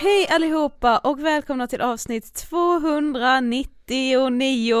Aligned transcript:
Hej 0.00 0.26
allihopa 0.30 0.98
och 0.98 1.24
välkomna 1.24 1.66
till 1.66 1.80
avsnitt 1.80 2.34
299 2.34 4.74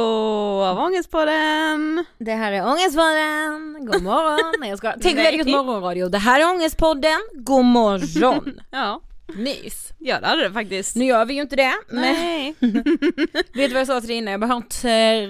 av 0.64 0.78
Ångestpodden! 0.78 2.04
Det 2.18 2.32
här 2.32 2.52
är 2.52 2.66
Ångestpodden, 2.66 3.86
god 3.86 4.02
morgon. 4.02 4.54
Nej 4.60 4.68
jag 4.70 4.78
ska. 4.78 4.92
Tänk 5.00 5.18
väldigt 5.18 5.46
gott 5.46 5.54
morgonradio. 5.66 6.08
Det 6.08 6.18
här 6.18 6.40
är 6.40 6.54
Ångestpodden, 6.54 7.18
god 7.34 7.64
morgon. 7.64 8.60
Ja, 8.70 9.00
Mys. 9.34 9.88
ja 9.98 10.20
det 10.20 10.26
hade 10.26 10.42
det 10.42 10.52
faktiskt. 10.52 10.96
Nu 10.96 11.04
gör 11.04 11.24
vi 11.24 11.34
ju 11.34 11.40
inte 11.40 11.56
det, 11.56 11.72
men 11.88 12.00
Nej. 12.02 12.54
vet 12.60 13.52
du 13.54 13.68
vad 13.68 13.80
jag 13.80 13.86
sa 13.86 14.00
till 14.00 14.08
dig 14.08 14.16
innan? 14.16 14.32
Jag 14.32 14.40
bara 14.40 14.46
har 14.46 14.56
en 14.56 14.62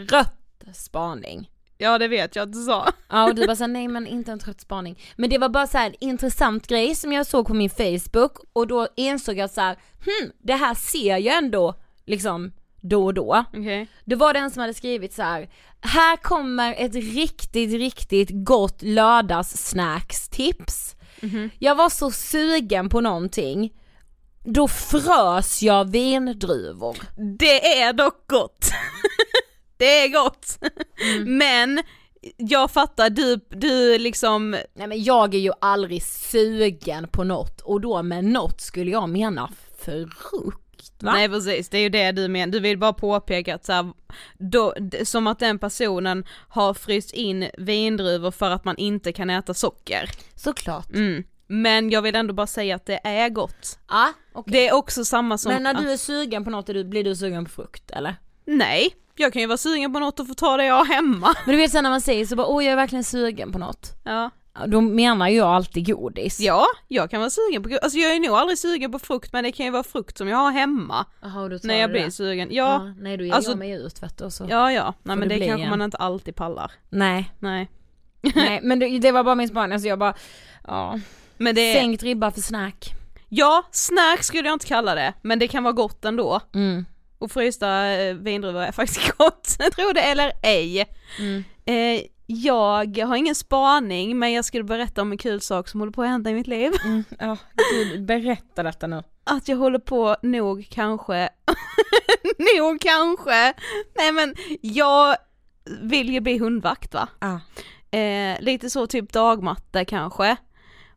trött 0.06 0.34
spaning. 0.74 1.50
Ja 1.78 1.98
det 1.98 2.08
vet 2.08 2.36
jag 2.36 2.42
att 2.42 2.52
du 2.52 2.64
sa. 2.64 2.88
Ja 3.08 3.28
och 3.28 3.34
du 3.34 3.46
bara 3.46 3.56
såhär, 3.56 3.68
nej 3.68 3.88
men 3.88 4.06
inte 4.06 4.32
en 4.32 4.38
trött 4.38 4.60
spaning. 4.60 4.98
Men 5.16 5.30
det 5.30 5.38
var 5.38 5.48
bara 5.48 5.66
så 5.66 5.78
här 5.78 5.86
en 5.86 5.94
intressant 6.00 6.66
grej 6.66 6.94
som 6.94 7.12
jag 7.12 7.26
såg 7.26 7.46
på 7.46 7.54
min 7.54 7.70
Facebook 7.70 8.32
och 8.52 8.66
då 8.66 8.88
insåg 8.96 9.36
jag 9.36 9.50
så 9.50 9.60
här, 9.60 9.76
hm, 10.04 10.32
det 10.38 10.54
här 10.54 10.74
ser 10.74 11.16
jag 11.16 11.36
ändå 11.36 11.74
liksom 12.06 12.52
då 12.80 13.04
och 13.04 13.14
då. 13.14 13.44
Okej. 13.48 13.86
Det 14.04 14.16
var 14.16 14.34
den 14.34 14.50
som 14.50 14.60
hade 14.60 14.74
skrivit 14.74 15.14
så 15.14 15.22
här. 15.22 15.48
här 15.80 16.16
kommer 16.16 16.74
ett 16.78 16.94
riktigt, 16.94 17.72
riktigt 17.72 18.28
gott 18.32 18.82
lördagssnackstips. 18.82 20.96
Jag 21.58 21.74
var 21.74 21.88
så 21.88 22.10
sugen 22.10 22.88
på 22.88 23.00
någonting, 23.00 23.72
då 24.44 24.68
frös 24.68 25.62
jag 25.62 25.90
vindruvor. 25.90 26.96
Det 27.38 27.80
är 27.80 27.92
dock 27.92 28.26
gott. 28.26 28.66
det 29.78 30.04
är 30.04 30.08
gott. 30.08 30.58
Men 31.26 31.82
jag 32.36 32.70
fattar, 32.70 33.10
du, 33.10 33.40
du 33.48 33.98
liksom, 33.98 34.50
Nej 34.74 34.86
men 34.86 35.02
jag 35.02 35.34
är 35.34 35.38
ju 35.38 35.52
aldrig 35.60 36.02
sugen 36.02 37.08
på 37.08 37.24
något 37.24 37.60
och 37.60 37.80
då 37.80 38.02
med 38.02 38.24
något 38.24 38.60
skulle 38.60 38.90
jag 38.90 39.08
mena 39.08 39.50
frukt 39.78 41.02
va? 41.02 41.12
nej 41.12 41.28
precis 41.28 41.68
det 41.68 41.78
är 41.78 41.82
ju 41.82 41.88
det 41.88 42.12
du 42.12 42.28
menar, 42.28 42.52
du 42.52 42.60
vill 42.60 42.78
bara 42.78 42.92
påpeka 42.92 43.54
att 43.54 43.64
så 43.64 43.72
här, 43.72 43.92
då, 44.38 44.74
som 45.04 45.26
att 45.26 45.38
den 45.38 45.58
personen 45.58 46.24
har 46.48 46.74
fryst 46.74 47.12
in 47.12 47.48
vindruvor 47.58 48.30
för 48.30 48.50
att 48.50 48.64
man 48.64 48.76
inte 48.76 49.12
kan 49.12 49.30
äta 49.30 49.54
socker. 49.54 50.10
Såklart. 50.34 50.90
Mm. 50.90 51.24
Men 51.46 51.90
jag 51.90 52.02
vill 52.02 52.14
ändå 52.14 52.34
bara 52.34 52.46
säga 52.46 52.76
att 52.76 52.86
det 52.86 53.00
är 53.04 53.28
gott. 53.28 53.78
Ja, 53.88 54.12
okej. 54.32 54.52
Det 54.52 54.68
är 54.68 54.74
också 54.74 55.04
samma 55.04 55.38
som, 55.38 55.52
Men 55.52 55.62
när 55.62 55.74
du 55.74 55.92
är 55.92 55.96
sugen 55.96 56.44
på 56.44 56.50
något, 56.50 56.66
blir 56.66 57.04
du 57.04 57.16
sugen 57.16 57.44
på 57.44 57.50
frukt 57.50 57.90
eller? 57.90 58.16
Nej, 58.56 58.90
jag 59.16 59.32
kan 59.32 59.42
ju 59.42 59.46
vara 59.48 59.56
sugen 59.58 59.92
på 59.92 59.98
något 59.98 60.20
och 60.20 60.28
få 60.28 60.34
ta 60.34 60.56
det 60.56 60.64
jag 60.64 60.74
har 60.74 60.84
hemma. 60.84 61.34
Men 61.46 61.52
du 61.52 61.56
vet 61.56 61.70
sen 61.70 61.82
när 61.82 61.90
man 61.90 62.00
säger 62.00 62.26
så 62.26 62.36
bara, 62.36 62.46
åh 62.46 62.64
jag 62.64 62.72
är 62.72 62.76
verkligen 62.76 63.04
sugen 63.04 63.52
på 63.52 63.58
något. 63.58 63.92
Ja. 64.04 64.30
Ja, 64.60 64.66
Då 64.66 64.80
menar 64.80 65.28
jag 65.28 65.48
alltid 65.48 65.86
godis. 65.86 66.40
ja, 66.40 66.66
jag 66.88 67.10
kan 67.10 67.20
vara 67.20 67.30
sugen 67.30 67.62
på, 67.62 67.78
alltså 67.82 67.98
jag 67.98 68.14
är 68.16 68.20
nog 68.20 68.36
aldrig 68.36 68.58
sugen 68.58 68.92
på 68.92 68.98
frukt 68.98 69.32
men 69.32 69.44
det 69.44 69.52
kan 69.52 69.66
ju 69.66 69.72
vara 69.72 69.82
frukt 69.82 70.18
som 70.18 70.28
jag 70.28 70.36
har 70.38 70.50
hemma 70.50 71.06
tar 71.22 71.66
när 71.66 71.74
jag 71.74 71.90
blir 71.90 72.04
det. 72.04 72.10
sugen. 72.10 72.48
Ja, 72.50 72.94
nej 72.98 73.16
då 73.16 73.24
ger 73.24 73.32
alltså- 73.34 73.50
jag 73.50 73.58
mig 73.58 73.70
ut 73.70 74.02
vet 74.02 74.18
du 74.18 74.30
så. 74.30 74.46
ja, 74.50 74.72
ja. 74.72 74.94
nej 75.02 75.16
men 75.16 75.28
det 75.28 75.34
det 75.36 75.46
kanske 75.46 75.64
en. 75.64 75.70
man 75.70 75.82
inte 75.82 75.96
alltid 75.96 76.36
pallar. 76.36 76.72
Nej, 76.88 77.30
Nej. 77.38 77.70
nej 78.34 78.60
men 78.62 78.78
det, 78.78 78.98
det 78.98 79.12
var 79.12 79.24
bara 79.24 79.34
min 79.34 79.48
spaning, 79.48 79.72
alltså 79.72 79.88
jag 79.88 79.98
bara, 79.98 80.14
ja. 80.66 81.00
Men 81.36 81.54
det 81.54 81.72
Sänkt 81.74 82.02
ribba 82.02 82.30
för 82.30 82.40
snack. 82.40 82.90
ja, 83.28 83.62
snack 83.72 84.22
skulle 84.24 84.48
jag 84.48 84.54
inte 84.54 84.66
kalla 84.66 84.94
det, 84.94 85.14
men 85.22 85.38
det 85.38 85.48
kan 85.48 85.62
vara 85.64 85.72
gott 85.72 86.04
ändå. 86.04 86.40
Mm. 86.54 86.84
Och 87.18 87.30
frysta 87.30 87.86
eh, 87.86 88.14
vindruvor 88.14 88.62
är 88.62 88.72
faktiskt 88.72 89.12
gott, 89.18 89.44
tro 89.76 89.92
det 89.92 90.00
eller 90.00 90.32
ej. 90.42 90.86
Mm. 91.18 91.44
Eh, 91.64 92.02
jag 92.26 92.98
har 92.98 93.16
ingen 93.16 93.34
spaning 93.34 94.18
men 94.18 94.32
jag 94.32 94.44
skulle 94.44 94.64
berätta 94.64 95.02
om 95.02 95.12
en 95.12 95.18
kul 95.18 95.40
sak 95.40 95.68
som 95.68 95.80
håller 95.80 95.92
på 95.92 96.02
att 96.02 96.08
hända 96.08 96.30
i 96.30 96.34
mitt 96.34 96.46
liv. 96.46 96.72
Mm. 96.84 97.04
Ja, 97.18 97.36
gud, 97.72 98.04
berätta 98.04 98.62
detta 98.62 98.86
nu. 98.86 99.02
Att 99.24 99.48
jag 99.48 99.56
håller 99.56 99.78
på 99.78 100.16
nog 100.22 100.66
kanske, 100.70 101.28
nog 102.56 102.80
kanske, 102.80 103.54
nej 103.96 104.12
men 104.12 104.34
jag 104.60 105.16
vill 105.80 106.10
ju 106.10 106.20
bli 106.20 106.38
hundvakt 106.38 106.94
va. 106.94 107.08
Ja. 107.20 107.40
Eh, 107.98 108.40
lite 108.40 108.70
så 108.70 108.86
typ 108.86 109.12
dagmatte 109.12 109.84
kanske. 109.84 110.36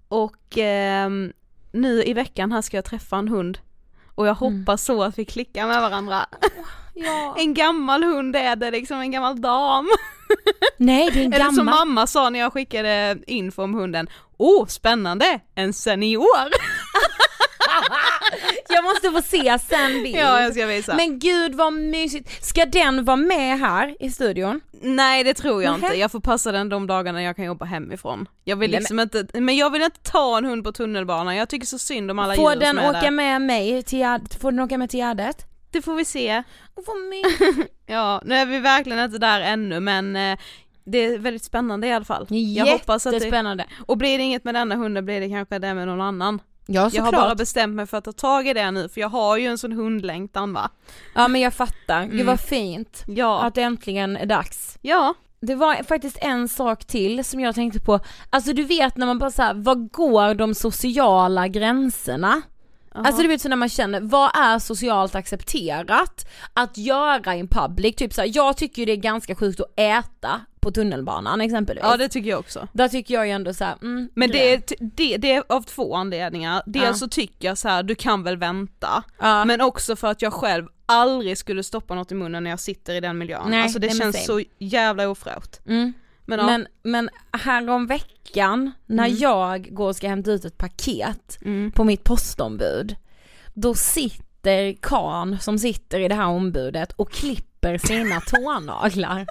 Och 0.07 0.57
ehm, 0.57 1.33
nu 1.71 2.03
i 2.03 2.13
veckan 2.13 2.51
här 2.51 2.61
ska 2.61 2.77
jag 2.77 2.85
träffa 2.85 3.17
en 3.17 3.27
hund. 3.27 3.59
Och 4.21 4.27
jag 4.27 4.41
Mm. 4.41 4.59
hoppas 4.59 4.83
så 4.85 5.03
att 5.03 5.17
vi 5.19 5.25
klickar 5.25 5.67
med 5.67 5.81
varandra. 5.81 6.25
Ja. 6.93 7.35
En 7.39 7.53
gammal 7.53 8.03
hund 8.03 8.35
är 8.35 8.55
det, 8.55 8.71
liksom 8.71 8.99
en 8.99 9.11
gammal 9.11 9.41
dam. 9.41 9.89
Nej 10.77 11.09
det 11.13 11.21
är 11.21 11.25
en 11.25 11.33
Eller 11.33 11.45
som 11.45 11.55
gammal. 11.55 11.73
mamma 11.87 12.07
sa 12.07 12.29
när 12.29 12.39
jag 12.39 12.53
skickade 12.53 13.17
info 13.27 13.63
om 13.63 13.73
hunden, 13.73 14.07
åh 14.37 14.63
oh, 14.63 14.67
spännande, 14.67 15.39
en 15.55 15.73
senior! 15.73 16.49
Jag 18.69 18.83
måste 18.83 19.11
få 19.11 19.21
se 19.21 19.59
sen 19.59 20.03
bild. 20.03 20.15
ja 20.15 20.41
jag 20.41 20.53
ska 20.53 20.65
visa. 20.65 20.95
Men 20.95 21.19
gud 21.19 21.55
vad 21.55 21.73
mysigt. 21.73 22.43
Ska 22.45 22.65
den 22.65 23.05
vara 23.05 23.17
med 23.17 23.59
här 23.59 23.95
i 23.99 24.09
studion? 24.11 24.61
Nej 24.81 25.23
det 25.23 25.33
tror 25.33 25.63
jag 25.63 25.71
Nähä. 25.79 25.85
inte, 25.87 25.99
jag 25.99 26.11
får 26.11 26.19
passa 26.19 26.51
den 26.51 26.69
de 26.69 26.87
dagarna 26.87 27.23
jag 27.23 27.35
kan 27.35 27.45
jobba 27.45 27.65
hemifrån. 27.65 28.27
Jag 28.43 28.55
vill 28.55 28.71
liksom 28.71 28.99
inte, 28.99 29.27
men 29.33 29.57
jag 29.57 29.69
vill 29.69 29.81
inte 29.81 29.99
ta 30.11 30.37
en 30.37 30.45
hund 30.45 30.63
på 30.63 30.71
tunnelbanan, 30.71 31.35
jag 31.35 31.49
tycker 31.49 31.65
så 31.67 31.77
synd 31.79 32.11
om 32.11 32.19
alla 32.19 32.35
Får 32.35 32.53
djur 32.53 32.59
den 32.59 32.75
som 32.75 32.85
är 32.85 32.89
åka 32.89 32.99
där. 33.01 33.11
med 33.11 33.41
mig 33.41 33.83
till? 33.83 34.05
Får 34.41 34.51
den 34.51 34.59
åka 34.59 34.77
med 34.77 34.89
till 34.89 34.99
Gärdet? 34.99 35.45
Det 35.71 35.81
får 35.81 35.95
vi 35.95 36.05
se. 36.05 36.43
Vad 36.75 36.97
mysigt. 37.09 37.71
Ja, 37.85 38.21
nu 38.25 38.35
är 38.35 38.45
vi 38.45 38.59
verkligen 38.59 38.99
inte 39.05 39.17
där 39.17 39.41
ännu 39.41 39.79
men 39.79 40.15
eh, 40.15 40.39
det 40.85 40.97
är 40.97 41.17
väldigt 41.17 41.43
spännande 41.43 41.87
i 41.87 41.91
alla 41.93 42.05
fall. 42.05 42.25
Jag 42.29 42.65
hoppas 42.65 43.05
att 43.05 43.11
det, 43.11 43.17
Jättespännande. 43.17 43.65
och 43.85 43.97
blir 43.97 44.17
det 44.17 44.23
inget 44.23 44.43
med 44.43 44.55
denna 44.55 44.75
hunden 44.75 45.05
blir 45.05 45.19
det 45.21 45.29
kanske 45.29 45.59
det 45.59 45.73
med 45.73 45.87
någon 45.87 46.01
annan. 46.01 46.41
Ja 46.65 46.89
Jag 46.93 47.03
har 47.03 47.11
bara 47.11 47.35
bestämt 47.35 47.75
mig 47.75 47.87
för 47.87 47.97
att 47.97 48.03
ta 48.03 48.11
tag 48.11 48.47
i 48.47 48.53
det 48.53 48.71
nu 48.71 48.89
för 48.89 49.01
jag 49.01 49.09
har 49.09 49.37
ju 49.37 49.45
en 49.47 49.57
sån 49.57 49.71
hundlängtan 49.71 50.53
va. 50.53 50.69
Ja 51.15 51.27
men 51.27 51.41
jag 51.41 51.53
fattar. 51.53 52.03
Mm. 52.03 52.25
vad 52.25 52.39
fint. 52.39 53.03
Ja, 53.07 53.41
Att 53.41 53.55
det 53.55 53.61
äntligen 53.61 54.17
är 54.17 54.25
dags. 54.25 54.77
ja, 54.81 55.13
Det 55.41 55.55
var 55.55 55.83
faktiskt 55.83 56.17
en 56.21 56.47
sak 56.47 56.85
till 56.85 57.25
som 57.25 57.39
jag 57.39 57.55
tänkte 57.55 57.79
på. 57.79 57.99
Alltså 58.29 58.53
du 58.53 58.63
vet 58.63 58.97
när 58.97 59.05
man 59.05 59.19
bara 59.19 59.31
såhär, 59.31 59.53
vad 59.53 59.91
går 59.91 60.33
de 60.33 60.55
sociala 60.55 61.47
gränserna? 61.47 62.41
Alltså 62.95 63.21
du 63.21 63.27
vet 63.27 63.41
så 63.41 63.49
när 63.49 63.55
man 63.55 63.69
känner, 63.69 63.99
vad 64.01 64.31
är 64.35 64.59
socialt 64.59 65.15
accepterat 65.15 66.25
att 66.53 66.77
göra 66.77 67.35
in 67.35 67.47
public? 67.47 67.95
Typ 67.95 68.13
såhär, 68.13 68.31
jag 68.33 68.57
tycker 68.57 68.81
ju 68.81 68.85
det 68.85 68.91
är 68.91 68.95
ganska 68.95 69.35
sjukt 69.35 69.59
att 69.59 69.79
äta 69.79 70.41
på 70.59 70.71
tunnelbanan 70.71 71.41
exempelvis. 71.41 71.83
ja 71.83 71.97
det 71.97 72.09
tycker 72.09 72.29
jag 72.29 72.39
också. 72.39 72.67
Där 72.73 72.87
tycker 72.87 73.13
jag 73.13 73.25
ju 73.27 73.31
ändå 73.33 73.53
såhär, 73.53 73.75
mm, 73.81 74.09
Men 74.15 74.31
det 74.31 74.53
är, 74.53 74.61
det, 74.79 75.17
det 75.17 75.31
är 75.33 75.43
av 75.49 75.61
två 75.61 75.95
anledningar. 75.95 76.63
Dels 76.65 76.85
Ja. 76.85 76.93
så 76.93 77.07
tycker 77.07 77.47
jag 77.47 77.57
så 77.57 77.69
här, 77.69 77.83
du 77.83 77.95
kan 77.95 78.23
väl 78.23 78.37
vänta. 78.37 79.03
ja. 79.19 79.45
Men 79.45 79.61
också 79.61 79.95
för 79.95 80.07
att 80.07 80.21
jag 80.21 80.33
själv 80.33 80.67
aldrig 80.85 81.37
skulle 81.37 81.63
stoppa 81.63 81.95
något 81.95 82.11
i 82.11 82.15
munnen 82.15 82.43
när 82.43 82.49
jag 82.49 82.59
sitter 82.59 82.93
i 82.93 82.99
den 82.99 83.17
miljön. 83.17 83.41
Nej, 83.49 83.63
alltså 83.63 83.79
det 83.79 83.87
men 83.87 83.97
känns 83.97 84.25
så 84.25 84.41
jävla 84.59 85.09
ofräscht. 85.09 85.59
Mm. 85.67 85.93
Men, 86.25 86.39
ja. 86.39 86.45
Men, 86.45 86.67
men 86.83 87.09
härom 87.33 87.87
veckan 87.87 88.71
när 88.85 89.05
Mm. 89.07 89.17
jag 89.19 89.73
går 89.75 89.87
och 89.87 89.95
ska 89.95 90.07
hämta 90.07 90.31
ut 90.31 90.45
ett 90.45 90.57
paket 90.57 91.37
Mm. 91.45 91.71
på 91.71 91.83
mitt 91.83 92.03
postombud, 92.03 92.95
då 93.53 93.73
sitter 93.73 94.73
karn 94.81 95.39
som 95.39 95.59
sitter 95.59 95.99
i 95.99 96.07
det 96.07 96.15
här 96.15 96.27
ombudet 96.27 96.91
och 96.91 97.11
klipper 97.11 97.77
sina 97.77 98.21
tånaglar. 98.27 99.25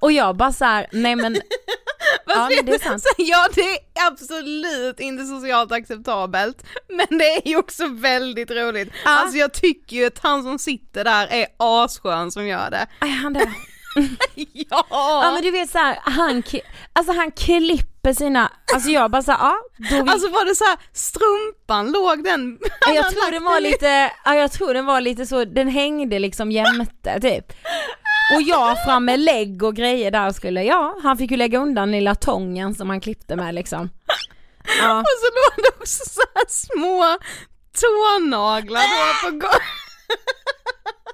Och 0.00 0.12
jag 0.12 0.36
bara 0.36 0.52
så 0.52 0.64
här, 0.64 0.86
nej 0.92 1.16
men 1.16 1.36
Ja, 2.26 2.50
men 2.56 2.66
det 2.66 2.74
är 2.74 2.78
sant. 2.78 3.04
Ja 3.18 3.48
det 3.54 3.60
är 3.60 3.78
absolut 4.06 5.00
inte 5.00 5.24
socialt 5.24 5.72
acceptabelt, 5.72 6.64
men 6.88 7.18
det 7.18 7.24
är 7.36 7.48
ju 7.48 7.56
också 7.56 7.86
väldigt 7.88 8.50
roligt. 8.50 8.88
Ja. 9.04 9.10
Alltså 9.10 9.36
jag 9.38 9.52
tycker 9.52 9.96
ju 9.96 10.06
att 10.06 10.18
han 10.18 10.42
som 10.42 10.58
sitter 10.58 11.04
där 11.04 11.26
är 11.30 11.46
asskön 11.56 12.30
som 12.32 12.46
gör 12.46 12.70
det. 12.70 12.86
Är 13.00 13.06
han 13.06 13.32
det? 13.32 13.52
Ja! 14.34 14.86
Ja 14.90 15.30
men 15.34 15.42
du 15.42 15.50
vet 15.50 15.70
såhär, 15.70 15.98
han, 16.02 16.42
alltså 16.92 17.12
han 17.12 17.30
klipper 17.30 18.12
sina, 18.12 18.52
alltså 18.74 18.90
jag 18.90 19.10
bara 19.10 19.22
såhär, 19.22 19.38
ja 19.38 19.56
då 19.90 20.02
vi, 20.04 20.10
Alltså 20.10 20.28
var 20.28 20.44
det 20.44 20.54
så 20.54 20.64
här, 20.64 20.78
strumpan 20.92 21.92
låg 21.92 22.24
den... 22.24 22.58
Ja, 22.86 22.92
jag 22.94 23.10
tror 23.10 23.30
den 23.32 23.44
var 23.44 23.60
lite, 23.60 24.12
ja 24.24 24.34
jag 24.34 24.52
tror 24.52 24.74
den 24.74 24.86
var 24.86 25.00
lite 25.00 25.26
så, 25.26 25.44
den 25.44 25.68
hängde 25.68 26.18
liksom 26.18 26.50
jämte 26.52 27.20
typ. 27.20 27.52
Och 28.36 28.42
jag 28.42 28.84
fram 28.84 29.04
med 29.04 29.20
lägg 29.20 29.62
och 29.62 29.76
grejer 29.76 30.10
där 30.10 30.30
skulle, 30.32 30.62
ja 30.64 30.96
han 31.02 31.18
fick 31.18 31.30
ju 31.30 31.36
lägga 31.36 31.58
undan 31.58 31.92
lilla 31.92 32.14
tången 32.14 32.74
som 32.74 32.90
han 32.90 33.00
klippte 33.00 33.36
med 33.36 33.54
liksom. 33.54 33.90
Ja. 34.80 34.98
Och 35.00 35.06
så 35.06 35.26
låg 35.34 35.64
det 35.64 35.70
också 35.80 36.04
så 36.10 36.20
här 36.34 36.44
små 36.48 37.18
tånaglar 37.80 38.82
då 38.82 39.26
på 39.30 39.30
golvet. 39.38 39.62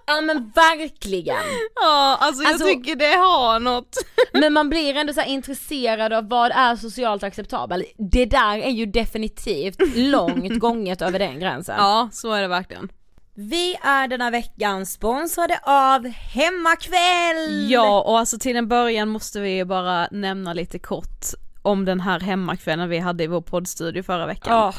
Ja 0.08 0.20
men 0.20 0.52
verkligen. 0.54 1.36
Ja, 1.74 2.18
alltså 2.20 2.42
jag 2.42 2.52
Alltså- 2.52 2.66
tycker 2.66 2.96
det 2.96 3.16
har 3.16 3.60
något. 3.60 3.96
Men 4.32 4.52
man 4.52 4.68
blir 4.68 4.96
ändå 4.96 5.12
så 5.12 5.20
här 5.20 5.28
intresserad 5.28 6.12
av 6.12 6.28
vad 6.28 6.50
är 6.50 6.76
socialt 6.76 7.22
acceptabelt. 7.22 7.84
Det 7.98 8.24
där 8.24 8.58
är 8.58 8.70
ju 8.70 8.86
definitivt 8.86 9.76
långt 9.96 10.58
gånget 10.58 11.02
över 11.02 11.18
den 11.18 11.40
gränsen. 11.40 11.74
Ja, 11.78 12.08
så 12.12 12.32
är 12.32 12.42
det 12.42 12.48
verkligen. 12.48 12.88
Vi 13.34 13.76
är 13.82 14.08
denna 14.08 14.30
veckan 14.30 14.86
sponsrade 14.86 15.60
av 15.62 16.06
Hemmakväll! 16.08 17.70
Ja, 17.70 18.00
och 18.02 18.18
alltså 18.18 18.38
till 18.38 18.56
en 18.56 18.68
början 18.68 19.08
måste 19.08 19.40
vi 19.40 19.50
ju 19.50 19.64
bara 19.64 20.08
nämna 20.10 20.52
lite 20.52 20.78
kort 20.78 21.24
om 21.62 21.84
den 21.84 22.00
här 22.00 22.20
hemmakvällen 22.20 22.88
vi 22.88 22.98
hade 22.98 23.24
i 23.24 23.26
vår 23.26 23.40
poddstudio 23.40 24.02
förra 24.02 24.26
veckan. 24.26 24.52
Ja. 24.56 24.74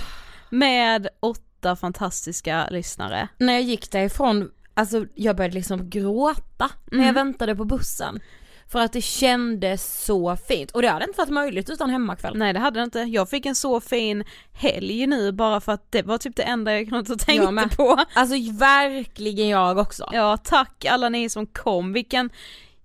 Med 0.49 1.07
åtta 1.19 1.75
fantastiska 1.75 2.67
lyssnare. 2.71 3.27
när 3.37 3.53
jag 3.53 3.61
gick 3.61 3.91
därifrån, 3.91 4.51
alltså 4.79 5.05
jag 5.15 5.35
började 5.35 5.55
liksom 5.55 5.89
gråta 5.89 6.69
när 6.91 7.05
jag 7.05 7.13
väntade 7.13 7.55
på 7.55 7.65
bussen. 7.65 8.19
För 8.71 8.79
att 8.79 8.93
det 8.93 9.01
kändes 9.01 10.03
så 10.05 10.35
fint 10.35 10.71
och 10.71 10.81
det 10.81 10.89
hade 10.89 11.05
inte 11.05 11.17
varit 11.17 11.29
möjligt 11.29 11.69
utan 11.69 11.89
hemmakväll. 11.89 12.37
Nej 12.37 12.53
det 12.53 12.59
hade 12.59 12.79
det 12.79 12.83
inte, 12.83 12.99
jag 12.99 13.29
fick 13.29 13.45
en 13.45 13.55
så 13.55 13.81
fin 13.81 14.23
helg 14.53 15.07
nu 15.07 15.31
bara 15.31 15.61
för 15.61 15.71
att 15.71 15.91
det 15.91 16.01
var 16.01 16.17
typ 16.17 16.35
det 16.35 16.43
enda 16.43 16.73
jag 16.73 16.89
kunde 16.89 17.05
tänkte 17.05 17.33
Jag 17.33 17.53
med. 17.53 17.77
på. 17.77 17.97
Alltså 18.13 18.35
verkligen 18.53 19.47
jag 19.47 19.77
också. 19.77 20.09
Ja 20.13 20.37
tack 20.37 20.85
alla 20.85 21.09
ni 21.09 21.29
som 21.29 21.45
kom, 21.45 21.93
vilken 21.93 22.29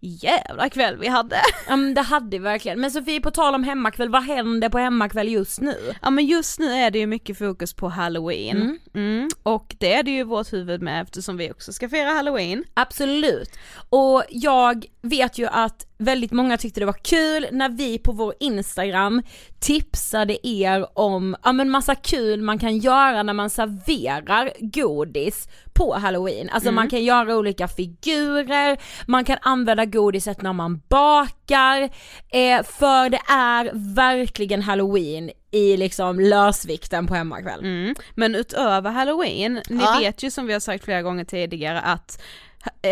jävla 0.04 0.68
kväll 0.68 0.96
vi 0.96 1.08
hade. 1.08 1.36
Ja 1.68 1.76
men 1.76 1.94
det 1.94 2.00
hade 2.00 2.38
vi 2.38 2.38
verkligen. 2.38 2.80
Men 2.80 2.90
Sofie 2.90 3.20
på 3.20 3.30
tal 3.30 3.54
om 3.54 3.64
hemmakväll, 3.64 4.08
vad 4.08 4.22
händer 4.22 4.68
på 4.68 4.78
hemmakväll 4.78 5.28
just 5.28 5.60
nu? 5.60 5.94
Ja 6.02 6.10
men 6.10 6.26
just 6.26 6.58
nu 6.58 6.72
är 6.72 6.90
det 6.90 6.98
ju 6.98 7.06
mycket 7.06 7.38
fokus 7.38 7.74
på 7.74 7.88
halloween. 7.88 8.78
Mm. 8.94 9.28
Och 9.42 9.76
det 9.78 9.94
är 9.94 10.02
det 10.02 10.10
ju 10.10 10.24
vårt 10.24 10.52
huvud 10.52 10.82
med 10.82 11.02
eftersom 11.02 11.36
vi 11.36 11.50
också 11.50 11.72
ska 11.72 11.88
fira 11.88 12.10
halloween. 12.10 12.64
Absolut. 12.74 13.50
Och 13.90 14.24
jag 14.30 14.86
vet 15.02 15.38
ju 15.38 15.46
att 15.46 15.86
väldigt 15.98 16.32
många 16.32 16.56
tyckte 16.56 16.80
det 16.80 16.86
var 16.86 16.92
kul 17.04 17.46
när 17.52 17.68
vi 17.68 17.98
på 17.98 18.12
vår 18.12 18.34
Instagram 18.40 19.22
tipsade 19.60 20.46
er 20.46 20.98
om, 20.98 21.36
ja 21.42 21.52
men 21.52 21.70
massa 21.70 21.94
kul 21.94 22.42
man 22.42 22.58
kan 22.58 22.78
göra 22.78 23.22
när 23.22 23.32
man 23.32 23.50
serverar 23.50 24.52
godis 24.60 25.48
på 25.74 25.94
halloween. 25.94 26.50
Alltså 26.50 26.72
man 26.72 26.90
kan 26.90 27.04
göra 27.04 27.36
olika 27.36 27.68
figurer, 27.68 28.78
man 29.06 29.24
kan 29.24 29.38
använda 29.42 29.84
godiset 29.84 30.42
när 30.42 30.52
man 30.52 30.80
bakar, 30.88 31.82
eh, 32.28 32.62
för 32.62 33.10
det 33.10 33.20
är 33.28 33.70
verkligen 33.94 34.62
halloween 34.62 35.30
i 35.50 35.76
liksom 35.76 36.20
lösvikten 36.20 37.06
på 37.06 37.14
hemmakväll. 37.14 37.60
Mm. 37.60 37.94
Men 38.14 38.34
utöver 38.34 38.90
halloween, 38.90 39.60
ni 39.68 39.82
Ja. 39.84 39.96
vet 40.00 40.22
ju 40.22 40.30
som 40.30 40.46
vi 40.46 40.52
har 40.52 40.60
sagt 40.60 40.84
flera 40.84 41.02
gånger 41.02 41.24
tidigare 41.24 41.80
att 41.80 42.22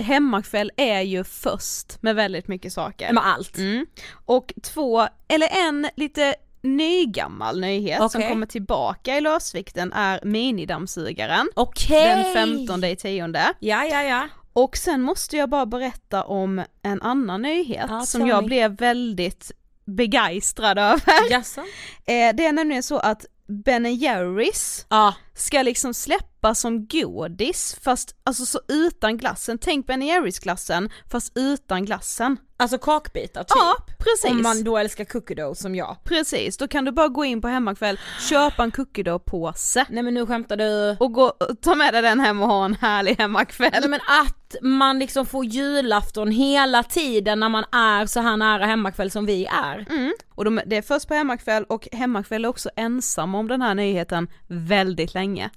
hemmakväll 0.01 0.71
är 0.77 1.01
ju 1.01 1.25
först 1.25 2.03
med 2.03 2.15
väldigt 2.17 2.49
mycket 2.49 2.73
saker. 2.73 3.13
Med 3.13 3.27
allt. 3.27 3.59
Mm. 3.59 3.87
Och 4.27 4.53
två, 4.63 5.07
eller 5.29 5.49
en 5.69 5.89
lite 5.97 6.35
nygammal 6.63 7.61
nyhet 7.61 7.99
som 7.99 8.21
Okej. 8.21 8.29
kommer 8.29 8.47
tillbaka 8.47 9.17
i 9.17 9.21
lösvikten 9.21 9.93
är 9.93 10.21
minidammsugaren. 10.25 11.49
Okej! 11.55 12.07
Den 12.07 12.35
15 12.35 12.85
i 12.85 12.97
tionde. 12.97 13.53
Ja, 13.59 13.85
ja, 13.85 14.03
ja. 14.03 14.29
Och 14.53 14.77
sen 14.77 15.03
måste 15.03 15.37
jag 15.37 15.49
bara 15.49 15.67
berätta 15.67 16.25
om 16.25 16.63
en 16.83 17.03
annan 17.03 17.43
nyhet 17.43 17.87
Ja, 17.89 18.01
som 18.01 18.27
jag 18.27 18.45
blev 18.45 18.77
väldigt 18.77 19.53
begeistrad 19.85 20.79
över. 20.79 21.31
Jaså? 21.31 21.61
Eh, 22.05 22.35
det 22.35 22.47
är 22.47 22.53
nämligen 22.53 22.83
så 22.83 22.99
att 22.99 23.27
Ben 23.49 23.95
Jerrys 23.95 24.87
Ja. 24.89 25.15
ska 25.35 25.63
liksom 25.63 25.95
släppas 25.95 26.61
som 26.61 26.87
godis 26.87 27.77
fast 27.83 28.15
alltså 28.25 28.47
så 28.47 28.61
utan 28.69 29.17
glassen, 29.19 29.59
tänk 29.59 29.87
Ben 29.87 30.03
Jerrys 30.03 30.39
glassen 30.39 30.91
fast 31.11 31.33
utan 31.39 31.85
glassen. 31.85 32.37
Alltså 32.57 32.79
kakbitar 32.79 33.43
typ. 33.43 33.51
Ja, 33.57 33.77
precis. 33.99 34.31
Om 34.31 34.43
man 34.43 34.65
då 34.65 34.79
älskar 34.79 35.05
cookie 35.05 35.37
dough 35.37 35.55
som 35.55 35.75
jag. 35.75 35.97
Precis, 36.05 36.57
då 36.57 36.69
kan 36.69 36.85
du 36.85 36.93
bara 36.93 37.09
gå 37.09 37.25
in 37.25 37.41
på 37.41 37.49
hemmakväll, 37.49 37.99
köpa 38.29 38.63
en 38.63 38.71
cookie 38.71 39.05
dough 39.05 39.25
påse 39.25 39.87
Nej 39.91 40.03
men 40.03 40.15
nu 40.15 40.27
skämtar 40.27 40.57
du. 40.57 40.97
och 41.01 41.13
gå, 41.13 41.33
ta 41.63 41.75
med 41.75 41.95
dig 41.95 42.03
den 42.03 42.21
hem 42.21 42.43
och 42.43 42.49
ha 42.49 42.65
en 42.65 42.75
härlig 42.75 43.17
hemmakväll. 43.19 43.71
Nej 43.73 43.89
men 43.89 44.01
att 44.27 44.42
man 44.63 44.99
liksom 44.99 45.27
får 45.27 45.45
julafton 45.45 46.31
hela 46.31 46.83
tiden 46.83 47.41
när 47.41 47.49
man 47.49 47.65
är 47.73 48.07
så 48.07 48.21
här 48.21 48.37
nära 48.37 48.67
hemmakväll 48.67 49.11
som 49.11 49.27
vi 49.27 49.47
är. 49.47 49.87
Mm. 49.91 50.13
Och 50.35 50.45
de, 50.45 50.61
det 50.67 50.77
är 50.77 50.83
först 50.83 51.09
på 51.09 51.15
hemmakväll 51.15 51.65
och 51.69 51.89
hemmakväll 51.93 52.45
är 52.45 52.49
också 52.49 52.71
ensam 52.77 53.35
om 53.35 53.49
den 53.49 53.63
här 53.63 53.75
nyheten 53.75 54.29
väldigt 54.47 55.15
länge. 55.15 55.51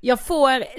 Jag 0.00 0.20
får 0.26 0.78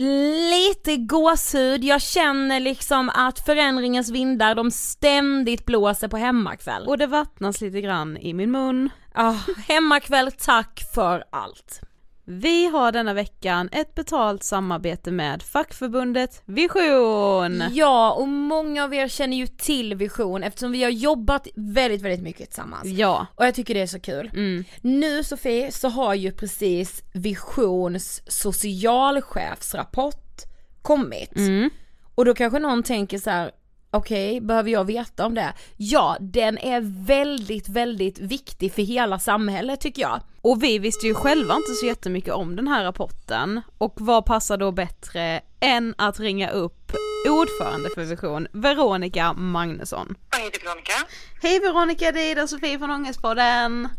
lite 0.51 0.97
gåshud, 0.97 1.83
jag 1.83 2.01
känner 2.01 2.59
liksom 2.59 3.09
att 3.09 3.39
förändringens 3.39 4.09
vindar 4.09 4.55
de 4.55 4.71
ständigt 4.71 5.65
blåser 5.65 6.07
på 6.07 6.17
hemmakväll. 6.17 6.87
Och 6.87 6.97
det 6.97 7.07
vattnas 7.07 7.61
lite 7.61 7.81
grann 7.81 8.17
i 8.17 8.33
min 8.33 8.51
mun. 8.51 8.89
Ah, 9.13 9.35
hemmakväll, 9.67 10.31
tack 10.31 10.81
för 10.95 11.23
allt. 11.29 11.81
Vi 12.27 12.65
har 12.65 12.91
denna 12.91 13.13
veckan 13.13 13.69
ett 13.71 13.95
betalt 13.95 14.43
samarbete 14.43 15.11
med 15.11 15.43
fackförbundet 15.43 16.41
Vision. 16.45 17.63
Ja, 17.71 18.13
och 18.13 18.27
många 18.27 18.83
av 18.83 18.93
er 18.93 19.07
känner 19.07 19.37
ju 19.37 19.47
till 19.47 19.95
Vision 19.95 20.43
eftersom 20.43 20.71
vi 20.71 20.83
har 20.83 20.91
jobbat 20.91 21.47
väldigt, 21.55 22.01
väldigt 22.01 22.23
mycket 22.23 22.49
tillsammans. 22.49 22.85
Ja. 22.85 23.27
Och 23.35 23.45
jag 23.45 23.55
tycker 23.55 23.73
det 23.73 23.81
är 23.81 23.87
så 23.87 23.99
kul. 23.99 24.31
Mm. 24.33 24.63
Nu 24.81 25.23
Sofie 25.23 25.71
så 25.71 25.89
har 25.89 26.13
ju 26.13 26.31
precis 26.31 27.03
Visions 27.13 28.21
socialchefsrapport 28.27 30.41
kommit. 30.81 31.35
Mm. 31.35 31.69
Och 32.15 32.25
då 32.25 32.33
kanske 32.33 32.59
någon 32.59 32.83
tänker 32.83 33.17
så 33.17 33.29
här: 33.29 33.51
okej, 33.95 34.41
behöver 34.41 34.69
jag 34.69 34.85
veta 34.85 35.25
om 35.25 35.35
det? 35.35 35.53
Ja, 35.77 36.17
den 36.19 36.57
är 36.57 37.05
väldigt, 37.05 37.69
väldigt 37.69 38.19
viktig 38.19 38.73
för 38.73 38.81
hela 38.81 39.19
samhället 39.19 39.81
tycker 39.81 40.01
jag. 40.01 40.21
Och 40.41 40.63
vi 40.63 40.79
visste 40.79 41.07
ju 41.07 41.13
själva 41.13 41.55
inte 41.55 41.73
så 41.73 41.85
jättemycket 41.85 42.33
om 42.33 42.55
den 42.55 42.67
här 42.67 42.83
rapporten 42.83 43.61
och 43.77 43.93
vad 43.95 44.25
passar 44.25 44.57
då 44.57 44.71
bättre 44.71 45.41
än 45.59 45.95
att 45.97 46.19
ringa 46.19 46.49
upp 46.49 46.91
ordförande 47.29 47.89
för 47.95 48.03
Vision, 48.03 48.47
Veronica 48.51 49.33
Magnusson. 49.33 50.15
Heter 50.37 50.63
Veronica. 50.65 50.93
Hej 51.41 51.59
Veronica, 51.59 52.11
det 52.11 52.19
är 52.19 52.31
Ida 52.31 52.47
Sofie 52.47 52.79
från 52.79 52.91
Ångestpodden. 52.91 53.89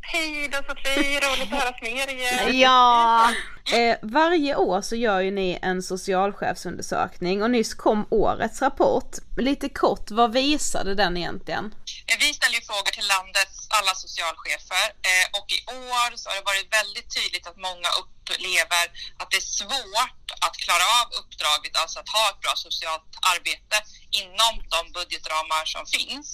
Hej 0.00 0.50
då 0.52 0.58
Sofie, 0.68 1.20
roligt 1.20 1.52
att 1.52 1.58
höras 1.58 1.82
med 1.82 1.92
er 1.92 2.14
igen. 2.14 2.60
Ja! 2.60 3.30
Eh, 3.72 3.96
varje 4.02 4.56
år 4.56 4.82
så 4.82 4.96
gör 4.96 5.20
ju 5.20 5.30
ni 5.30 5.58
en 5.62 5.82
socialchefsundersökning 5.82 7.42
och 7.42 7.50
nyss 7.50 7.74
kom 7.74 8.06
årets 8.10 8.62
rapport. 8.62 9.12
Lite 9.36 9.68
kort, 9.68 10.10
vad 10.10 10.32
visade 10.32 10.94
den 10.94 11.16
egentligen? 11.16 11.64
Eh, 12.06 12.16
Vi 12.20 12.34
ställer 12.34 12.54
ju 12.60 12.64
frågor 12.70 12.92
till 12.98 13.08
landets 13.16 13.56
alla 13.78 13.94
socialchefer 14.04 14.86
eh, 15.10 15.26
och 15.38 15.46
i 15.58 15.60
år 15.90 16.08
så 16.20 16.24
har 16.28 16.36
det 16.36 16.46
varit 16.52 16.68
väldigt 16.80 17.08
tydligt 17.16 17.46
att 17.50 17.56
många 17.68 17.88
upplever 18.02 18.84
att 19.20 19.28
det 19.30 19.36
är 19.44 19.48
svårt 19.62 20.26
att 20.46 20.56
klara 20.64 20.86
av 21.00 21.06
uppdraget, 21.20 21.72
alltså 21.82 21.96
att 22.02 22.10
ha 22.18 22.24
ett 22.32 22.40
bra 22.44 22.54
socialt 22.66 23.10
arbete 23.34 23.76
inom 24.22 24.54
de 24.74 24.80
budgetramar 24.98 25.64
som 25.74 25.84
finns. 25.96 26.28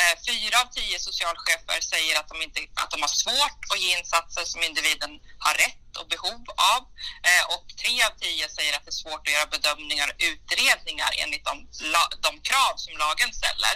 Eh, 0.00 0.14
Fyra 0.28 0.56
av 0.62 0.68
tio 0.78 0.96
socialchefer 1.08 1.78
säger 1.92 2.14
att 2.20 2.28
de, 2.32 2.36
inte, 2.46 2.60
att 2.82 2.90
de 2.94 2.98
har 3.06 3.12
svårt 3.24 3.60
att 3.72 3.80
ge 3.84 3.90
insatser 3.98 4.44
som 4.52 4.60
individen 4.68 5.10
har 5.46 5.54
rätt 5.64 5.89
och 5.96 6.08
behov 6.08 6.44
av. 6.74 6.82
Eh, 7.28 7.44
och 7.54 7.66
tre 7.82 7.94
av 8.08 8.12
tio 8.24 8.48
säger 8.48 8.72
att 8.76 8.84
det 8.84 8.94
är 8.96 9.02
svårt 9.04 9.24
att 9.26 9.34
göra 9.34 9.54
bedömningar 9.56 10.08
och 10.10 10.20
utredningar 10.30 11.10
enligt 11.22 11.44
de, 11.50 11.54
de 12.26 12.32
krav 12.48 12.74
som 12.76 12.94
lagen 13.04 13.30
ställer. 13.40 13.74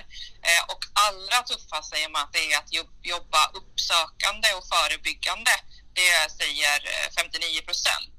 Eh, 0.49 0.63
och 0.73 0.83
allra 1.07 1.39
tuffast 1.43 1.91
säger 1.91 2.09
man 2.09 2.23
att 2.23 2.33
det 2.33 2.53
är 2.53 2.59
att 2.59 2.73
jobba 3.15 3.43
uppsökande 3.61 4.49
och 4.59 4.69
förebyggande. 4.75 5.55
Det 5.99 6.33
säger 6.41 6.79
eh, 6.93 7.07
59 7.17 7.63
procent. 7.69 8.14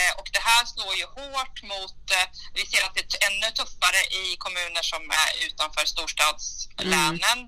Eh, 0.00 0.12
Och 0.20 0.28
det 0.36 0.42
här 0.50 0.64
slår 0.72 0.94
ju 1.00 1.06
hårt 1.18 1.56
mot, 1.72 2.00
eh, 2.18 2.26
vi 2.58 2.62
ser 2.70 2.82
att 2.86 2.94
det 2.94 3.04
är 3.14 3.20
ännu 3.28 3.48
tuffare 3.58 4.00
i 4.22 4.24
kommuner 4.44 4.82
som 4.92 5.02
är 5.24 5.30
utanför 5.46 5.84
storstadslänen 5.94 7.38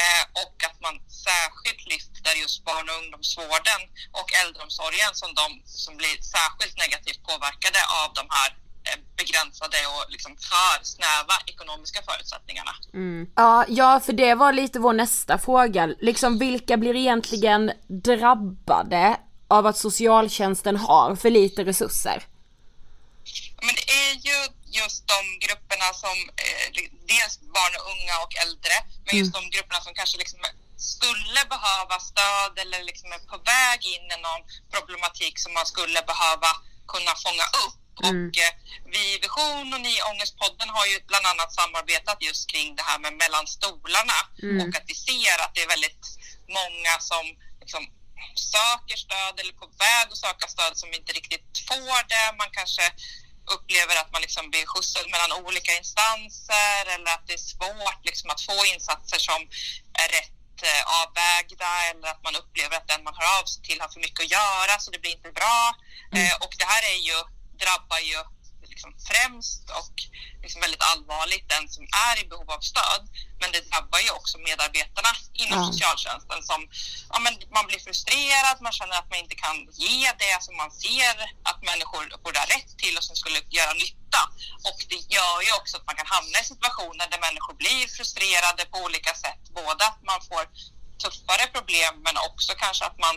eh, 0.00 0.22
och 0.42 0.56
att 0.68 0.78
man 0.86 0.94
särskilt 1.28 1.82
lyfter 1.94 2.32
just 2.42 2.64
barn 2.68 2.86
och 2.90 2.98
ungdomsvården 3.02 3.80
och 4.20 4.28
äldreomsorgen 4.42 5.12
som 5.22 5.30
de 5.40 5.48
som 5.64 5.92
blir 6.00 6.16
särskilt 6.36 6.76
negativt 6.84 7.20
påverkade 7.30 7.80
av 8.02 8.08
de 8.14 8.26
här 8.38 8.50
begränsade 9.16 9.76
och 9.94 10.04
liksom 10.14 10.36
för 10.50 10.84
snäva 10.84 11.34
ekonomiska 11.46 12.00
förutsättningarna. 12.08 12.70
Ja, 13.36 13.64
ja, 13.68 14.00
för 14.00 14.12
det 14.12 14.34
var 14.34 14.52
lite 14.52 14.78
vår 14.78 14.92
nästa 14.92 15.38
fråga. 15.38 15.86
Liksom 15.86 16.38
vilka 16.38 16.76
blir 16.76 16.96
egentligen 16.96 17.72
drabbade 18.04 19.16
av 19.50 19.66
att 19.66 19.78
socialtjänsten 19.78 20.76
har 20.76 21.16
för 21.16 21.30
lite 21.30 21.64
resurser? 21.64 22.26
Men 23.62 23.74
det 23.78 23.86
är 24.04 24.14
ju 24.28 24.38
just 24.80 25.00
de 25.14 25.20
grupperna 25.46 25.88
som, 26.02 26.16
eh, 26.44 26.66
dels 27.12 27.34
barn 27.56 27.74
och 27.78 27.86
unga 27.94 28.14
och 28.24 28.32
äldre, 28.44 28.76
men 29.04 29.12
just 29.20 29.32
de 29.38 29.42
grupperna 29.54 29.80
som 29.86 29.94
kanske 29.94 30.18
liksom 30.18 30.40
skulle 30.76 31.42
behöva 31.54 31.96
stöd 32.10 32.54
eller 32.62 32.80
liksom 32.90 33.08
är 33.12 33.22
på 33.32 33.38
väg 33.54 33.80
in 33.94 34.04
i 34.14 34.16
någon 34.26 34.42
problematik 34.74 35.34
som 35.38 35.52
man 35.58 35.66
skulle 35.66 36.00
behöva 36.12 36.50
kunna 36.92 37.12
fånga 37.24 37.46
upp. 37.64 37.78
Och 38.08 38.34
eh, 38.44 38.52
vi 38.94 39.02
i 39.14 39.18
Vision 39.24 39.74
och 39.74 39.80
ni 39.80 39.92
i 39.98 40.02
Ångestpodden 40.10 40.68
har 40.76 40.86
ju 40.86 40.96
bland 41.10 41.26
annat 41.26 41.54
samarbetat 41.60 42.18
just 42.28 42.50
kring 42.52 42.76
det 42.76 42.82
här 42.82 42.98
med 42.98 43.12
mellan 43.22 43.46
stolarna 43.56 44.18
och 44.60 44.72
att 44.76 44.86
vi 44.92 44.94
ser 45.08 45.36
att 45.44 45.54
det 45.54 45.62
är 45.66 45.68
väldigt 45.76 46.04
många 46.58 46.94
som 47.10 47.24
liksom 47.62 47.82
söker 48.52 48.96
stöd 49.04 49.34
eller 49.40 49.54
på 49.62 49.66
väg 49.84 50.06
att 50.10 50.24
söka 50.26 50.46
stöd 50.54 50.74
som 50.76 50.94
inte 50.98 51.12
riktigt 51.12 51.50
får 51.68 52.00
det. 52.12 52.26
Man 52.42 52.50
kanske 52.58 52.86
upplever 53.54 53.94
att 54.00 54.12
man 54.12 54.22
liksom 54.26 54.50
blir 54.50 54.66
skjutsad 54.66 55.06
mellan 55.10 55.32
olika 55.46 55.72
instanser 55.80 56.82
eller 56.94 57.10
att 57.14 57.26
det 57.26 57.36
är 57.40 57.46
svårt 57.54 58.00
liksom 58.08 58.30
att 58.30 58.42
få 58.50 58.58
insatser 58.74 59.18
som 59.28 59.40
är 60.02 60.08
rätt 60.18 60.58
eh, 60.70 60.82
avvägda 61.00 61.70
eller 61.90 62.08
att 62.12 62.22
man 62.26 62.36
upplever 62.42 62.76
att 62.76 62.88
den 62.92 63.04
man 63.04 63.14
hör 63.18 63.28
av 63.38 63.44
sig 63.44 63.62
till 63.62 63.80
har 63.80 63.88
för 63.88 64.00
mycket 64.00 64.24
att 64.24 64.34
göra 64.40 64.74
så 64.78 64.90
det 64.90 65.02
blir 65.02 65.16
inte 65.18 65.32
bra. 65.40 65.60
Eh, 66.18 66.34
och 66.44 66.52
det 66.60 66.68
här 66.72 66.82
är 66.94 67.00
ju, 67.08 67.18
drabbar 67.62 68.00
ju 68.12 68.20
liksom 68.80 68.94
främst 69.10 69.64
och 69.80 69.94
liksom 70.42 70.60
väldigt 70.60 70.84
allvarligt 70.92 71.48
den 71.48 71.68
som 71.68 71.84
är 72.08 72.14
i 72.22 72.24
behov 72.28 72.50
av 72.50 72.60
stöd. 72.60 73.02
Men 73.40 73.52
det 73.52 73.60
drabbar 73.70 73.98
ju 74.06 74.10
också 74.18 74.38
medarbetarna 74.38 75.12
inom 75.42 75.58
Ja. 75.58 75.66
socialtjänsten 75.72 76.42
som 76.50 76.60
ja, 77.12 77.18
men 77.24 77.32
man 77.56 77.66
blir 77.66 77.80
frustrerad, 77.86 78.56
man 78.60 78.72
känner 78.72 78.96
att 78.98 79.10
man 79.10 79.18
inte 79.24 79.34
kan 79.44 79.56
ge 79.84 80.12
det 80.24 80.36
som 80.46 80.54
man 80.56 80.70
ser 80.70 81.14
att 81.50 81.60
människor 81.70 82.02
borde 82.24 82.38
ha 82.38 82.46
rätt 82.56 82.70
till 82.82 82.96
och 82.98 83.04
som 83.04 83.16
skulle 83.16 83.40
göra 83.58 83.72
nytta. 83.84 84.22
Och 84.68 84.78
det 84.92 85.00
gör 85.16 85.36
ju 85.46 85.52
också 85.60 85.76
att 85.76 85.86
man 85.86 85.96
kan 86.00 86.06
hamna 86.16 86.36
i 86.40 86.44
situationer 86.54 87.06
där 87.12 87.20
människor 87.26 87.54
blir 87.62 87.82
frustrerade 87.96 88.62
på 88.72 88.78
olika 88.86 89.14
sätt. 89.24 89.42
Både 89.60 89.82
att 89.90 90.00
man 90.10 90.20
får 90.28 90.44
tuffare 91.02 91.46
problem 91.56 91.92
men 92.06 92.16
också 92.28 92.52
kanske 92.64 92.84
att 92.84 92.98
man 93.06 93.16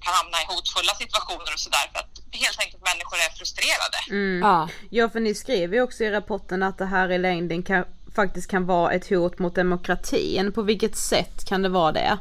kan 0.00 0.14
hamna 0.14 0.36
i 0.42 0.44
hotfulla 0.48 0.94
situationer 0.94 1.52
och 1.54 1.60
sådär 1.60 1.90
för 1.92 1.98
att 1.98 2.12
helt 2.32 2.60
enkelt 2.60 2.82
människor 2.82 3.16
är 3.16 3.30
frustrerade. 3.38 3.98
Ja. 4.46 4.68
Ja 4.90 5.10
för 5.10 5.20
ni 5.20 5.34
skriver 5.34 5.76
ju 5.76 5.82
också 5.82 6.04
i 6.04 6.10
rapporten 6.10 6.62
att 6.62 6.78
det 6.78 6.86
här 6.86 7.12
i 7.12 7.18
längden 7.18 7.62
kan, 7.62 7.84
faktiskt 8.14 8.50
kan 8.50 8.66
vara 8.66 8.92
ett 8.92 9.08
hot 9.08 9.38
mot 9.38 9.54
demokratin. 9.54 10.52
På 10.52 10.62
vilket 10.62 10.96
sätt 10.96 11.44
kan 11.48 11.62
det 11.62 11.68
vara 11.68 11.92
det? 11.92 12.18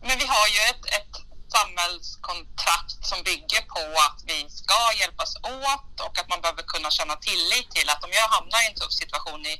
Men 0.00 0.18
vi 0.18 0.26
har 0.26 0.46
ju 0.54 0.60
ett, 0.70 0.84
ett 0.98 1.14
samhällskontrakt 1.56 2.98
som 3.10 3.18
bygger 3.22 3.62
på 3.74 3.84
att 4.06 4.18
vi 4.30 4.38
ska 4.60 4.80
hjälpas 5.00 5.36
åt 5.36 5.94
och 6.06 6.14
att 6.20 6.28
man 6.28 6.40
behöver 6.40 6.62
kunna 6.62 6.90
känna 6.90 7.16
tillit 7.16 7.68
till 7.70 7.88
att 7.92 8.04
om 8.04 8.10
jag 8.20 8.28
hamnar 8.36 8.58
i 8.62 8.68
en 8.70 8.78
tuff 8.80 8.92
situation 8.92 9.40
i 9.46 9.54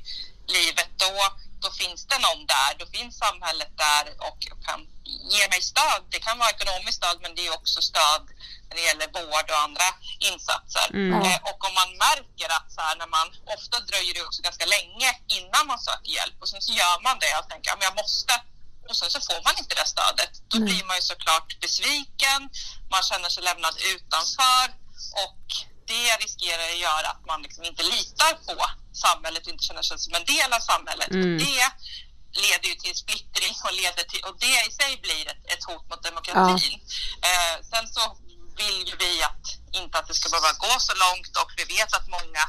livet 0.55 0.89
då, 1.05 1.13
då 1.63 1.69
finns 1.71 2.01
det 2.11 2.19
någon 2.27 2.45
där, 2.55 2.71
då 2.79 2.85
finns 2.95 3.17
samhället 3.25 3.71
där 3.85 4.05
och 4.27 4.39
kan 4.67 4.81
ge 5.33 5.43
mig 5.53 5.61
stöd. 5.61 6.01
Det 6.09 6.19
kan 6.19 6.39
vara 6.39 6.49
ekonomiskt 6.49 6.97
stöd 6.97 7.17
men 7.21 7.35
det 7.35 7.47
är 7.47 7.53
också 7.59 7.81
stöd 7.81 8.23
när 8.67 8.75
det 8.77 8.85
gäller 8.89 9.07
vård 9.17 9.47
och 9.53 9.61
andra 9.67 9.87
insatser. 10.29 10.87
Eh, 11.27 11.39
och 11.49 11.59
om 11.67 11.73
man 11.81 11.91
märker 12.05 12.49
att 12.57 12.71
så 12.75 12.81
här, 12.81 12.95
när 13.01 13.07
man, 13.17 13.27
ofta 13.55 13.79
dröjer 13.79 14.13
det 14.13 14.23
också 14.27 14.41
ganska 14.41 14.65
länge 14.65 15.09
innan 15.37 15.67
man 15.67 15.79
söker 15.79 16.11
hjälp 16.17 16.37
och 16.41 16.49
sen 16.49 16.61
så 16.61 16.71
gör 16.81 16.97
man 17.07 17.17
det 17.19 17.33
och 17.39 17.49
tänker 17.49 17.71
att 17.71 17.83
jag 17.83 17.95
måste 17.95 18.33
och 18.89 18.97
sen 18.97 19.09
så 19.11 19.19
får 19.21 19.41
man 19.47 19.55
inte 19.57 19.75
det 19.75 19.87
stödet. 19.95 20.33
Då 20.51 20.57
blir 20.59 20.83
man 20.85 20.95
ju 20.95 21.01
såklart 21.01 21.59
besviken, 21.59 22.39
man 22.93 23.03
känner 23.03 23.29
sig 23.29 23.43
lämnad 23.43 23.75
utanför 23.95 24.65
och 25.25 25.45
det 25.87 26.09
riskerar 26.25 26.65
att 26.73 26.85
göra 26.87 27.07
att 27.13 27.25
man 27.31 27.41
liksom 27.41 27.63
inte 27.63 27.83
litar 27.83 28.33
på 28.47 28.55
samhället 29.05 29.45
och 29.45 29.51
inte 29.53 29.63
känner 29.63 29.81
sig 29.81 29.99
som 29.99 30.13
en 30.13 30.25
del 30.25 30.49
av 30.57 30.59
samhället. 30.71 31.09
Och 31.09 31.27
det 31.45 31.65
leder 32.43 32.67
ju 32.71 32.75
till 32.75 32.95
splittring 33.03 33.55
och, 33.65 33.73
leder 33.81 34.03
till, 34.11 34.23
och 34.27 34.35
det 34.45 34.57
i 34.67 34.71
sig 34.79 34.91
blir 35.05 35.25
ett, 35.31 35.43
ett 35.53 35.63
hot 35.69 35.89
mot 35.89 36.03
demokratin. 36.03 36.79
Eh, 37.29 37.55
sen 37.71 37.85
så 37.95 38.03
vill 38.61 38.77
ju 38.89 38.95
vi 39.05 39.23
att 39.29 39.45
inte 39.81 39.99
att 39.99 40.07
det 40.07 40.13
ska 40.19 40.29
behöva 40.29 40.53
gå 40.65 40.73
så 40.79 40.93
långt 41.05 41.33
och 41.41 41.51
vi 41.57 41.63
vet 41.75 41.91
att 41.97 42.07
många 42.17 42.43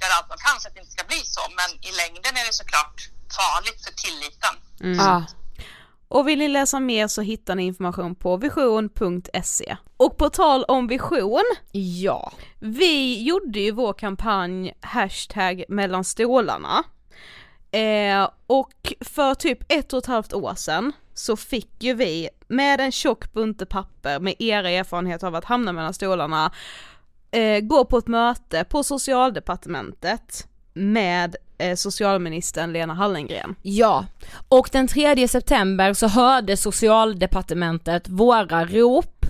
gör 0.00 0.10
allt 0.16 0.28
de 0.32 0.38
kan 0.38 0.60
så 0.60 0.68
att 0.68 0.74
det 0.74 0.80
inte 0.80 0.96
ska 0.98 1.04
bli 1.12 1.22
så. 1.36 1.42
Men 1.60 1.70
i 1.88 1.90
längden 2.02 2.32
är 2.40 2.44
det 2.46 2.52
såklart 2.62 2.98
farligt 3.38 3.80
för 3.84 3.92
tilliten. 4.04 4.54
Ja. 5.00 5.24
Och 6.08 6.28
vill 6.28 6.38
ni 6.38 6.48
läsa 6.48 6.80
mer 6.80 7.06
så 7.08 7.22
hittar 7.22 7.54
ni 7.54 7.62
information 7.66 8.14
på 8.14 8.36
vision.se. 8.36 9.76
Och 9.96 10.16
på 10.16 10.28
tal 10.30 10.64
om 10.64 10.86
vision, 10.86 11.42
Ja. 11.72 12.32
vi 12.58 13.22
gjorde 13.22 13.60
ju 13.60 13.70
vår 13.70 13.92
kampanj 13.92 14.72
hashtag 14.80 15.64
mellan 15.68 16.04
stolarna. 16.04 16.84
Eh, 17.70 18.28
och 18.46 18.92
för 19.00 19.34
typ 19.34 19.58
ett 19.72 19.92
och 19.92 19.98
ett 19.98 20.06
halvt 20.06 20.32
år 20.32 20.54
sedan 20.54 20.92
så 21.14 21.36
fick 21.36 21.82
ju 21.82 21.94
vi 21.94 22.28
med 22.48 22.80
en 22.80 22.92
tjock 22.92 23.32
bunte 23.32 23.66
papper 23.66 24.20
med 24.20 24.34
era 24.38 24.70
erfarenheter 24.70 25.26
av 25.26 25.34
att 25.34 25.44
hamna 25.44 25.72
mellan 25.72 25.94
stolarna 25.94 26.52
eh, 27.30 27.60
gå 27.60 27.84
på 27.84 27.98
ett 27.98 28.06
möte 28.08 28.64
på 28.64 28.82
socialdepartementet 28.82 30.48
med 30.78 31.36
eh, 31.58 31.74
socialministern 31.74 32.72
Lena 32.72 32.94
Hallengren. 32.94 33.54
Ja, 33.62 34.06
och 34.48 34.68
den 34.72 34.88
3 34.88 35.28
september 35.28 35.94
så 35.94 36.06
hörde 36.06 36.56
socialdepartementet 36.56 38.08
våra 38.08 38.64
rop 38.64 39.26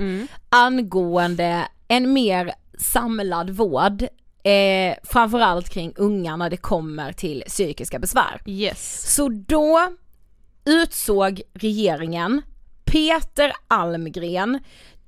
angående 0.49 1.69
en 1.89 2.13
mer 2.13 2.53
samlad 2.79 3.51
vård, 3.51 4.03
eh, 4.43 4.95
framförallt 5.05 5.71
kring 5.71 5.93
unga 5.97 6.37
när 6.37 6.51
det 6.51 6.57
kommer 6.57 7.13
till 7.13 7.45
psykiska 7.47 7.99
besvär. 7.99 8.41
Yes. 8.47 9.15
Så 9.15 9.29
då 9.29 9.93
utsåg 10.65 11.43
regeringen 11.55 12.43
Peter 12.85 13.53
Almgren 13.69 14.59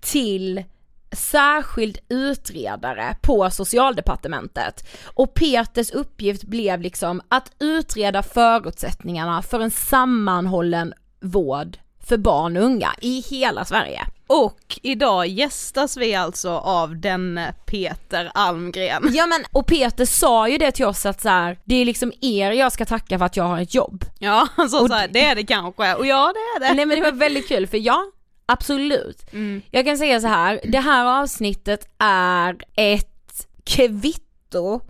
till 0.00 0.64
särskild 1.12 1.98
utredare 2.08 3.16
på 3.22 3.50
socialdepartementet 3.50 4.88
och 5.04 5.34
Peters 5.34 5.90
uppgift 5.90 6.44
blev 6.44 6.80
liksom 6.80 7.20
att 7.28 7.52
utreda 7.58 8.22
förutsättningarna 8.22 9.42
för 9.42 9.60
en 9.60 9.70
sammanhållen 9.70 10.94
vård 11.20 11.78
för 12.06 12.16
barn 12.16 12.56
och 12.56 12.62
unga 12.62 12.90
i 13.00 13.20
hela 13.20 13.64
Sverige. 13.64 14.00
Och 14.26 14.78
idag 14.82 15.26
gästas 15.26 15.96
vi 15.96 16.14
alltså 16.14 16.50
av 16.50 16.96
den 16.96 17.40
Peter 17.66 18.30
Almgren. 18.34 19.08
Ja 19.12 19.26
men 19.26 19.44
och 19.52 19.66
Peter 19.66 20.04
sa 20.04 20.48
ju 20.48 20.58
det 20.58 20.72
till 20.72 20.84
oss 20.86 21.06
att 21.06 21.20
så 21.20 21.28
här, 21.28 21.58
det 21.64 21.74
är 21.74 21.84
liksom 21.84 22.12
er 22.20 22.52
jag 22.52 22.72
ska 22.72 22.84
tacka 22.84 23.18
för 23.18 23.26
att 23.26 23.36
jag 23.36 23.44
har 23.44 23.60
ett 23.60 23.74
jobb. 23.74 24.04
Ja, 24.18 24.48
alltså 24.56 24.88
så 24.88 24.94
här, 24.94 25.08
det 25.08 25.24
är 25.24 25.34
det 25.34 25.46
kanske, 25.46 25.94
och 25.94 26.06
ja 26.06 26.32
det 26.34 26.64
är 26.64 26.68
det. 26.68 26.74
Nej 26.74 26.86
men 26.86 26.96
det 26.96 27.02
var 27.02 27.12
väldigt 27.12 27.48
kul 27.48 27.66
för 27.66 27.78
ja, 27.78 28.04
absolut. 28.52 29.32
Mm. 29.32 29.62
Jag 29.70 29.84
kan 29.84 29.98
säga 29.98 30.20
så 30.20 30.26
här, 30.26 30.60
det 30.64 30.78
här 30.78 31.22
avsnittet 31.22 31.88
är 31.98 32.56
ett 32.76 33.46
kvitto 33.64 34.80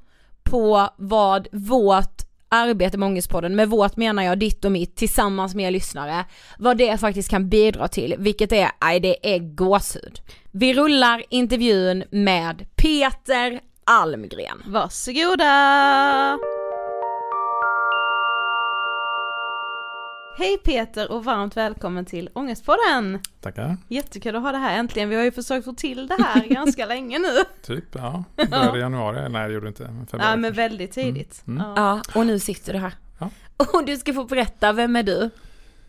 på 0.43 0.89
vad 0.97 1.49
vårt 1.53 2.23
arbete 2.49 2.99
med 2.99 3.07
Ångestpodden, 3.07 3.57
med 3.57 3.69
vårt 3.69 3.97
menar 3.97 4.23
jag 4.23 4.39
ditt 4.39 4.65
och 4.65 4.73
mitt 4.73 4.97
tillsammans 4.97 5.55
med 5.55 5.67
er 5.67 5.71
lyssnare, 5.71 6.25
vad 6.59 6.77
det 6.77 7.01
faktiskt 7.01 7.31
kan 7.31 7.49
bidra 7.49 7.89
till, 7.89 8.15
vilket 8.19 8.53
är, 8.53 8.71
nej 8.83 9.01
det 9.01 9.35
är 9.35 9.39
gåshud. 9.39 10.21
Vi 10.51 10.75
rullar 10.75 11.23
intervjun 11.31 12.05
med 12.11 12.67
Peter 12.77 13.61
Almgren. 13.85 14.63
Varsågoda! 14.67 16.39
Hej 20.33 20.59
Peter 20.65 21.13
och 21.13 21.25
varmt 21.25 21.57
välkommen 21.57 22.05
till 22.05 22.31
Ångestpodden! 22.33 23.19
Tackar. 23.41 23.77
Jättekul 23.89 24.37
att 24.37 24.43
ha 24.43 24.53
det 24.53 24.59
här 24.59 24.79
äntligen, 24.79 25.09
vi 25.09 25.17
har 25.17 25.23
ju 25.23 25.33
försökt 25.33 25.65
få 25.65 25.73
till 25.73 26.07
det 26.07 26.17
här 26.23 26.47
ganska 26.55 26.87
länge 26.87 27.19
nu. 27.19 27.27
Typ, 27.63 27.85
ja. 27.93 28.25
Började 28.37 28.79
i 28.79 28.81
januari. 28.81 29.29
Nej, 29.29 29.49
det 29.49 29.55
gjorde 29.55 29.69
inte. 29.69 29.85
Februari 29.85 30.07
Ja 30.11 30.37
men 30.37 30.43
kanske. 30.43 30.63
väldigt 30.63 30.93
tidigt. 30.93 31.43
Mm. 31.47 31.63
Ja. 31.67 31.75
Ja, 31.77 32.03
och 32.21 32.27
nu 32.27 32.39
sitter 32.39 32.73
du 32.73 32.79
här. 32.79 32.95
Ja. 33.19 33.31
Och 33.73 33.85
du 33.87 33.97
ska 33.97 34.13
få 34.13 34.25
berätta, 34.25 34.73
vem 34.73 34.97
är 34.97 35.03
du? 35.03 35.31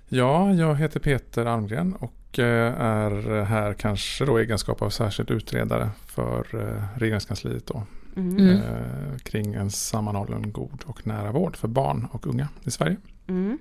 Ja, 0.10 0.54
jag 0.54 0.76
heter 0.76 1.00
Peter 1.00 1.46
Almgren 1.46 1.94
och 1.94 2.40
eh, 2.40 2.82
är 2.82 3.44
här 3.44 3.74
kanske 3.74 4.26
då 4.26 4.40
i 4.40 4.44
egenskap 4.44 4.82
av 4.82 4.90
särskild 4.90 5.32
utredare 5.32 5.90
för 6.06 6.46
eh, 6.54 7.00
regeringskansliet 7.00 7.68
då. 7.68 7.84
Mm. 8.16 8.50
Eh, 8.50 9.18
kring 9.24 9.54
en 9.54 9.72
sammanhållen 9.72 10.52
god 10.52 10.84
och 10.86 11.08
nära 11.08 11.32
vård 11.32 11.56
för 11.58 11.68
barn 11.68 12.08
och 12.12 12.28
unga 12.28 12.48
i 12.64 12.72
Sverige. 12.72 12.98
Mm. 13.28 13.58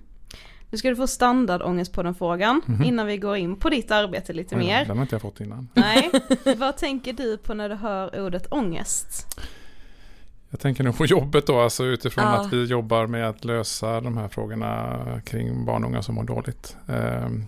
Nu 0.70 0.78
ska 0.78 0.88
du 0.88 0.96
få 0.96 1.06
standardångest 1.06 1.92
på 1.92 2.02
den 2.02 2.14
frågan 2.14 2.60
Mhm. 2.66 2.82
innan 2.82 3.06
vi 3.06 3.16
går 3.18 3.36
in 3.36 3.56
på 3.56 3.68
ditt 3.70 3.90
arbete 3.90 4.32
lite 4.32 4.54
Oj 4.56 4.60
mer. 4.60 4.84
Den 4.84 4.96
har 4.96 5.02
inte 5.02 5.14
jag 5.14 5.22
fått 5.22 5.40
innan. 5.40 5.68
Nej, 5.74 6.10
vad 6.56 6.76
tänker 6.76 7.12
du 7.12 7.36
på 7.38 7.54
när 7.54 7.68
du 7.68 7.74
hör 7.74 8.20
ordet 8.26 8.46
ångest? 8.52 9.26
Jag 10.50 10.60
tänker 10.60 10.84
nog 10.84 10.96
på 10.98 11.06
jobbet 11.06 11.46
då, 11.46 11.60
alltså 11.60 11.84
utifrån 11.84 12.24
Ja. 12.24 12.30
att 12.40 12.52
vi 12.52 12.64
jobbar 12.64 13.06
med 13.06 13.28
att 13.28 13.44
lösa 13.44 14.00
de 14.00 14.16
här 14.16 14.28
frågorna 14.28 14.96
kring 15.24 15.64
barn 15.64 15.84
och 15.84 15.90
unga 15.90 16.02
som 16.02 16.14
mår 16.14 16.24
dåligt. 16.24 16.76
Ehm, 16.88 17.44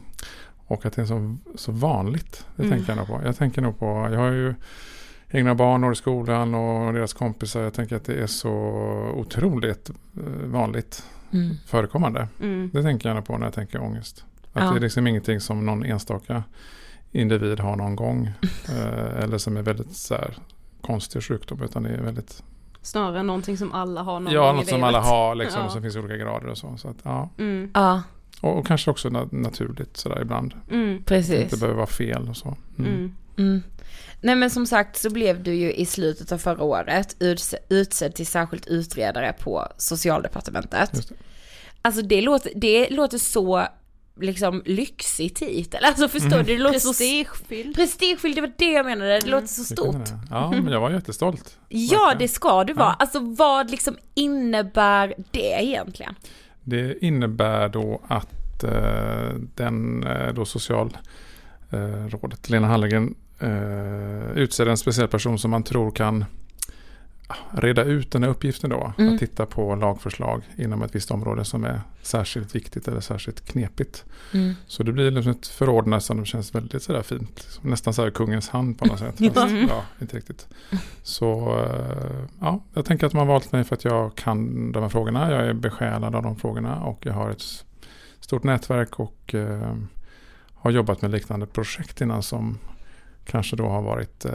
och 0.66 0.86
att 0.86 0.92
det 0.96 1.02
är 1.02 1.06
så, 1.06 1.36
så 1.54 1.72
vanligt, 1.72 2.46
det 2.56 2.62
Mm. 2.62 2.76
tänker 2.76 2.90
jag 2.92 2.96
nog 2.98 3.06
på. 3.06 3.20
Jag 3.26 3.36
tänker 3.36 3.62
nog 3.62 3.78
på, 3.78 4.08
jag 4.12 4.18
har 4.18 4.30
ju 4.30 4.54
egna 5.30 5.54
barn 5.54 5.84
och 5.84 5.92
i 5.92 5.96
skolan 5.96 6.54
och 6.54 6.92
deras 6.92 7.12
kompisar. 7.12 7.60
Jag 7.62 7.74
tänker 7.74 7.96
att 7.96 8.04
det 8.04 8.14
är 8.22 8.26
så 8.26 8.50
otroligt 9.16 9.90
eh, 9.90 10.22
vanligt 10.46 11.04
Mm. 11.32 11.56
förekommande. 11.66 12.28
Mm. 12.40 12.70
Det 12.72 12.82
tänker 12.82 13.08
jag 13.08 13.16
nog 13.16 13.24
på 13.24 13.38
när 13.38 13.46
jag 13.46 13.54
tänker 13.54 13.80
ångest. 13.82 14.24
Att 14.52 14.62
Ja. 14.64 14.70
det 14.70 14.76
är 14.76 14.80
liksom 14.80 15.06
ingenting 15.06 15.40
som 15.40 15.66
någon 15.66 15.84
enstaka 15.84 16.42
individ 17.12 17.60
har 17.60 17.76
någon 17.76 17.96
gång. 17.96 18.26
eh, 18.68 19.22
eller 19.24 19.38
som 19.38 19.56
är 19.56 19.62
väldigt 19.62 19.96
så 19.96 20.14
här, 20.14 20.34
konstig 20.80 21.22
sjukdom. 21.22 21.62
Utan 21.62 21.82
det 21.82 21.88
är 21.90 22.02
väldigt 22.02 22.42
Snarare 22.84 23.22
någonting 23.22 23.58
som 23.58 23.72
alla 23.72 24.02
har 24.02 24.20
någon 24.20 24.32
Ja, 24.32 24.46
gång 24.46 24.56
något 24.56 24.66
i 24.66 24.70
som 24.70 24.82
alla 24.84 25.00
har 25.00 25.34
liksom, 25.34 25.62
Ja. 25.62 25.68
som 25.68 25.82
finns 25.82 25.96
i 25.96 25.98
olika 25.98 26.16
grader 26.16 26.46
och 26.46 26.58
så. 26.58 26.76
så 26.76 26.88
att, 26.88 26.96
ja. 27.02 27.28
Mm. 27.38 27.70
Ja, 27.74 28.02
och, 28.40 28.58
och 28.58 28.66
kanske 28.66 28.90
också 28.90 29.08
na- 29.08 29.28
naturligt 29.34 29.96
sådär 29.96 30.22
ibland. 30.22 30.54
Mm. 30.70 30.96
Det 30.98 31.04
precis. 31.04 31.42
inte 31.42 31.56
behöver 31.56 31.76
vara 31.76 31.86
fel 31.86 32.28
och 32.28 32.36
så. 32.36 32.56
Mm. 32.78 33.12
Mm. 34.22 34.22
Mm. 34.22 34.24
Nej 34.26 34.34
men 34.36 34.50
som 34.50 34.66
sagt 34.66 34.96
så 34.96 35.10
blev 35.10 35.42
du 35.42 35.54
ju 35.54 35.72
i 35.72 35.86
slutet 35.86 36.32
av 36.32 36.38
förra 36.38 36.62
året 36.64 37.16
utse- 37.20 37.56
utsedd 37.68 38.14
till 38.14 38.26
särskilt 38.26 38.66
utredare 38.66 39.32
på 39.40 39.68
socialdepartementet. 39.76 40.92
Det. 41.08 41.14
Alltså 41.82 42.02
det 42.02 42.20
låter, 42.20 42.52
det 42.56 42.90
låter 42.90 43.18
så 43.18 43.66
liksom 44.20 44.62
lyxig 44.66 45.34
titel. 45.36 45.84
Alltså 45.84 46.08
förstår 46.08 46.32
Mm. 46.32 46.46
du? 46.46 46.56
Det 46.56 46.62
låter 46.62 46.78
så 46.78 46.88
Prestigefylld. 46.88 47.76
prestigefylld, 47.76 48.34
det 48.34 48.40
var 48.40 48.52
det 48.56 48.72
jag 48.72 48.86
menade. 48.86 49.18
Det 49.20 49.26
låter 49.30 49.46
så 49.46 49.64
stort. 49.64 50.08
Ja, 50.30 50.50
men 50.50 50.72
jag 50.72 50.80
var 50.80 50.90
jättestolt. 50.90 51.58
Ja 51.68 52.14
det 52.18 52.28
ska 52.28 52.64
du 52.64 52.72
vara. 52.72 52.86
Ja. 52.88 52.96
Alltså 52.98 53.18
vad 53.20 53.70
liksom 53.70 53.96
innebär 54.14 55.14
det 55.30 55.62
egentligen? 55.64 56.14
Det 56.64 57.04
innebär 57.04 57.68
då 57.68 58.00
att 58.08 58.64
eh, 58.64 59.30
den 59.54 60.06
eh, 60.06 60.32
då 60.34 60.44
socialrådet 60.44 62.50
Lena 62.50 62.66
Hallengren 62.66 63.14
eh, 63.42 64.30
utser 64.34 64.66
en 64.66 64.76
speciell 64.76 65.08
person 65.08 65.38
som 65.38 65.50
man 65.50 65.62
tror 65.62 65.90
kan 65.90 66.24
ja, 67.28 67.60
reda 67.60 67.84
ut 67.84 68.10
den 68.10 68.22
här 68.22 68.30
uppgiften 68.30 68.70
då. 68.70 68.92
Mm. 68.98 69.14
Att 69.14 69.20
titta 69.20 69.46
på 69.46 69.74
lagförslag 69.74 70.42
inom 70.56 70.82
ett 70.82 70.94
visst 70.94 71.10
område 71.10 71.44
som 71.44 71.64
är 71.64 71.80
särskilt 72.02 72.54
viktigt 72.54 72.88
eller 72.88 73.00
särskilt 73.00 73.46
knepigt. 73.46 74.04
Mm. 74.34 74.54
Så 74.66 74.82
det 74.82 74.92
blir 74.92 75.10
liksom 75.10 75.32
ett 75.32 75.46
förordnande 75.46 76.00
som 76.00 76.24
känns 76.24 76.54
väldigt 76.54 76.82
sådär 76.82 77.02
fint. 77.02 77.60
Nästan 77.62 77.94
så 77.94 78.02
här 78.02 78.10
kungens 78.10 78.48
hand 78.48 78.78
på 78.78 78.86
något 78.86 78.98
sätt. 78.98 79.14
Fast, 79.34 79.54
ja, 79.68 79.84
inte 80.00 80.16
riktigt. 80.16 80.48
Så 81.02 81.58
eh, 81.64 82.24
ja, 82.40 82.60
jag 82.74 82.84
tänker 82.84 83.06
att 83.06 83.12
har 83.12 83.24
valt 83.24 83.52
mig 83.52 83.64
för 83.64 83.76
att 83.76 83.84
jag 83.84 84.14
kan 84.14 84.72
de 84.72 84.82
här 84.82 84.90
frågorna. 84.90 85.30
Jag 85.30 85.46
är 85.46 85.52
besjälad 85.52 86.14
av 86.14 86.22
de 86.22 86.36
frågorna 86.36 86.84
och 86.84 87.06
jag 87.06 87.12
har 87.12 87.30
ett 87.30 87.42
stort 88.20 88.42
nätverk 88.42 89.00
och 89.00 89.34
eh, 89.34 89.76
har 90.54 90.70
jobbat 90.70 91.02
med 91.02 91.10
liknande 91.10 91.46
projekt 91.46 92.00
innan 92.00 92.22
som 92.22 92.58
kanske 93.24 93.56
då 93.56 93.66
har 93.68 93.82
varit 93.82 94.24
eh, 94.24 94.32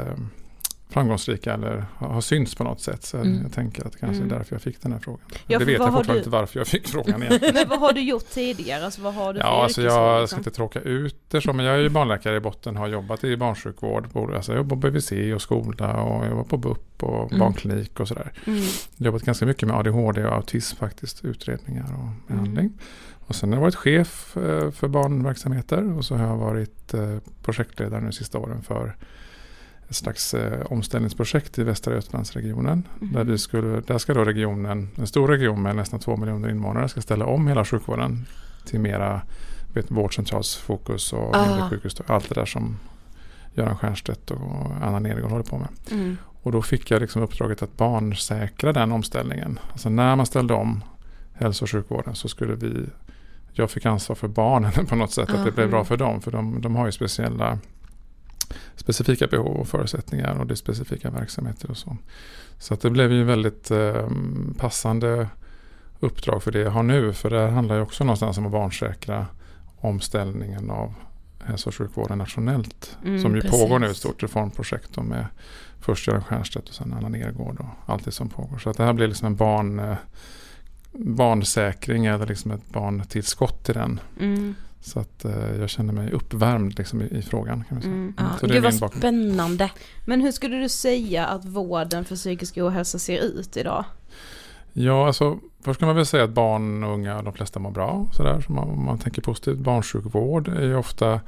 framgångsrika 0.89 1.53
eller 1.53 1.85
har, 1.95 2.21
synts 2.21 2.55
på 2.55 2.63
något 2.63 2.81
sätt. 2.81 3.03
Så 3.03 3.17
Mm. 3.17 3.39
jag 3.43 3.53
tänker 3.53 3.85
att 3.85 3.91
det 3.93 3.99
kanske 3.99 4.17
Mm. 4.23 4.31
är 4.33 4.37
därför 4.37 4.55
jag 4.55 4.61
fick 4.61 4.81
den 4.81 4.91
här 4.91 4.99
frågan. 4.99 5.19
Ja, 5.47 5.59
det 5.59 5.65
vet 5.65 5.73
jag 5.77 5.85
fortfarande 5.87 6.13
du- 6.13 6.17
inte 6.17 6.29
varför 6.29 6.59
jag 6.59 6.67
fick 6.67 6.87
frågan 6.87 7.23
igen. 7.23 7.39
Men 7.53 7.69
vad 7.69 7.79
har 7.79 7.93
du 7.93 8.01
gjort 8.01 8.29
tidigare? 8.29 8.85
Alltså 8.85 9.01
vad 9.01 9.13
har 9.13 9.33
du 9.33 9.39
Ja, 9.39 9.63
alltså 9.63 9.81
jag 9.81 10.21
liksom? 10.21 10.27
ska 10.27 10.37
inte 10.37 10.51
tråka 10.51 10.79
ut 10.79 11.15
det 11.29 11.41
så, 11.41 11.53
men 11.53 11.65
jag 11.65 11.75
är 11.75 11.79
ju 11.79 11.89
barnläkare 11.89 12.35
i 12.35 12.39
botten, 12.39 12.75
har 12.75 12.87
jobbat 12.87 13.23
i 13.23 13.37
barnsjukvård, 13.37 14.33
alltså 14.35 14.51
jag 14.51 14.57
jobbar 14.57 14.75
på 14.77 14.81
BVC 14.91 15.11
och 15.35 15.41
skola 15.41 15.93
och 16.01 16.25
jag 16.25 16.35
var 16.35 16.43
på 16.43 16.57
BUP 16.57 17.03
och 17.03 17.27
Mm. 17.31 17.39
barnklinik 17.39 17.99
och 17.99 18.07
sådär. 18.07 18.31
Mm. 18.45 18.63
Jobbat 18.97 19.21
ganska 19.21 19.45
mycket 19.45 19.67
med 19.67 19.77
ADHD 19.77 20.25
och 20.25 20.33
autism 20.35 20.77
faktiskt, 20.77 21.25
utredningar 21.25 21.83
och 21.93 22.27
behandling. 22.33 22.73
Och 23.27 23.35
sen 23.35 23.49
har 23.49 23.57
jag 23.57 23.61
varit 23.61 23.75
chef 23.75 24.37
eh, 24.37 24.71
för 24.71 24.87
barnverksamheter 24.87 25.97
och 25.97 26.05
så 26.05 26.15
har 26.15 26.27
jag 26.27 26.37
varit 26.37 26.93
eh, 26.93 27.17
projektledare 27.43 28.01
nu 28.01 28.11
sista 28.11 28.37
åren 28.37 28.61
för 28.61 28.95
ett 29.89 29.95
slags 29.95 30.33
eh, 30.33 30.65
omställningsprojekt 30.65 31.59
i 31.59 31.63
Västra 31.63 31.93
Götalandsregionen. 31.93 32.83
Mhm. 32.99 33.13
Där, 33.13 33.23
vi 33.23 33.37
skulle, 33.37 33.81
där 33.81 33.97
ska 33.97 34.13
då 34.13 34.23
regionen, 34.23 34.89
en 34.95 35.07
stor 35.07 35.27
region 35.27 35.61
med 35.61 35.75
nästan 35.75 35.99
två 35.99 36.17
miljoner 36.17 36.49
invånare, 36.49 36.89
ska 36.89 37.01
ställa 37.01 37.25
om 37.25 37.47
hela 37.47 37.65
sjukvården 37.65 38.25
till 38.65 38.79
mera 38.79 39.21
vet, 39.73 39.91
vårdcentralsfokus 39.91 41.13
och 41.13 41.35
Ah. 41.35 41.45
mindre 41.47 41.69
sjukhus. 41.69 42.01
Allt 42.07 42.29
det 42.29 42.35
där 42.35 42.45
som 42.45 42.77
Göran 43.53 43.77
Stiernstedt 43.77 44.31
och 44.31 44.71
Anna 44.81 44.99
Nergård 44.99 45.31
håller 45.31 45.43
på 45.43 45.57
med. 45.57 45.69
Mm. 45.91 46.17
Och 46.43 46.51
då 46.51 46.61
fick 46.61 46.91
jag 46.91 47.01
liksom 47.01 47.21
uppdraget 47.21 47.61
att 47.61 47.77
barnsäkra 47.77 48.73
den 48.73 48.91
omställningen. 48.91 49.59
Alltså 49.71 49.89
när 49.89 50.15
man 50.15 50.25
ställde 50.25 50.53
om 50.53 50.83
hälso 51.33 51.65
och 51.65 51.69
sjukvården 51.69 52.15
så 52.15 52.27
skulle 52.27 52.55
vi 52.55 52.85
jag 53.57 53.71
fick 53.71 53.85
ansvar 53.85 54.15
för 54.15 54.27
barnen 54.27 54.85
på 54.89 54.95
något 54.95 55.11
sätt, 55.11 55.29
att 55.29 55.45
det 55.45 55.51
blev 55.51 55.69
bra 55.69 55.85
för 55.85 55.97
dem. 55.97 56.21
För 56.21 56.31
de, 56.31 56.61
de 56.61 56.75
har 56.75 56.85
ju 56.85 56.91
speciella 56.91 57.59
specifika 58.75 59.27
behov 59.27 59.57
och 59.57 59.67
förutsättningar 59.67 60.39
och 60.39 60.47
det 60.47 60.53
är 60.53 60.55
specifika 60.55 61.09
verksamheter 61.09 61.71
och 61.71 61.77
så. 61.77 61.97
Så 62.59 62.73
att 62.73 62.81
det 62.81 62.89
blev 62.89 63.11
ju 63.11 63.23
väldigt 63.23 63.71
eh, 63.71 64.09
passande 64.57 65.27
uppdrag 65.99 66.43
för 66.43 66.51
det 66.51 66.59
jag 66.59 66.71
har 66.71 66.83
nu. 66.83 67.13
För 67.13 67.29
det 67.29 67.49
handlar 67.49 67.75
ju 67.75 67.81
också 67.81 68.03
någonstans 68.03 68.37
om 68.37 68.45
att 68.45 68.51
barnsäkra 68.51 69.25
omställningen 69.77 70.69
av 70.69 70.93
hälso 71.43 71.69
och 71.69 71.75
sjukvården 71.75 72.17
nationellt. 72.17 72.97
Mm, 73.05 73.21
som 73.21 73.35
ju 73.35 73.41
precis. 73.41 73.61
pågår 73.61 73.79
nu, 73.79 73.87
ett 73.87 73.97
stort 73.97 74.23
reformprojekt 74.23 74.97
med 74.97 75.25
först 75.79 76.07
Göran 76.07 76.21
Stiernstedt 76.21 76.69
och 76.69 76.75
sen 76.75 76.93
Anna 76.93 77.09
Nergård 77.09 77.59
och 77.59 77.93
allt 77.93 78.05
det 78.05 78.11
som 78.11 78.29
pågår. 78.29 78.57
Så 78.57 78.69
att 78.69 78.77
det 78.77 78.83
här 78.83 78.93
blir 78.93 79.07
liksom 79.07 79.25
en 79.25 79.35
barn, 79.35 79.79
eh, 79.79 79.95
barnsäkring 80.99 82.05
eller 82.05 82.25
liksom 82.25 82.51
ett 82.51 82.69
barntillskott 82.69 83.63
till 83.63 83.73
den. 83.73 83.99
Mm. 84.19 84.55
Så 84.81 84.99
att 84.99 85.25
eh, 85.25 85.55
jag 85.59 85.69
känner 85.69 85.93
mig 85.93 86.11
uppvärmd 86.11 86.77
liksom 86.77 87.01
i, 87.01 87.05
i 87.05 87.21
frågan. 87.21 87.63
Kan 87.69 87.75
man 87.75 87.81
säga. 87.81 87.93
Mm. 87.93 88.13
Ja, 88.17 88.23
Så 88.39 88.47
det 88.47 88.53
Gud 88.53 88.63
vad 88.63 88.79
bakgrund. 88.79 89.01
spännande. 89.01 89.71
Men 90.05 90.21
hur 90.21 90.31
skulle 90.31 90.55
du 90.55 90.69
säga 90.69 91.25
att 91.25 91.45
vården 91.45 92.05
för 92.05 92.15
psykisk 92.15 92.57
ohälsa 92.57 92.99
ser 92.99 93.19
ut 93.19 93.57
idag? 93.57 93.85
Ja, 94.73 95.07
alltså 95.07 95.39
först 95.61 95.79
kan 95.79 95.87
man 95.87 95.95
väl 95.95 96.05
säga 96.05 96.23
att 96.23 96.29
barn 96.29 96.83
och 96.83 96.93
unga, 96.93 97.21
de 97.21 97.33
flesta 97.33 97.59
mår 97.59 97.71
bra. 97.71 98.07
Sådär, 98.13 98.41
så 98.41 98.51
man, 98.51 98.69
om 98.69 98.85
man 98.85 98.97
tänker 98.99 99.21
positivt. 99.21 99.57
Barnsjukvård 99.57 100.47
är 100.47 100.63
ju 100.63 100.75
ofta 100.75 101.21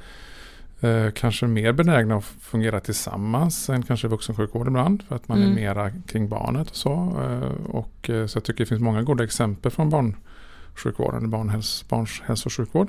eh, 0.80 1.10
kanske 1.10 1.46
mer 1.46 1.72
benägna 1.72 2.16
att 2.16 2.24
fungera 2.24 2.80
tillsammans 2.80 3.68
än 3.70 3.82
kanske 3.82 4.08
vuxensjukvård 4.08 4.66
ibland. 4.66 5.02
För 5.08 5.16
att 5.16 5.28
man 5.28 5.38
Mm. 5.38 5.50
är 5.50 5.54
mera 5.54 5.90
kring 6.06 6.28
barnet 6.28 6.70
och 6.70 6.76
så. 6.76 6.92
Eh, 7.22 7.66
och, 7.70 8.10
eh, 8.10 8.26
så 8.26 8.36
jag 8.36 8.44
tycker 8.44 8.58
det 8.64 8.66
finns 8.68 8.80
många 8.80 9.02
goda 9.02 9.24
exempel 9.24 9.72
från 9.72 9.90
barnsjukvården, 9.90 11.30
barnhäls, 11.30 11.84
barns 11.88 12.22
hälso 12.24 12.46
och 12.48 12.52
sjukvård. 12.52 12.88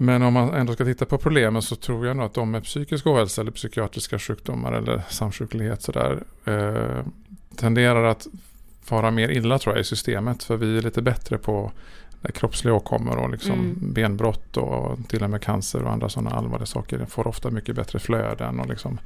Men 0.00 0.22
om 0.22 0.32
man 0.32 0.54
ändå 0.54 0.72
ska 0.72 0.84
titta 0.84 1.04
på 1.06 1.18
problemen 1.18 1.62
så 1.62 1.76
tror 1.76 2.06
jag 2.06 2.16
nog 2.16 2.26
att 2.26 2.34
de 2.34 2.50
med 2.50 2.64
psykisk 2.64 3.06
ohälsa 3.06 3.40
eller 3.40 3.50
psykiatriska 3.52 4.18
sjukdomar 4.18 4.72
eller 4.72 5.02
samsjuklighet 5.08 5.82
sådär 5.82 6.22
eh, 6.44 7.04
tenderar 7.56 8.04
att 8.04 8.26
fara 8.82 9.10
mer 9.10 9.28
illa 9.28 9.58
tror 9.58 9.74
jag 9.74 9.80
i 9.80 9.84
systemet. 9.84 10.42
För 10.42 10.56
vi 10.56 10.78
är 10.78 10.82
lite 10.82 11.02
bättre 11.02 11.38
på 11.38 11.72
kroppsliga 12.34 12.74
åkommor 12.74 13.16
och 13.16 13.30
liksom 13.30 13.52
Mm. 13.54 13.92
benbrott 13.92 14.56
och 14.56 14.98
till 15.08 15.24
och 15.24 15.30
med 15.30 15.42
cancer 15.42 15.82
och 15.82 15.92
andra 15.92 16.08
sådana 16.08 16.30
allvarliga 16.30 16.66
saker. 16.66 17.04
får 17.08 17.26
ofta 17.26 17.50
mycket 17.50 17.76
bättre 17.76 17.98
flöden 17.98 18.60
och 18.60 18.66
liksom, 18.68 18.98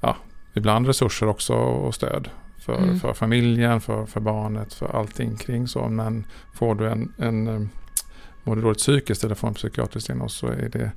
ja, 0.00 0.16
ibland 0.54 0.86
resurser 0.86 1.26
också 1.28 1.54
och 1.54 1.94
stöd. 1.94 2.28
För, 2.58 2.78
Mm. 2.78 3.00
för 3.00 3.12
familjen, 3.12 3.80
för, 3.80 4.06
för 4.06 4.20
barnet, 4.20 4.74
för 4.74 4.96
allting 4.96 5.36
kring 5.36 5.68
så. 5.68 5.88
Men 5.88 6.26
får 6.54 6.74
du 6.74 6.88
en, 6.88 7.12
en 7.18 7.48
eh, 7.48 7.60
mår 8.44 8.56
du 8.56 8.62
dåligt 8.62 8.78
psykiskt 8.78 9.24
eller 9.24 9.34
får 9.34 9.48
en 9.48 9.54
psykiatrisk 9.54 10.06
diagnos 10.06 10.34
så 10.34 10.46
är 10.46 10.68
det, 10.72 10.90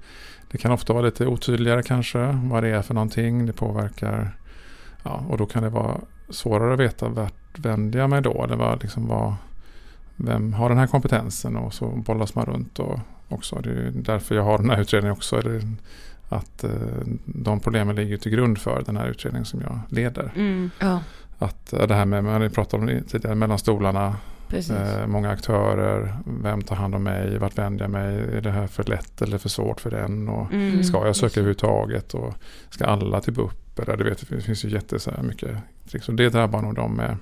det 0.52 0.58
kan 0.58 0.72
ofta 0.72 0.94
vara 0.94 1.06
lite 1.06 1.28
otydligare 1.28 1.84
kanske 1.84 2.40
vad 2.44 2.64
det 2.64 2.70
är 2.70 2.82
för 2.82 2.94
någonting. 2.94 3.46
Det 3.46 3.54
påverkar, 3.54 4.38
ja, 5.04 5.24
och 5.30 5.38
då 5.38 5.46
kan 5.46 5.64
det 5.64 5.70
vara 5.70 6.02
svårare 6.30 6.74
att 6.74 6.80
veta 6.80 7.10
vart 7.10 7.60
vänder 7.60 8.00
jag 8.00 8.10
mig 8.10 8.22
då? 8.22 8.44
Eller 8.44 8.56
vad, 8.56 8.82
liksom 8.82 9.08
vad, 9.08 9.36
vem 10.16 10.54
har 10.54 10.70
den 10.70 10.78
här 10.78 10.88
kompetensen? 10.88 11.56
Och 11.58 11.74
så 11.74 11.88
bollas 11.88 12.36
man 12.36 12.46
runt 12.46 12.80
och 12.80 13.00
också. 13.30 13.56
Det 13.56 13.70
är 13.70 13.92
därför 13.96 14.36
jag 14.36 14.44
har 14.44 14.58
den 14.58 14.70
här 14.70 14.82
utredningen 14.82 15.14
också. 15.14 15.36
Är 15.36 15.44
det, 15.44 15.62
att 16.30 16.64
eh, 16.64 16.72
de 17.26 17.60
problemen 17.60 17.96
ligger 17.96 18.18
till 18.18 18.32
grund 18.32 18.58
för 18.58 18.84
den 18.86 18.98
här 18.98 19.08
utredningen 19.08 19.46
som 19.46 19.62
jag 19.62 19.80
leder. 19.90 20.32
Mm. 20.36 20.70
Ja, 20.80 21.00
Att 21.40 21.74
eh, 21.74 21.88
det 21.88 21.96
här 21.96 22.06
med, 22.06 22.24
man 22.24 22.34
har 22.34 22.42
ju 22.42 22.50
pratat 22.50 22.74
om 22.74 22.86
det 22.86 23.02
tidigare, 23.02 23.36
mellan 23.36 23.60
stolarna. 23.60 24.16
Eh, 24.54 25.08
många 25.08 25.30
aktörer, 25.30 26.16
vem 26.42 26.62
tar 26.62 26.76
hand 26.76 26.96
om 26.96 27.04
mig, 27.04 27.38
vart 27.38 27.58
vänder 27.58 27.84
jag 27.84 27.92
mig, 27.92 28.16
är 28.38 28.42
det 28.42 28.52
här 28.52 28.68
för 28.68 28.84
lätt 28.84 29.22
eller 29.22 29.38
för 29.38 29.50
svårt 29.50 29.82
för 29.82 29.92
den 29.92 30.30
och 30.30 30.54
Mm. 30.54 30.84
ska 30.84 31.06
jag 31.06 31.16
söka 31.16 31.40
överhuvudtaget 31.40 32.14
och 32.14 32.34
ska 32.70 32.86
alla 32.86 33.22
till 33.22 33.34
BUP 33.34 33.80
eller 33.80 33.98
du 33.98 34.04
vet 34.04 34.30
det 34.30 34.42
finns, 34.42 34.66
ju 34.66 34.70
jätte 34.70 35.00
så 35.00 35.12
här 35.12 35.24
mycket 35.24 35.58
tricks 35.92 36.10
och 36.10 36.16
det 36.16 36.30
drabbar 36.30 36.62
nog 36.62 36.76
de 36.76 36.96
med 36.96 37.18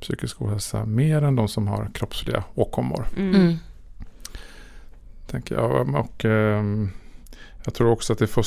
psykisk 0.00 0.42
ohälsa 0.42 0.84
mer 0.84 1.22
än 1.22 1.36
de 1.36 1.48
som 1.48 1.68
har 1.68 1.90
kroppsliga 1.94 2.44
åkommor. 2.54 3.06
Mm. 3.16 3.56
Tänker 5.26 5.54
jag. 5.54 5.94
Och, 5.94 6.24
ehm, 6.24 6.90
jag 7.64 7.74
tror 7.74 7.90
också 7.90 8.12
att 8.12 8.18
det 8.18 8.26
får, 8.26 8.44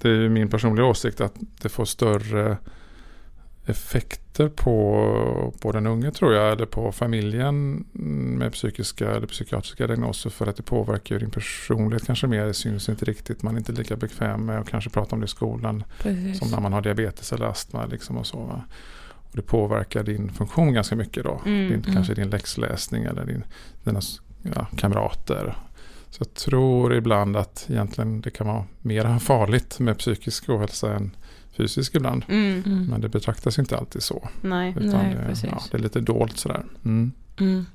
det 0.00 0.08
är 0.08 0.28
min 0.28 0.48
personliga 0.48 0.86
åsikt 0.86 1.20
att 1.20 1.34
det 1.62 1.68
får 1.68 1.84
större 1.84 2.56
effekter 3.68 4.48
på, 4.48 5.54
på 5.60 5.72
den 5.72 5.86
unge 5.86 6.10
tror 6.10 6.34
jag, 6.34 6.52
eller 6.52 6.66
på 6.66 6.92
familjen 6.92 7.84
med 8.38 8.52
psykiska 8.52 9.10
eller 9.10 9.26
psykiatriska 9.26 9.86
diagnoser 9.86 10.30
för 10.30 10.46
att 10.46 10.56
det 10.56 10.62
påverkar 10.62 11.14
ju 11.14 11.18
din 11.18 11.30
personlighet 11.30 12.06
kanske 12.06 12.26
mer. 12.26 12.46
Det 12.46 12.54
syns 12.54 12.88
inte 12.88 13.04
riktigt, 13.04 13.42
man 13.42 13.54
är 13.54 13.58
inte 13.58 13.72
lika 13.72 13.96
bekväm 13.96 14.46
med 14.46 14.58
att 14.58 14.68
kanske 14.68 14.90
prata 14.90 15.16
om 15.16 15.20
det 15.20 15.24
i 15.24 15.28
skolan 15.28 15.84
Precis. 16.02 16.38
som 16.38 16.50
när 16.50 16.60
man 16.60 16.72
har 16.72 16.80
diabetes 16.80 17.32
eller 17.32 17.46
astma. 17.46 17.86
Liksom 17.86 18.16
och 18.16 18.26
så, 18.26 18.38
va? 18.38 18.64
Och 19.30 19.36
det 19.36 19.42
påverkar 19.42 20.02
din 20.02 20.32
funktion 20.32 20.72
ganska 20.72 20.96
mycket 20.96 21.24
då. 21.24 21.40
Mm, 21.46 21.68
din, 21.68 21.80
mm. 21.80 21.94
Kanske 21.94 22.14
din 22.14 22.30
läxläsning 22.30 23.04
eller 23.04 23.26
din, 23.26 23.44
dina 23.84 24.00
ja, 24.42 24.66
kamrater. 24.76 25.56
Så 26.10 26.20
jag 26.20 26.34
tror 26.34 26.94
ibland 26.94 27.36
att 27.36 27.66
egentligen 27.70 28.20
det 28.20 28.30
kan 28.30 28.46
vara 28.46 28.64
mer 28.82 29.18
farligt 29.18 29.78
med 29.78 29.98
psykisk 29.98 30.48
ohälsa 30.48 30.94
än 30.94 31.16
fysisk 31.52 31.94
ibland. 31.94 32.24
Mm. 32.28 32.62
Mm. 32.66 32.86
Men 32.86 33.00
det 33.00 33.08
betraktas 33.08 33.58
inte 33.58 33.76
alltid 33.76 34.02
så. 34.02 34.28
Nej. 34.40 34.74
Utan 34.76 34.88
Nej, 34.88 35.14
det, 35.14 35.24
precis. 35.28 35.50
ja, 35.50 35.62
det 35.70 35.76
är 35.76 35.82
lite 35.82 36.00
dolt 36.00 36.38
sådär. 36.38 36.64
Mm. 36.84 37.12
Mm. 37.40 37.66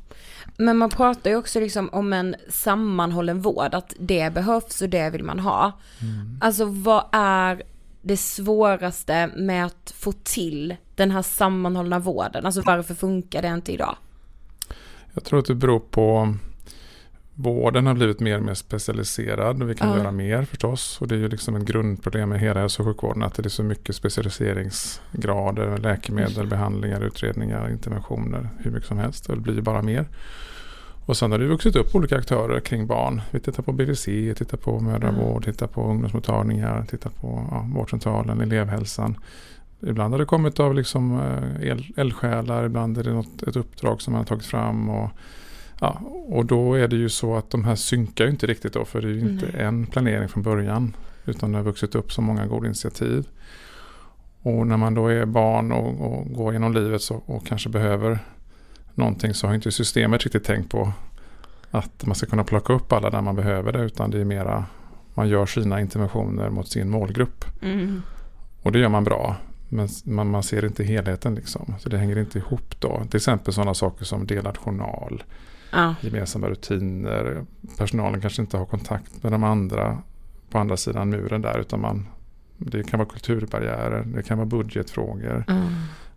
Men 0.57 0.77
man 0.77 0.89
pratar 0.89 1.29
ju 1.29 1.35
också 1.35 1.59
liksom 1.59 1.89
om 1.89 2.13
en 2.13 2.35
sammanhållen 2.49 3.41
vård, 3.41 3.73
att 3.73 3.93
det 3.99 4.33
behövs 4.33 4.81
och 4.81 4.89
det 4.89 5.09
vill 5.09 5.23
man 5.23 5.39
ha. 5.39 5.71
Mm. 6.01 6.37
Alltså 6.41 6.65
vad 6.65 7.05
är 7.11 7.63
det 8.01 8.17
svåraste 8.17 9.29
med 9.35 9.65
att 9.65 9.93
få 9.97 10.11
till 10.11 10.75
den 10.95 11.11
här 11.11 11.21
sammanhållna 11.21 11.99
vården? 11.99 12.45
Alltså 12.45 12.61
varför 12.65 12.93
funkar 12.95 13.41
det 13.41 13.47
inte 13.47 13.71
idag? 13.71 13.95
Jag 15.13 15.23
tror 15.23 15.39
att 15.39 15.45
det 15.45 15.55
beror 15.55 15.79
på 15.79 16.35
Vården 17.35 17.87
har 17.87 17.93
blivit 17.93 18.19
mer 18.19 18.37
och 18.37 18.43
mer 18.43 18.53
specialiserad 18.53 19.61
och 19.63 19.69
vi 19.69 19.75
kan 19.75 19.89
Ja. 19.89 19.97
göra 19.97 20.11
mer 20.11 20.45
förstås. 20.45 21.01
Och 21.01 21.07
det 21.07 21.15
är 21.15 21.19
ju 21.19 21.29
liksom 21.29 21.55
en 21.55 21.65
grundproblem 21.65 22.29
med 22.29 22.39
hela 22.39 22.59
hälso 22.59 22.81
och 22.83 22.87
sjukvården 22.87 23.23
att 23.23 23.33
det 23.35 23.45
är 23.45 23.49
så 23.49 23.63
mycket 23.63 23.95
specialiseringsgrader, 23.95 25.77
läkemedel, 25.77 26.47
behandlingar, 26.47 27.01
utredningar, 27.01 27.69
interventioner, 27.71 28.49
hur 28.59 28.71
mycket 28.71 28.87
som 28.87 28.97
helst. 28.97 29.29
Och 29.29 29.35
det 29.35 29.41
blir 29.41 29.53
ju 29.55 29.61
bara 29.61 29.81
mer. 29.81 30.07
Och 31.05 31.17
sen 31.17 31.31
har 31.31 31.39
det 31.39 31.47
vuxit 31.47 31.75
upp 31.75 31.95
olika 31.95 32.17
aktörer 32.17 32.59
kring 32.59 32.87
barn. 32.87 33.21
Vi 33.31 33.39
tittar 33.39 33.63
på 33.63 33.71
BVC, 33.71 34.05
tittar 34.37 34.57
på 34.57 34.79
mödravård, 34.79 35.43
tittar 35.45 35.67
på 35.67 35.83
ungdomsmottagningar, 35.89 36.85
tittar 36.89 37.09
på 37.09 37.47
ja, 37.51 37.67
vårdcentralen, 37.75 38.41
elevhälsan. 38.41 39.17
Ibland 39.87 40.13
har 40.13 40.19
det 40.19 40.25
kommit 40.25 40.59
av 40.59 40.75
liksom 40.75 41.19
eh, 41.19 41.67
el, 41.67 41.85
eldsjälar, 41.97 42.65
ibland 42.65 42.97
är 42.97 43.03
det 43.03 43.13
något, 43.13 43.43
ett 43.43 43.55
uppdrag 43.55 44.01
som 44.01 44.13
man 44.13 44.19
har 44.19 44.25
tagit 44.25 44.45
fram. 44.45 44.89
Och, 44.89 45.09
ja, 45.79 46.01
och 46.27 46.45
då 46.45 46.73
är 46.73 46.87
det 46.87 46.95
ju 46.95 47.09
så 47.09 47.35
att 47.35 47.49
de 47.49 47.63
här 47.63 47.75
synkar 47.75 48.25
ju 48.25 48.31
inte 48.31 48.47
riktigt 48.47 48.73
då, 48.73 48.85
för 48.85 49.01
det 49.01 49.07
är 49.07 49.11
ju 49.11 49.19
inte 49.19 49.49
Nej. 49.53 49.65
en 49.65 49.85
planering 49.85 50.29
från 50.29 50.43
början. 50.43 50.95
Utan 51.25 51.51
det 51.51 51.57
har 51.57 51.63
vuxit 51.63 51.95
upp 51.95 52.13
så 52.13 52.21
många 52.21 52.45
goda 52.45 52.65
initiativ. 52.65 53.27
Och 54.41 54.67
när 54.67 54.77
man 54.77 54.93
då 54.93 55.07
är 55.07 55.25
barn 55.25 55.71
och, 55.71 56.01
och 56.01 56.33
går 56.33 56.53
genom 56.53 56.73
livet 56.73 57.01
så, 57.01 57.15
och 57.15 57.45
kanske 57.47 57.69
behöver 57.69 58.19
någonting 58.95 59.33
så 59.33 59.47
har 59.47 59.53
inte 59.53 59.71
systemet 59.71 60.23
riktigt 60.23 60.43
tänkt 60.43 60.71
på 60.71 60.93
att 61.71 62.05
man 62.05 62.15
ska 62.15 62.25
kunna 62.25 62.43
plocka 62.43 62.73
upp 62.73 62.93
alla 62.93 63.09
där 63.09 63.21
man 63.21 63.35
behöver 63.35 63.71
det. 63.71 63.79
Utan 63.79 64.11
det 64.11 64.19
är 64.19 64.25
mera, 64.25 64.65
man 65.13 65.29
gör 65.29 65.45
sina 65.45 65.81
interventioner 65.81 66.49
mot 66.49 66.67
sin 66.67 66.89
målgrupp. 66.89 67.45
Mm. 67.61 68.01
Och 68.61 68.71
det 68.71 68.79
gör 68.79 68.89
man 68.89 69.03
bra. 69.03 69.35
Men 69.75 69.87
man, 70.05 70.29
man 70.29 70.43
ser 70.43 70.65
inte 70.65 70.83
helheten 70.83 71.35
liksom. 71.35 71.73
Så 71.79 71.89
det 71.89 71.97
hänger 71.97 72.17
inte 72.17 72.37
ihop 72.37 72.79
då. 72.79 73.01
Till 73.09 73.17
exempel 73.17 73.53
sådana 73.53 73.73
saker 73.73 74.05
som 74.05 74.27
delad 74.27 74.57
journal, 74.57 75.23
Ja. 75.71 75.95
gemensamma 76.01 76.49
rutiner. 76.49 77.45
Personalen 77.77 78.21
kanske 78.21 78.41
inte 78.41 78.57
har 78.57 78.65
kontakt 78.65 79.23
med 79.23 79.31
de 79.31 79.43
andra 79.43 79.97
på 80.49 80.57
andra 80.59 80.77
sidan 80.77 81.09
muren 81.09 81.41
där. 81.41 81.59
Utan 81.59 81.81
man, 81.81 82.07
det 82.57 82.83
kan 82.83 82.99
vara 82.99 83.09
kulturbarriärer, 83.09 84.03
det 84.15 84.23
kan 84.23 84.37
vara 84.37 84.45
budgetfrågor, 84.47 85.43
Mm. 85.47 85.63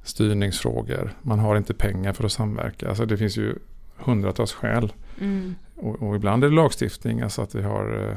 styrningsfrågor. 0.02 1.12
Man 1.22 1.38
har 1.38 1.56
inte 1.56 1.74
pengar 1.74 2.12
för 2.12 2.24
att 2.24 2.32
samverka. 2.32 2.88
Alltså 2.88 3.06
det 3.06 3.16
finns 3.16 3.36
ju 3.36 3.54
hundratals 3.96 4.52
skäl. 4.52 4.92
Mm. 5.20 5.54
Och, 5.76 6.02
och 6.02 6.16
ibland 6.16 6.44
är 6.44 6.48
det 6.48 6.54
lagstiftning, 6.54 7.20
alltså 7.20 7.42
att 7.42 7.54
vi 7.54 7.62
har 7.62 8.08
eh, 8.10 8.16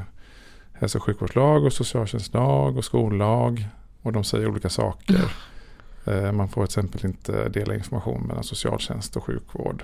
hälso 0.73 0.97
och 0.97 1.04
sjukvårdslag 1.04 1.65
och 1.65 1.73
socialtjänstlag 1.73 2.78
och 2.78 2.86
skollag. 2.86 3.65
Och 4.02 4.14
de 4.14 4.24
säger 4.24 4.48
olika 4.48 4.70
saker. 4.70 5.22
Eh, 6.06 6.32
man 6.32 6.50
får 6.50 6.62
till 6.66 6.80
exempel 6.80 7.06
inte 7.06 7.50
dela 7.50 7.74
information 7.76 8.22
mellan 8.28 8.44
socialtjänst 8.44 9.16
och 9.16 9.24
sjukvård. 9.24 9.84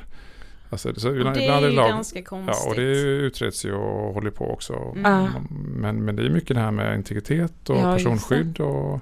Alltså, 0.70 0.94
så 0.96 1.10
Och 1.10 1.16
ibland, 1.16 1.36
det 1.36 1.44
ibland 1.44 1.66
är 1.66 1.70
ju 1.70 1.76
lag- 1.76 1.90
ganska 1.90 2.24
konstigt. 2.24 2.56
Ja, 2.64 2.70
och 2.70 2.76
det 2.76 2.82
utreds 3.02 3.66
ju 3.66 3.74
och 3.74 4.14
håller 4.14 4.32
på 4.32 4.52
också. 4.54 4.96
Ja. 5.04 5.28
Men, 5.76 6.06
men 6.06 6.16
det 6.16 6.26
är 6.26 6.30
mycket 6.30 6.56
det 6.56 6.62
här 6.62 6.72
med 6.72 6.96
integritet 6.96 7.70
och 7.70 7.78
Ja, 7.78 7.82
personskydd. 7.96 8.60
Och, 8.60 9.02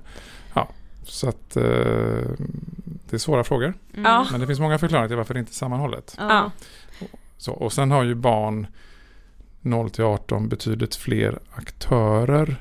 ja, 0.54 0.68
så 1.04 1.30
att 1.30 1.56
eh, 1.56 1.64
det 3.10 3.12
är 3.14 3.18
svåra 3.18 3.44
frågor. 3.44 3.74
Mm. 3.96 4.26
Men 4.32 4.42
det 4.42 4.48
finns 4.48 4.60
många 4.60 4.78
förklaringar 4.78 5.08
till 5.08 5.18
varför 5.18 5.34
det 5.34 5.40
inte 5.40 5.52
är 5.52 5.54
sammanhållet. 5.54 6.16
Ja. 6.20 6.52
Så, 7.38 7.52
och 7.52 7.74
sen 7.74 7.92
har 7.92 8.04
ju 8.04 8.16
barn 8.16 8.68
0 9.62 9.90
till 9.90 10.04
18 10.04 10.50
betydligt 10.50 10.96
fler 10.96 11.40
aktörer 11.54 12.56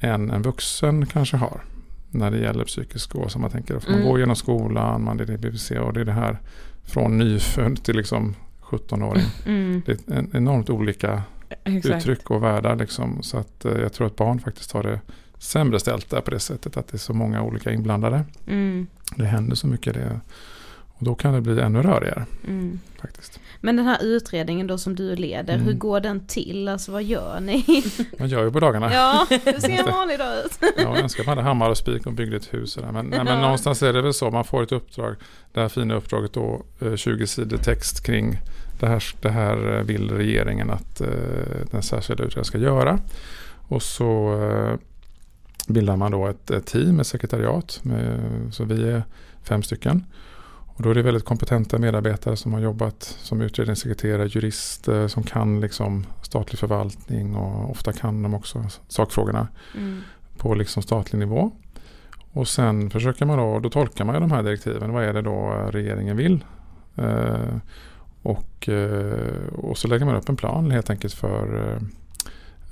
än 0.00 0.30
en 0.30 0.42
vuxen 0.42 1.06
kanske 1.06 1.36
har. 1.36 1.60
När 2.10 2.30
det 2.30 2.38
gäller 2.38 2.64
psykisk 2.64 3.14
ohälsa. 3.16 3.38
Man 3.38 3.50
tänker 3.50 3.76
att 3.76 3.86
man 3.88 3.94
Mm. 3.94 4.06
går 4.08 4.18
genom 4.20 4.36
skolan, 4.36 5.04
man 5.04 5.20
är 5.20 5.30
i 5.30 5.36
BVC 5.38 5.70
och 5.70 5.92
det 5.92 6.00
är 6.00 6.04
det 6.04 6.12
här 6.12 6.38
från 6.84 7.18
nyfödd 7.18 7.82
till 7.84 7.96
liksom 7.96 8.34
17-åring. 8.62 9.24
Mm. 9.46 9.82
Det 9.86 9.92
är 10.08 10.14
en, 10.18 10.30
enormt 10.32 10.70
olika 10.70 11.22
Exakt. 11.64 11.96
uttryck 11.96 12.30
och 12.30 12.42
världar. 12.42 12.76
Liksom. 12.76 13.22
Så 13.22 13.38
att, 13.38 13.64
eh, 13.64 13.72
jag 13.72 13.92
tror 13.92 14.06
att 14.06 14.16
barn 14.16 14.40
faktiskt 14.40 14.72
har 14.72 14.82
det 14.82 15.00
sämre 15.38 15.80
ställt 15.80 16.10
där 16.10 16.20
på 16.20 16.30
det 16.30 16.40
sättet. 16.40 16.76
Att 16.76 16.88
det 16.88 16.96
är 16.96 16.98
så 16.98 17.14
många 17.14 17.42
olika 17.42 17.72
inblandade. 17.72 18.24
Mm. 18.46 18.86
Det 19.16 19.24
händer 19.24 19.56
så 19.56 19.66
mycket 19.66 19.94
det. 19.94 20.20
Och 20.98 21.04
då 21.04 21.14
kan 21.14 21.34
det 21.34 21.40
bli 21.40 21.60
ännu 21.60 21.82
rörigare 21.82 22.26
Mm. 22.46 22.80
faktiskt. 23.00 23.40
Men 23.60 23.76
den 23.76 23.86
här 23.86 23.98
utredningen 24.04 24.66
då 24.66 24.78
som 24.78 24.94
du 24.94 25.16
leder, 25.16 25.54
Mm. 25.54 25.66
hur 25.66 25.72
går 25.72 26.00
den 26.00 26.26
till? 26.26 26.68
Alltså 26.68 26.92
vad 26.92 27.02
gör 27.02 27.40
ni? 27.40 27.64
Man 28.18 28.28
gör 28.28 28.44
ju 28.44 28.50
på 28.50 28.60
dagarna. 28.60 28.94
ja, 28.94 29.26
hur 29.30 29.60
ser 29.60 29.70
en 29.70 29.84
vanlig 29.92 30.18
dag 30.18 30.38
ut? 30.44 30.58
Jag 30.76 30.98
önskar 30.98 31.24
man 31.24 31.28
hade 31.38 31.48
hammare 31.48 31.70
och 31.70 31.76
spik 31.76 32.06
och 32.06 32.12
byggde 32.12 32.36
ett 32.36 32.54
hus. 32.54 32.78
Men, 32.92 33.06
nej, 33.06 33.18
men 33.18 33.26
Ja. 33.26 33.40
någonstans 33.40 33.82
är 33.82 33.92
det 33.92 34.02
väl 34.02 34.14
så. 34.14 34.30
Man 34.30 34.44
får 34.44 34.62
ett 34.62 34.72
uppdrag. 34.72 35.14
Det 35.52 35.60
här 35.60 35.68
fina 35.68 35.94
uppdraget 35.94 36.32
då. 36.32 36.62
eh, 36.80 36.94
20 36.96 37.26
sidor 37.26 37.56
text 37.56 38.02
kring 38.06 38.38
det 38.80 38.86
här, 38.86 39.02
det 39.22 39.30
här 39.30 39.76
eh, 39.76 39.82
vill 39.82 40.10
regeringen 40.10 40.70
att 40.70 41.00
eh, 41.00 41.08
den 41.70 41.82
särskilda 41.82 42.22
utredaren 42.24 42.44
ska 42.44 42.58
göra. 42.58 42.98
Och 43.68 43.82
så 43.82 44.42
eh, 44.42 44.74
bildar 45.68 45.96
man 45.96 46.12
då 46.12 46.26
ett, 46.26 46.50
ett 46.50 46.66
team, 46.66 47.00
ett 47.00 47.06
sekretariat. 47.06 47.80
Med, 47.82 48.20
så 48.52 48.64
vi 48.64 48.88
är 48.90 49.02
fem 49.42 49.62
stycken. 49.62 50.04
Och 50.78 50.84
då 50.84 50.90
är 50.90 50.94
det 50.94 51.02
väldigt 51.02 51.24
kompetenta 51.24 51.78
medarbetare 51.78 52.36
som 52.36 52.52
har 52.52 52.60
jobbat 52.60 53.02
som 53.02 53.40
utredningssekreterare, 53.40 54.26
jurister 54.26 55.08
som 55.08 55.22
kan 55.22 55.60
liksom 55.60 56.06
statlig 56.22 56.58
förvaltning 56.58 57.36
och 57.36 57.70
ofta 57.70 57.92
kan 57.92 58.22
de 58.22 58.34
också 58.34 58.64
sakfrågorna 58.88 59.48
Mm. 59.76 60.00
på 60.36 60.54
liksom 60.54 60.82
statlig 60.82 61.18
nivå. 61.18 61.50
Och 62.32 62.48
sen 62.48 62.90
försöker 62.90 63.26
man 63.26 63.38
då, 63.38 63.58
då 63.58 63.70
tolkar 63.70 64.04
man 64.04 64.14
ju 64.14 64.20
de 64.20 64.30
här 64.30 64.42
direktiven. 64.42 64.92
Vad 64.92 65.04
är 65.04 65.12
det 65.12 65.22
då 65.22 65.68
regeringen 65.70 66.16
vill? 66.16 66.44
Eh, 66.96 67.56
och, 68.22 68.68
eh, 68.68 69.54
och 69.54 69.78
så 69.78 69.88
lägger 69.88 70.06
man 70.06 70.16
upp 70.16 70.28
en 70.28 70.36
plan 70.36 70.70
helt 70.70 70.90
enkelt 70.90 71.14
för 71.14 71.72
eh, 71.72 71.82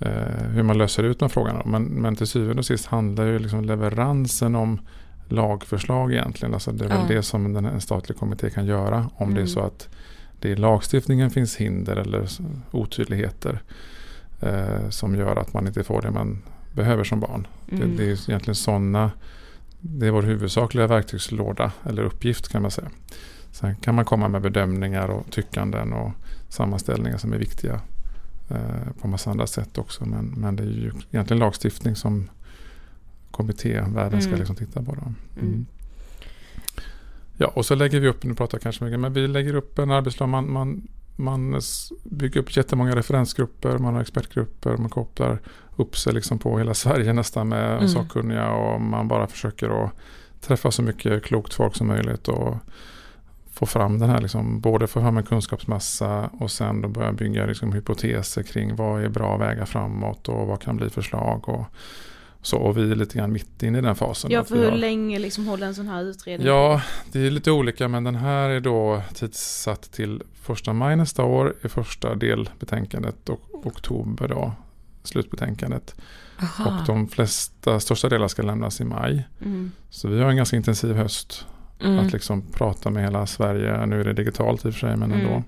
eh, 0.08 0.48
hur 0.50 0.62
man 0.62 0.78
löser 0.78 1.02
ut 1.02 1.18
de 1.18 1.24
här 1.24 1.28
frågorna. 1.28 1.62
Men, 1.64 1.84
men 1.84 2.16
till 2.16 2.26
syvende 2.26 2.58
och 2.60 2.66
sist 2.66 2.86
handlar 2.86 3.24
ju 3.24 3.38
liksom 3.38 3.64
leveransen 3.64 4.54
om 4.54 4.80
lagförslag 5.28 6.12
egentligen. 6.12 6.54
Alltså 6.54 6.72
det 6.72 6.84
är 6.84 6.88
väl 6.88 6.98
Ja. 7.08 7.14
det 7.16 7.22
som 7.22 7.56
en 7.56 7.80
statlig 7.80 8.18
kommitté 8.18 8.50
kan 8.50 8.66
göra 8.66 9.10
om 9.16 9.28
det 9.34 9.38
är 9.40 9.42
Mm. 9.42 9.48
så 9.48 9.60
att 9.60 9.88
det 10.40 10.48
i 10.48 10.56
lagstiftningen 10.56 11.30
finns 11.30 11.56
hinder 11.56 11.96
eller 11.96 12.28
otydligheter 12.70 13.62
eh, 14.40 14.88
som 14.90 15.16
gör 15.16 15.36
att 15.36 15.52
man 15.52 15.66
inte 15.66 15.84
får 15.84 16.02
det 16.02 16.10
man 16.10 16.42
behöver 16.72 17.04
som 17.04 17.20
barn. 17.20 17.46
Mm. 17.72 17.96
Det, 17.96 17.96
det 18.04 18.10
är 18.10 18.30
egentligen 18.30 18.54
sådana, 18.54 19.10
det 19.80 20.06
är 20.06 20.10
vår 20.10 20.22
huvudsakliga 20.22 20.86
verktygslåda 20.86 21.72
eller 21.84 22.02
uppgift 22.02 22.48
kan 22.48 22.62
man 22.62 22.70
säga. 22.70 22.88
Sen 23.50 23.76
kan 23.76 23.94
man 23.94 24.04
komma 24.04 24.28
med 24.28 24.42
bedömningar 24.42 25.08
och 25.08 25.30
tyckanden 25.30 25.92
och 25.92 26.12
sammanställningar 26.48 27.18
som 27.18 27.32
är 27.32 27.38
viktiga 27.38 27.80
eh, 28.50 28.92
på 29.00 29.08
massa 29.08 29.30
andra 29.30 29.46
sätt 29.46 29.78
också. 29.78 30.04
Men, 30.04 30.24
men 30.36 30.56
det 30.56 30.62
är 30.62 30.66
ju 30.66 30.92
egentligen 31.10 31.38
lagstiftning 31.38 31.96
som 31.96 32.28
kommittévärlden 33.36 34.20
ska 34.20 34.28
Mm. 34.28 34.38
liksom 34.38 34.56
titta 34.56 34.82
på. 34.82 34.94
Då. 34.94 35.12
Mm. 35.40 35.66
Ja, 37.36 37.46
och 37.46 37.66
så 37.66 37.74
lägger 37.74 38.00
vi 38.00 38.08
upp, 38.08 38.24
nu 38.24 38.34
pratar 38.34 38.56
jag 38.58 38.62
kanske 38.62 38.84
mycket, 38.84 39.00
men 39.00 39.12
vi 39.12 39.28
lägger 39.28 39.54
upp 39.54 39.78
en 39.78 39.90
arbetslag. 39.90 40.28
Man, 40.28 40.52
man, 40.52 40.88
man 41.16 41.60
bygger 42.04 42.40
upp 42.40 42.56
jättemånga 42.56 42.96
referensgrupper, 42.96 43.78
man 43.78 43.94
har 43.94 44.00
expertgrupper, 44.00 44.76
man 44.76 44.90
kopplar 44.90 45.38
upp 45.76 45.96
sig 45.96 46.12
liksom 46.12 46.38
på 46.38 46.58
hela 46.58 46.74
Sverige 46.74 47.12
nästan 47.12 47.48
med 47.48 47.76
Mm. 47.76 47.88
sakkunniga 47.88 48.50
och 48.50 48.80
man 48.80 49.08
bara 49.08 49.26
försöker 49.26 49.84
att 49.84 49.92
träffa 50.40 50.70
så 50.70 50.82
mycket 50.82 51.24
klokt 51.24 51.54
folk 51.54 51.76
som 51.76 51.86
möjligt 51.86 52.28
och 52.28 52.56
få 53.52 53.66
fram 53.66 53.98
den 53.98 54.10
här, 54.10 54.20
liksom, 54.20 54.60
både 54.60 54.86
få 54.86 55.00
fram 55.00 55.16
en 55.16 55.22
kunskapsmassa 55.24 56.30
och 56.32 56.50
sen 56.50 56.80
då 56.82 56.88
börja 56.88 57.12
bygga 57.12 57.46
liksom, 57.46 57.72
hypoteser 57.72 58.42
kring 58.42 58.76
vad 58.76 59.04
är 59.04 59.08
bra 59.08 59.36
vägar 59.36 59.64
framåt 59.64 60.28
och 60.28 60.46
vad 60.46 60.60
kan 60.62 60.76
bli 60.76 60.90
förslag 60.90 61.48
och 61.48 61.66
så. 62.46 62.56
Och 62.58 62.76
vi 62.78 62.90
är 62.90 62.94
lite 62.96 63.18
grann 63.18 63.32
mitt 63.32 63.62
inne 63.62 63.78
i 63.78 63.80
den 63.80 63.96
fasen. 63.96 64.30
Ja, 64.30 64.44
för 64.44 64.56
hur 64.56 64.70
har- 64.70 64.76
länge 64.76 65.18
liksom 65.18 65.46
håller 65.46 65.66
en 65.66 65.74
sån 65.74 65.88
här 65.88 66.02
utredning 66.02 66.46
Ja, 66.48 66.82
det 67.12 67.26
är 67.26 67.30
lite 67.30 67.50
olika 67.50 67.88
men 67.88 68.04
den 68.04 68.14
här 68.14 68.48
är 68.48 68.60
då 68.60 69.02
tidssatt 69.14 69.92
till 69.92 70.22
första 70.42 70.72
maj 70.72 70.96
nästa 70.96 71.24
år 71.24 71.54
i 71.64 71.68
första 71.68 72.14
delbetänkandet 72.14 73.28
och 73.28 73.66
oktober 73.66 74.28
då 74.28 74.52
slutbetänkandet. 75.02 75.94
Aha. 76.42 76.64
Och 76.80 76.86
de 76.86 77.08
flesta, 77.08 77.80
största 77.80 78.08
delar 78.08 78.28
ska 78.28 78.42
lämnas 78.42 78.80
i 78.80 78.84
maj. 78.84 79.26
Mm. 79.44 79.72
Så 79.90 80.08
vi 80.08 80.20
har 80.22 80.30
en 80.30 80.36
ganska 80.36 80.56
intensiv 80.56 80.96
höst 80.96 81.46
Mm. 81.80 82.06
att 82.06 82.12
liksom 82.12 82.42
prata 82.52 82.90
med 82.90 83.02
hela 83.02 83.26
Sverige. 83.26 83.86
Nu 83.86 84.00
är 84.00 84.04
det 84.04 84.12
digitalt 84.12 84.64
i 84.64 84.68
och 84.68 84.72
för 84.72 84.80
sig 84.80 84.96
men 84.96 85.12
ändå. 85.12 85.42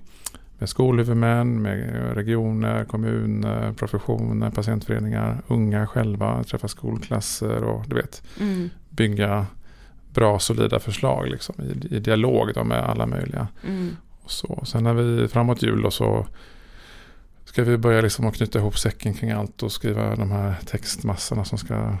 Med 0.59 0.69
skolhuvudmän, 0.69 1.61
med 1.61 2.13
regioner, 2.13 2.85
kommuner, 2.85 3.73
professioner, 3.73 4.49
patientföreningar, 4.49 5.41
unga 5.47 5.87
själva, 5.87 6.43
träffa 6.43 6.67
skolklasser 6.67 7.63
och 7.63 7.83
du 7.87 7.95
vet 7.95 8.23
Mm. 8.39 8.69
bygga 8.89 9.45
bra 10.13 10.39
solida 10.39 10.79
förslag 10.79 11.27
liksom, 11.27 11.55
i, 11.59 11.95
i 11.95 11.99
dialog 11.99 12.51
då, 12.55 12.63
med 12.63 12.83
alla 12.83 13.05
möjliga. 13.05 13.47
Mm. 13.67 13.95
Och 14.23 14.31
så. 14.31 14.63
Sen 14.65 14.83
när 14.83 14.93
vi 14.93 15.27
framåt 15.27 15.63
jul 15.63 15.81
då, 15.81 15.91
så 15.91 16.25
ska 17.45 17.63
vi 17.63 17.77
börja 17.77 18.01
liksom 18.01 18.27
att 18.27 18.35
knyta 18.35 18.59
ihop 18.59 18.77
säcken 18.77 19.13
kring 19.13 19.31
allt 19.31 19.63
och 19.63 19.71
skriva 19.71 20.15
de 20.15 20.31
här 20.31 20.55
textmassorna 20.65 21.45
som 21.45 21.57
ska 21.57 21.97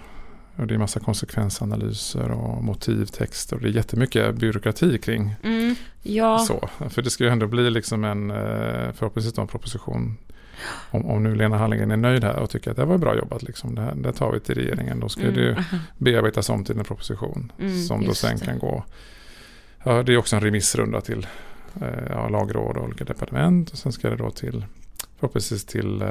och 0.59 0.67
det 0.67 0.73
är 0.73 0.77
massa 0.77 0.99
konsekvensanalyser 0.99 2.31
och 2.31 2.63
motivtexter 2.63 3.55
och 3.55 3.61
det 3.61 3.67
är 3.67 3.71
jättemycket 3.71 4.35
byråkrati 4.35 4.97
kring 4.97 5.35
Mm. 5.43 5.75
Ja, 6.03 6.39
så. 6.39 6.69
För 6.89 7.01
det 7.01 7.09
ska 7.09 7.23
ju 7.23 7.29
ändå 7.29 7.47
bli 7.47 7.69
liksom 7.69 8.03
en, 8.03 8.31
eh, 8.31 8.91
förhoppningsvis 8.93 9.37
en 9.37 9.47
proposition. 9.47 10.17
Om, 10.91 11.05
om 11.05 11.23
nu 11.23 11.35
Lena 11.35 11.57
Hallengren 11.57 11.91
är 11.91 11.97
nöjd 11.97 12.23
här 12.23 12.35
och 12.39 12.49
tycker 12.49 12.71
att 12.71 12.77
det 12.77 12.85
var 12.85 12.97
bra 12.97 13.17
jobbat, 13.17 13.43
liksom, 13.43 13.75
det, 13.75 13.81
här, 13.81 13.95
det 13.95 14.13
tar 14.13 14.31
vi 14.31 14.39
till 14.39 14.55
regeringen. 14.55 14.99
Då 14.99 15.09
ska 15.09 15.21
Mm. 15.21 15.33
det 15.33 15.41
ju 15.41 15.55
bearbetas 15.97 16.49
om 16.49 16.63
till 16.63 16.77
en 16.79 16.83
proposition. 16.85 17.51
Mm, 17.59 17.83
som 17.83 18.05
då 18.05 18.13
sen 18.13 18.37
kan 18.39 18.59
gå. 18.59 18.83
Ja, 19.83 20.03
det 20.03 20.13
är 20.13 20.17
också 20.17 20.35
en 20.35 20.41
remissrunda 20.41 21.01
till 21.01 21.27
eh, 21.81 21.87
ja, 22.09 22.29
lagråd 22.29 22.77
och 22.77 22.83
olika 22.83 23.03
departement. 23.03 23.69
Och 23.71 23.77
sen 23.77 23.91
ska 23.91 24.09
det 24.09 24.15
då 24.15 24.31
till 24.31 24.65
förhoppningsvis 25.19 25.65
till 25.65 26.01
eh, 26.01 26.07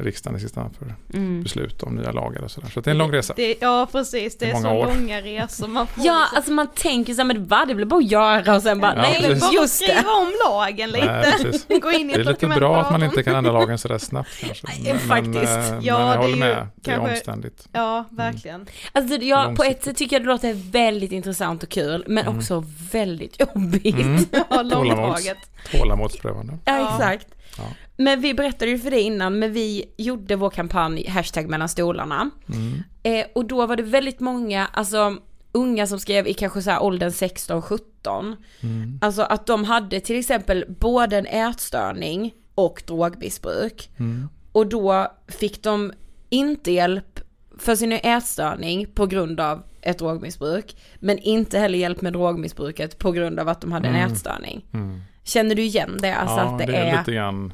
riksdagen 0.00 0.36
i 0.38 0.40
sista 0.40 0.60
hand 0.60 0.76
för 0.76 0.94
Mm. 1.18 1.42
beslut 1.42 1.82
om 1.82 1.94
nya 1.96 2.12
lagar 2.12 2.42
och 2.42 2.50
sådär. 2.50 2.68
Så 2.74 2.80
det 2.80 2.90
är 2.90 2.92
en 2.92 2.98
lång 2.98 3.12
resa. 3.12 3.34
Det, 3.36 3.56
ja, 3.60 3.88
precis. 3.92 4.38
Det 4.38 4.50
är 4.50 4.52
många 4.52 4.68
så 4.68 4.74
år. 4.74 4.86
långa 4.86 5.20
resor 5.20 5.68
man 5.68 5.86
får. 5.86 6.04
ja 6.04 6.18
liksom- 6.20 6.36
alltså 6.36 6.52
man 6.52 6.66
tänker 6.74 7.14
så 7.14 7.20
här, 7.20 7.26
men 7.26 7.46
va, 7.46 7.64
det 7.68 7.74
blir 7.74 7.86
bara 7.86 7.98
att 8.00 8.10
göra 8.10 8.56
och 8.56 8.62
sen 8.62 8.80
bara, 8.80 8.94
Ja, 8.96 9.02
nej, 9.02 9.22
precis. 9.22 9.40
bara 9.40 9.52
just 9.52 9.74
skriva 9.76 10.02
det. 10.02 10.08
om 10.08 10.32
lagen 10.48 10.90
lite. 10.90 11.34
Nej. 11.68 11.80
Gå 11.80 11.90
in 11.92 12.10
i 12.10 12.12
Det 12.14 12.20
är 12.20 12.24
lite 12.24 12.46
bra 12.46 12.80
att 12.80 12.90
man 12.90 13.02
inte 13.02 13.22
kan 13.22 13.34
ändra 13.34 13.52
lagen 13.52 13.78
sådär 13.78 13.98
snabbt 13.98 14.30
kanske. 14.40 14.66
Ja, 14.84 14.94
faktiskt. 14.98 15.34
Men, 15.34 15.44
eh, 15.44 15.64
Ja, 15.64 15.72
men 15.72 15.80
det 15.80 15.86
jag 15.86 16.00
är 16.12 16.16
håller 16.16 16.36
med. 16.36 16.66
Det 16.74 16.90
är 16.90 16.94
kanske- 16.96 17.12
omständigt. 17.14 17.68
Ja, 17.72 18.04
verkligen. 18.10 18.66
Alltså 18.92 19.14
jag, 19.16 19.56
på 19.56 19.62
ett 19.64 19.84
sätt 19.84 19.96
tycker 19.96 20.16
jag 20.16 20.22
det 20.22 20.26
låter 20.28 20.54
väldigt 20.72 21.12
intressant 21.12 21.62
och 21.62 21.68
kul, 21.68 22.04
men 22.06 22.24
Mm. 22.26 22.38
också 22.38 22.64
väldigt 22.92 23.40
jobbigt. 23.40 23.94
Mm. 23.94 24.24
Ja, 24.50 24.62
långdraget. 24.62 25.38
Tålamodsprövande. 25.72 26.58
Ja, 26.64 26.76
Ja. 26.78 26.90
exakt. 26.94 27.26
Ja. 27.58 27.64
Men 27.96 28.20
vi 28.20 28.34
berättade 28.34 28.70
ju 28.70 28.78
för 28.78 28.90
dig 28.90 29.00
innan, 29.00 29.38
men 29.38 29.52
vi 29.52 29.84
gjorde 29.96 30.36
vår 30.36 30.50
kampanj 30.50 31.08
hashtag 31.08 31.48
mellan 31.48 31.68
stolarna. 31.68 32.30
Mm. 32.54 32.82
Eh, 33.02 33.26
och 33.34 33.44
då 33.44 33.66
var 33.66 33.76
det 33.76 33.82
väldigt 33.82 34.20
många, 34.20 34.66
alltså 34.72 35.16
unga 35.52 35.86
som 35.86 35.98
skrev 35.98 36.26
i 36.26 36.34
kanske 36.34 36.62
så 36.62 36.70
här 36.70 36.82
åldern 36.82 37.10
16-17. 37.10 38.36
Mm. 38.60 38.98
Alltså 39.02 39.22
att 39.22 39.46
de 39.46 39.64
hade 39.64 40.00
till 40.00 40.18
exempel 40.18 40.64
både 40.80 41.18
en 41.18 41.26
ätstörning 41.26 42.34
och 42.54 42.82
drogmissbruk. 42.86 43.90
Mm. 43.96 44.28
Och 44.52 44.66
då 44.66 45.06
fick 45.28 45.62
de 45.62 45.92
inte 46.28 46.72
hjälp 46.72 47.20
för 47.58 47.74
sin 47.76 47.92
ätstörning 47.92 48.86
på 48.86 49.06
grund 49.06 49.40
av 49.40 49.62
ett 49.80 49.98
drogmissbruk. 49.98 50.76
Men 50.96 51.18
inte 51.18 51.58
heller 51.58 51.78
hjälp 51.78 52.00
med 52.00 52.12
drogmissbruket 52.12 52.98
på 52.98 53.12
grund 53.12 53.40
av 53.40 53.48
att 53.48 53.60
de 53.60 53.72
hade 53.72 53.88
en 53.88 53.94
Mm. 53.94 54.12
ätstörning. 54.12 54.64
Mm. 54.72 55.00
Känner 55.24 55.54
du 55.54 55.62
igen 55.62 55.98
det? 56.00 56.14
Alltså 56.14 56.36
ja, 56.36 56.42
att 56.42 56.58
det, 56.58 56.66
det 56.66 56.76
är 56.76 56.92
är... 56.94 56.98
lite 56.98 57.12
grann 57.12 57.52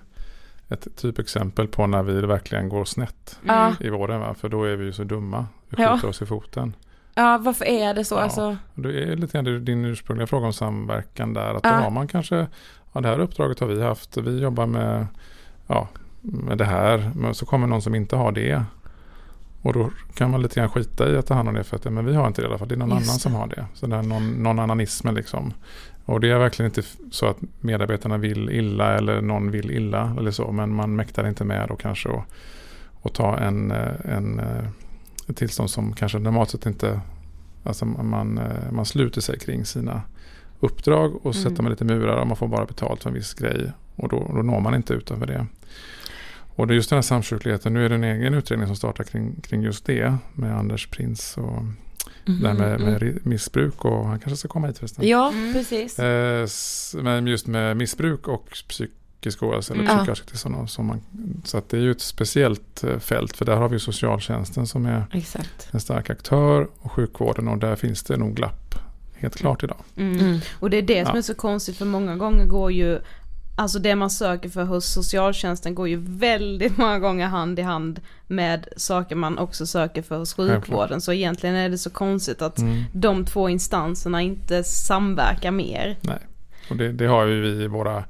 ett 0.73 0.97
typexempel 0.97 1.69
på 1.69 1.87
när 1.87 2.03
vi 2.03 2.21
verkligen 2.21 2.69
går 2.69 2.85
snett 2.85 3.39
Ja, 3.47 3.75
i 3.81 3.89
vården. 3.91 4.21
Va? 4.21 4.35
För 4.35 4.49
då 4.49 4.65
är 4.65 4.77
vi 4.77 4.85
ju 4.85 4.93
så 4.93 5.05
dumma. 5.05 5.47
Vi 5.69 5.83
Ja. 5.83 5.95
skjuter 5.95 6.09
oss 6.09 6.23
i 6.23 6.27
foten. 6.27 6.77
ja, 7.15 7.39
varför 7.43 7.65
är 7.65 7.95
det 7.95 8.05
så? 8.05 8.15
Ja. 8.15 8.21
Alltså, 8.21 8.57
Det 8.75 9.03
är 9.03 9.17
lite 9.17 9.43
grann 9.43 9.65
din 9.65 9.85
ursprungliga 9.85 10.27
fråga 10.27 10.47
om 10.47 10.53
samverkan 10.53 11.35
där. 11.35 11.55
Att 11.55 11.63
då 11.63 11.69
Ja. 11.69 11.75
har 11.75 11.91
man 11.91 12.09
kanske, 12.09 12.47
ja 12.93 13.01
det 13.01 13.09
här 13.09 13.19
uppdraget 13.21 13.61
har 13.61 13.67
vi 13.67 13.83
haft, 13.83 14.17
vi 14.17 14.41
jobbar 14.43 14.67
med, 14.67 15.07
ja, 15.67 15.89
med 16.21 16.59
det 16.59 16.65
här. 16.65 17.11
Men 17.17 17.35
så 17.35 17.47
kommer 17.47 17.67
någon 17.67 17.83
som 17.83 17.95
inte 17.95 18.17
har 18.17 18.33
det. 18.33 18.63
Och 19.63 19.73
då 19.73 19.91
kan 20.15 20.31
man 20.31 20.43
lite 20.43 20.61
grann 20.61 20.69
skita 20.71 21.11
i 21.13 21.17
att 21.17 21.27
ta 21.27 21.35
hand 21.35 21.49
om 21.49 21.55
det 21.55 21.65
för 21.65 21.77
att 21.77 21.85
ja, 21.85 21.91
men 21.91 22.05
vi 22.07 22.15
har 22.15 22.27
inte 22.27 22.43
det 22.43 22.47
i 22.47 22.49
alla 22.49 22.59
fall. 22.59 22.69
Det 22.69 22.75
är 22.75 22.77
någon 22.77 22.89
Just 22.99 23.09
annan 23.09 23.17
det. 23.17 23.21
som 23.21 23.35
har 23.35 23.47
det. 23.47 23.67
Så 23.75 23.87
det 23.87 23.97
är 23.97 24.03
någon, 24.03 24.31
någon 24.43 24.59
annanismen 24.59 25.15
liksom. 25.15 25.53
Och 26.05 26.21
det 26.21 26.31
är 26.31 26.39
verkligen 26.39 26.71
inte 26.71 26.83
så 27.11 27.27
att 27.27 27.37
medarbetarna 27.61 28.17
vill 28.19 28.51
illa 28.51 28.95
eller 28.95 29.21
någon 29.21 29.51
vill 29.51 29.71
illa 29.71 30.15
eller 30.19 30.31
så. 30.31 30.53
Men 30.53 30.75
man 30.75 30.97
mäktar 30.97 31.29
inte 31.29 31.45
med 31.45 31.69
då 31.69 31.77
kanske 31.77 32.09
att 32.09 32.25
och 33.03 33.13
ta 33.13 33.39
en, 33.39 33.71
eh, 33.71 33.89
en, 34.05 34.39
eh, 34.39 34.65
ett 35.29 35.37
tillstånd 35.37 35.71
som 35.71 35.93
kanske 35.95 36.19
normalt 36.19 36.51
sett 36.51 36.67
inte 36.67 37.01
Alltså 37.65 37.85
man, 37.85 38.39
eh, 38.39 38.73
man 38.73 38.87
sluter 38.87 39.21
sig 39.21 39.39
kring 39.39 39.65
sina 39.65 40.03
uppdrag 40.61 41.15
och 41.27 41.35
Mm. 41.35 41.43
sätter 41.45 41.63
man 41.63 41.71
lite 41.71 41.85
murar 41.85 42.17
och 42.17 42.27
man 42.27 42.37
får 42.37 42.49
bara 42.49 42.65
betalt 42.65 43.03
för 43.03 43.11
en 43.11 43.15
viss 43.15 43.35
grej. 43.35 43.73
Och 43.97 44.09
då, 44.09 44.31
då 44.35 44.43
når 44.43 44.61
man 44.61 44.75
inte 44.75 44.95
utanför 44.95 45.27
det. 45.27 45.47
Och 46.57 46.67
det 46.67 46.73
är 46.73 46.77
just 46.77 46.91
den 46.91 46.97
här 46.97 47.03
samkyrkligheten. 47.03 47.75
Nu 47.75 47.85
är 47.85 47.89
det 47.89 47.95
en 47.95 48.05
egen 48.05 48.35
utredning 48.35 48.67
som 48.67 48.77
startar 48.77 49.05
kring, 49.05 49.41
kring 49.41 49.63
just 49.63 49.85
det. 49.85 50.15
Med 50.35 50.57
Anders 50.59 50.87
Prins 50.87 51.37
och 51.37 51.63
det 52.25 52.49
här 52.49 52.55
med, 52.55 52.81
med 52.81 53.03
ri- 53.03 53.19
missbruk. 53.23 53.85
Och 53.85 54.07
han 54.07 54.19
kanske 54.19 54.37
ska 54.37 54.49
komma 54.49 54.67
hit 54.67 54.79
förresten. 54.79 55.05
Mm. 55.05 55.11
Ja, 55.11 55.29
Mm. 55.33 55.53
precis. 55.53 55.99
Eh, 55.99 56.49
men 57.03 57.27
just 57.27 57.47
med 57.47 57.77
missbruk 57.77 58.29
och 58.29 58.47
psykisk 58.69 59.43
ohälsa 59.43 59.75
eller 59.75 59.85
Mm. 59.85 59.97
psykiatrisk. 59.97 60.43
Som 60.69 60.87
man, 60.87 61.01
så 61.45 61.59
att 61.59 61.69
det 61.69 61.77
är 61.77 61.81
ju 61.81 61.91
ett 61.91 62.01
speciellt 62.01 62.85
eh, 62.85 62.99
fält. 62.99 63.37
För 63.37 63.45
där 63.45 63.57
har 63.57 63.69
vi 63.69 63.75
ju 63.75 63.81
socialtjänsten 63.81 64.67
som 64.67 64.87
är 64.87 65.05
Exakt. 65.13 65.69
en 65.71 65.81
stark 65.81 66.11
aktör 66.11 66.69
och 66.81 66.93
sjukvården 66.93 67.49
och 67.49 67.59
där 67.59 67.77
finns 67.77 68.03
det 68.03 68.17
nog 68.17 68.35
glapp 68.35 68.75
helt 69.15 69.37
klart 69.37 69.63
idag. 69.65 69.79
Mm. 69.97 70.19
Mm. 70.21 70.41
Och 70.61 70.71
det 70.71 70.77
är 70.77 70.83
det 70.83 71.07
som 71.07 71.17
är 71.17 71.23
så 71.23 71.35
konstigt 71.35 71.77
för 71.77 71.85
många 71.87 72.17
gånger 72.17 72.47
går 72.47 72.73
ju 72.73 72.99
Alltså 73.55 73.79
det 73.79 73.95
man 73.95 74.11
söker 74.11 74.49
för 74.49 74.65
hos 74.65 74.87
socialtjänsten 74.93 75.75
går 75.75 75.89
ju 75.89 75.97
väldigt 76.07 76.79
många 76.79 76.99
gånger 76.99 77.27
hand 77.27 77.59
i 77.59 77.63
hand 77.63 78.01
med 78.27 78.69
saker 78.77 79.17
man 79.17 79.39
också 79.39 79.67
söker 79.67 80.03
för 80.03 80.19
hos 80.19 80.35
sjukvården. 80.35 81.01
Så 81.01 81.13
egentligen 81.13 81.57
är 81.57 81.69
det 81.69 81.79
så 81.79 81.91
konstigt 81.91 82.43
att 82.43 82.59
Mm. 82.59 82.85
de 82.93 83.25
två 83.27 83.49
instanserna 83.49 84.23
inte 84.23 84.65
samverkar 84.65 85.51
mer. 85.51 85.97
Nej, 86.01 86.19
och 86.71 86.77
det, 86.77 86.93
det 86.93 87.07
har 87.07 87.27
ju 87.27 87.41
vi 87.41 87.65
i 87.65 87.67
våra 87.67 88.05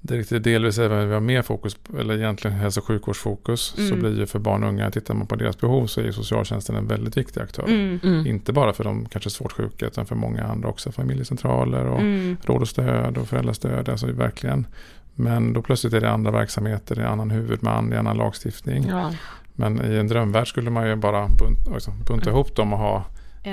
direktiv 0.00 0.42
delvis 0.42 0.78
även 0.78 1.08
vi 1.08 1.14
har 1.14 1.20
mer 1.20 1.42
fokus, 1.42 1.74
på- 1.74 1.98
eller 1.98 2.16
egentligen 2.16 2.56
hälso 2.56 2.80
och 2.80 2.86
sjukvårdsfokus, 2.86 3.60
så 3.60 3.80
Mm. 3.82 3.98
blir 4.00 4.18
ju 4.18 4.26
för 4.26 4.38
barn 4.38 4.62
och 4.62 4.68
unga, 4.68 4.90
tittar 4.90 5.14
man 5.14 5.26
på 5.26 5.36
deras 5.36 5.58
behov 5.60 5.86
så 5.86 6.00
är 6.00 6.10
socialtjänsten 6.12 6.76
en 6.76 6.86
väldigt 6.86 7.16
viktig 7.16 7.40
aktör. 7.40 7.64
Mm. 7.68 8.00
Mm. 8.04 8.26
Inte 8.26 8.52
bara 8.52 8.72
för 8.72 8.84
de 8.84 9.06
kanske 9.06 9.30
svårt 9.30 9.52
sjuka 9.52 9.86
utan 9.86 10.06
för 10.06 10.14
många 10.14 10.44
andra 10.44 10.68
också, 10.68 10.92
familjecentraler 10.92 11.86
och 11.86 12.00
Mm. 12.00 12.36
råd 12.44 12.62
och 12.62 12.68
stöd 12.68 13.18
och 13.18 13.28
föräldrastöd, 13.28 13.88
alltså 13.88 14.06
verkligen. 14.06 14.66
Men 15.14 15.52
då 15.52 15.62
plötsligt 15.62 15.92
är 15.92 16.00
det 16.00 16.10
andra 16.10 16.30
verksamheter, 16.30 16.94
det 16.96 17.02
är 17.02 17.06
annan 17.06 17.30
huvudman, 17.30 17.90
det 17.90 17.96
är 17.96 18.00
annan 18.00 18.16
lagstiftning. 18.16 18.86
Ja. 18.88 19.10
Men 19.54 19.92
i 19.92 19.96
en 19.96 20.06
drömvärld 20.08 20.48
skulle 20.48 20.70
man 20.70 20.88
ju 20.88 20.96
bara 20.96 21.26
bunt, 21.28 21.68
alltså, 21.74 21.90
bunta 22.06 22.30
ihop 22.30 22.56
dem 22.56 22.72
och 22.72 22.78
ha 22.78 23.04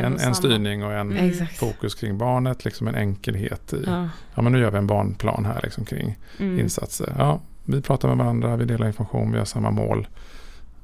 en, 0.03 0.19
samma. 0.19 0.29
en 0.29 0.35
styrning 0.35 0.83
och 0.83 0.93
en 0.93 1.11
Mm. 1.17 1.47
Fokus 1.47 1.95
kring 1.95 2.17
barnet, 2.17 2.65
liksom 2.65 2.87
en 2.87 2.95
enkelhet 2.95 3.73
i. 3.73 3.83
Ja. 3.85 4.09
Ja, 4.35 4.41
men 4.41 4.51
nu 4.51 4.59
gör 4.59 4.71
vi 4.71 4.77
en 4.77 4.87
barnplan 4.87 5.45
här 5.45 5.59
liksom 5.63 5.85
kring 5.85 6.17
Mm. 6.37 6.59
insatser. 6.59 7.13
Ja, 7.17 7.41
vi 7.65 7.81
pratar 7.81 8.07
med 8.07 8.17
varandra, 8.17 8.55
vi 8.55 8.65
delar 8.65 8.87
information, 8.87 9.31
vi 9.31 9.37
har 9.37 9.45
samma 9.45 9.71
mål. 9.71 10.07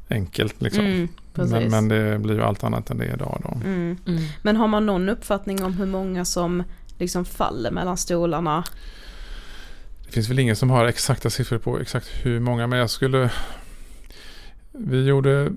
Enkelt 0.10 0.62
liksom. 0.62 0.86
Mm, 0.86 1.08
men, 1.34 1.70
men 1.70 1.88
det 1.88 2.20
blir 2.20 2.36
ju 2.36 2.42
allt 2.44 2.64
annat 2.64 2.90
än 2.90 2.98
det 2.98 3.06
idag 3.06 3.42
då. 3.44 3.68
Mm. 3.68 3.98
Mm. 4.08 4.24
Men 4.42 4.56
har 4.56 4.68
man 4.68 4.86
någon 4.86 5.10
uppfattning 5.10 5.64
om 5.64 5.74
hur 5.74 5.86
många 5.86 6.26
som 6.26 6.64
liksom 6.98 7.26
faller 7.26 7.72
mellan 7.72 7.98
stolarna? 7.98 8.64
Det 10.06 10.12
finns 10.12 10.30
väl 10.30 10.40
ingen 10.40 10.56
som 10.56 10.70
har 10.70 10.86
exakta 10.86 11.30
siffror 11.30 11.58
på 11.58 11.80
exakt 11.80 12.08
hur 12.24 12.40
många, 12.40 12.68
men 12.68 12.80
jag 12.80 12.90
skulle... 12.90 13.32
Vi 14.72 15.06
gjorde 15.06 15.52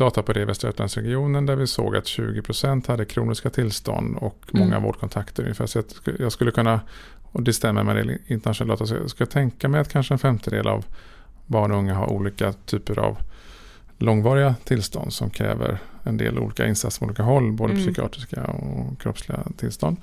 data 0.00 0.22
på 0.22 0.32
det 0.32 0.40
i 0.40 0.44
Västra 0.44 0.68
Götalandsregionen 0.68 1.46
där 1.46 1.56
vi 1.56 1.66
såg 1.66 1.96
att 1.96 2.04
20% 2.04 2.86
hade 2.88 3.04
kroniska 3.04 3.50
tillstånd 3.50 4.16
och 4.16 4.44
många 4.52 4.66
Mm. 4.76 4.82
vårdkontakter 4.82 5.42
ungefär. 5.42 5.66
Så 5.66 5.78
jag 5.78 5.84
sk- 5.84 6.16
jag 6.22 6.32
skulle 6.32 6.50
kunna, 6.50 6.80
och 7.22 7.42
det 7.42 7.52
stämmer 7.52 7.82
med 7.82 7.96
det 7.96 8.18
internationella 8.26 8.72
data, 8.74 8.86
så 8.86 8.94
jag 8.94 9.10
skulle 9.10 9.26
tänka 9.26 9.68
mig 9.68 9.80
att 9.80 9.92
kanske 9.92 10.14
en 10.14 10.18
femtedel 10.18 10.66
av 10.68 10.84
barn 11.46 11.72
och 11.72 11.78
unga 11.78 11.94
har 11.94 12.06
olika 12.12 12.52
typer 12.52 12.98
av 12.98 13.18
långvariga 13.98 14.54
tillstånd 14.64 15.12
som 15.12 15.30
kräver 15.30 15.78
en 16.02 16.16
del 16.16 16.38
olika 16.38 16.66
insatser 16.66 16.98
från 16.98 17.08
olika 17.08 17.22
håll, 17.22 17.52
både 17.52 17.72
Mm. 17.72 17.84
psykiatriska 17.84 18.44
och 18.44 19.00
kroppsliga 19.00 19.38
tillstånd. 19.56 19.96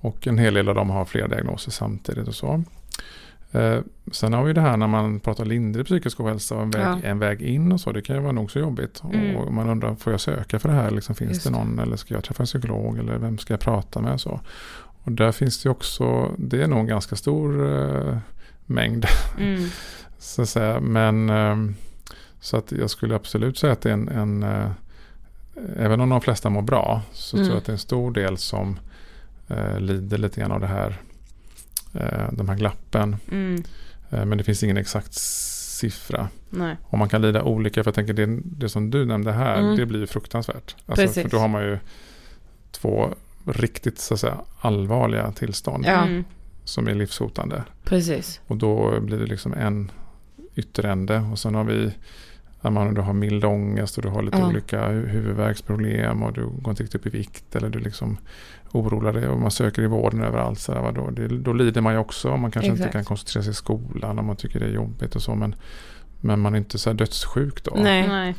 Och 0.00 0.26
en 0.26 0.38
hel 0.38 0.54
del 0.54 0.68
av 0.68 0.74
dem 0.74 0.90
har 0.90 1.04
flera 1.04 1.28
diagnoser 1.28 1.70
samtidigt 1.70 2.28
och 2.28 2.34
så. 2.34 2.62
Eh, 3.52 3.78
sen 4.12 4.32
har 4.32 4.44
vi 4.44 4.52
det 4.52 4.60
här 4.60 4.76
när 4.76 4.86
man 4.86 5.20
pratar 5.20 5.44
lindrig 5.44 5.86
psykisk 5.86 6.20
ohälsa 6.20 6.54
och 6.54 6.62
en 6.62 6.70
väg, 6.70 6.82
Ja. 6.86 6.98
en 7.02 7.18
väg 7.18 7.42
in 7.42 7.72
och 7.72 7.80
så. 7.80 7.92
Det 7.92 8.02
kan 8.02 8.16
ju 8.16 8.22
vara 8.22 8.32
nog 8.32 8.50
så 8.50 8.58
jobbigt. 8.58 9.02
Mm. 9.12 9.36
Och 9.36 9.52
man 9.52 9.68
undrar, 9.68 9.94
får 9.94 10.12
jag 10.12 10.20
söka 10.20 10.58
för 10.58 10.68
det 10.68 10.74
här? 10.74 10.90
Liksom, 10.90 11.14
finns 11.14 11.30
Just 11.30 11.44
det 11.44 11.50
någon 11.50 11.78
eller 11.78 11.96
ska 11.96 12.14
jag 12.14 12.24
träffa 12.24 12.42
en 12.42 12.46
psykolog 12.46 12.98
eller 12.98 13.18
vem 13.18 13.38
ska 13.38 13.52
jag 13.52 13.60
prata 13.60 14.00
med? 14.00 14.20
Så. 14.20 14.40
Och 15.04 15.12
där 15.12 15.32
finns 15.32 15.62
det 15.62 15.70
också, 15.70 16.34
det 16.38 16.62
är 16.62 16.66
nog 16.66 16.78
en 16.78 16.86
ganska 16.86 17.16
stor 17.16 17.72
eh, 18.08 18.18
mängd. 18.66 19.04
Mm. 19.38 19.68
så 20.18 20.42
att 20.42 20.48
säga. 20.48 20.80
Men 20.80 21.30
ehm, 21.30 21.74
så 22.40 22.56
att 22.56 22.72
jag 22.72 22.90
skulle 22.90 23.16
absolut 23.16 23.58
säga 23.58 23.72
att 23.72 23.80
det 23.80 23.88
är 23.88 23.92
en, 23.92 24.08
en 24.08 24.42
eh, 24.42 24.70
även 25.76 26.00
om 26.00 26.08
de 26.08 26.20
flesta 26.20 26.50
mår 26.50 26.62
bra 26.62 27.02
så 27.12 27.36
Mm. 27.36 27.46
tror 27.46 27.54
jag 27.54 27.60
att 27.60 27.64
det 27.66 27.70
är 27.70 27.74
en 27.74 27.78
stor 27.78 28.10
del 28.12 28.36
som 28.38 28.78
eh, 29.48 29.80
lider 29.80 30.18
lite 30.18 30.40
grann 30.40 30.52
av 30.52 30.60
det 30.60 30.66
här, 30.66 30.88
eh, 30.90 30.94
de 32.32 32.48
här 32.48 32.56
glappen. 32.56 33.16
Mm. 33.30 33.62
Eh, 34.10 34.24
men 34.24 34.38
det 34.38 34.44
finns 34.44 34.62
ingen 34.62 34.76
exakt 34.76 35.14
siffra. 35.14 36.28
Nej. 36.50 36.76
Och 36.84 36.98
man 36.98 37.08
kan 37.08 37.22
lida 37.22 37.42
olika, 37.42 37.84
för 37.84 37.88
jag 37.88 37.94
tänker 37.94 38.12
det, 38.12 38.38
det 38.44 38.68
som 38.68 38.90
du 38.90 39.04
nämnde 39.04 39.32
här, 39.32 39.58
Mm. 39.58 39.76
det 39.76 39.86
blir 39.86 40.00
ju 40.00 40.06
fruktansvärt. 40.06 40.76
Alltså, 40.86 41.06
Precis. 41.06 41.22
för 41.22 41.30
då 41.30 41.38
har 41.38 41.48
man 41.48 41.62
ju 41.62 41.78
två 42.70 43.14
riktigt 43.46 43.98
så 43.98 44.14
att 44.14 44.20
säga, 44.20 44.38
allvarliga 44.60 45.32
tillstånd 45.32 45.84
Ja. 45.86 46.04
Mm. 46.04 46.24
som 46.64 46.88
är 46.88 46.94
livshotande. 46.94 47.62
Precis. 47.84 48.40
Och 48.46 48.56
då 48.56 49.00
blir 49.00 49.18
det 49.18 49.26
liksom 49.26 49.52
en 49.54 49.90
ytterände 50.54 51.18
och 51.32 51.38
sen 51.38 51.54
har 51.54 51.64
vi 51.64 51.92
när 52.60 52.70
man 52.70 52.94
du 52.94 53.00
har 53.00 53.12
mild 53.12 53.44
ångest 53.44 53.96
och 53.96 54.02
du 54.02 54.08
har 54.08 54.22
lite 54.22 54.38
Ja. 54.38 54.46
olika 54.48 54.88
hu- 54.88 55.06
huvudvärksproblem 55.06 56.22
och 56.22 56.32
du 56.32 56.46
går 56.46 56.70
inte 56.70 56.82
riktigt 56.82 57.00
upp 57.00 57.06
i 57.06 57.18
vikt 57.18 57.56
eller 57.56 57.68
du 57.68 57.78
liksom 57.78 58.18
oroar 58.72 59.12
dig 59.12 59.28
och 59.28 59.40
man 59.40 59.50
söker 59.50 59.82
i 59.82 59.86
vården 59.86 60.22
överallt. 60.22 60.58
Så 60.58 60.72
där, 60.72 60.92
då, 60.92 61.10
det, 61.10 61.28
då 61.28 61.52
lider 61.52 61.80
man 61.80 61.92
ju 61.92 61.98
också. 61.98 62.36
Man 62.36 62.50
kanske 62.50 62.70
inte 62.70 62.80
Exakt. 62.80 62.92
kan 62.92 63.04
koncentrera 63.04 63.42
sig 63.42 63.50
i 63.50 63.54
skolan 63.54 64.18
om 64.18 64.26
man 64.26 64.36
tycker 64.36 64.60
det 64.60 64.66
är 64.66 64.70
jobbigt 64.70 65.16
och 65.16 65.22
så. 65.22 65.34
Men, 65.34 65.54
men 66.20 66.40
man 66.40 66.54
är 66.54 66.58
inte 66.58 66.78
så 66.78 66.90
här 66.90 66.94
dödssjuk 66.94 67.64
då. 67.64 67.74
Nej. 67.74 68.08
Nej. 68.08 68.34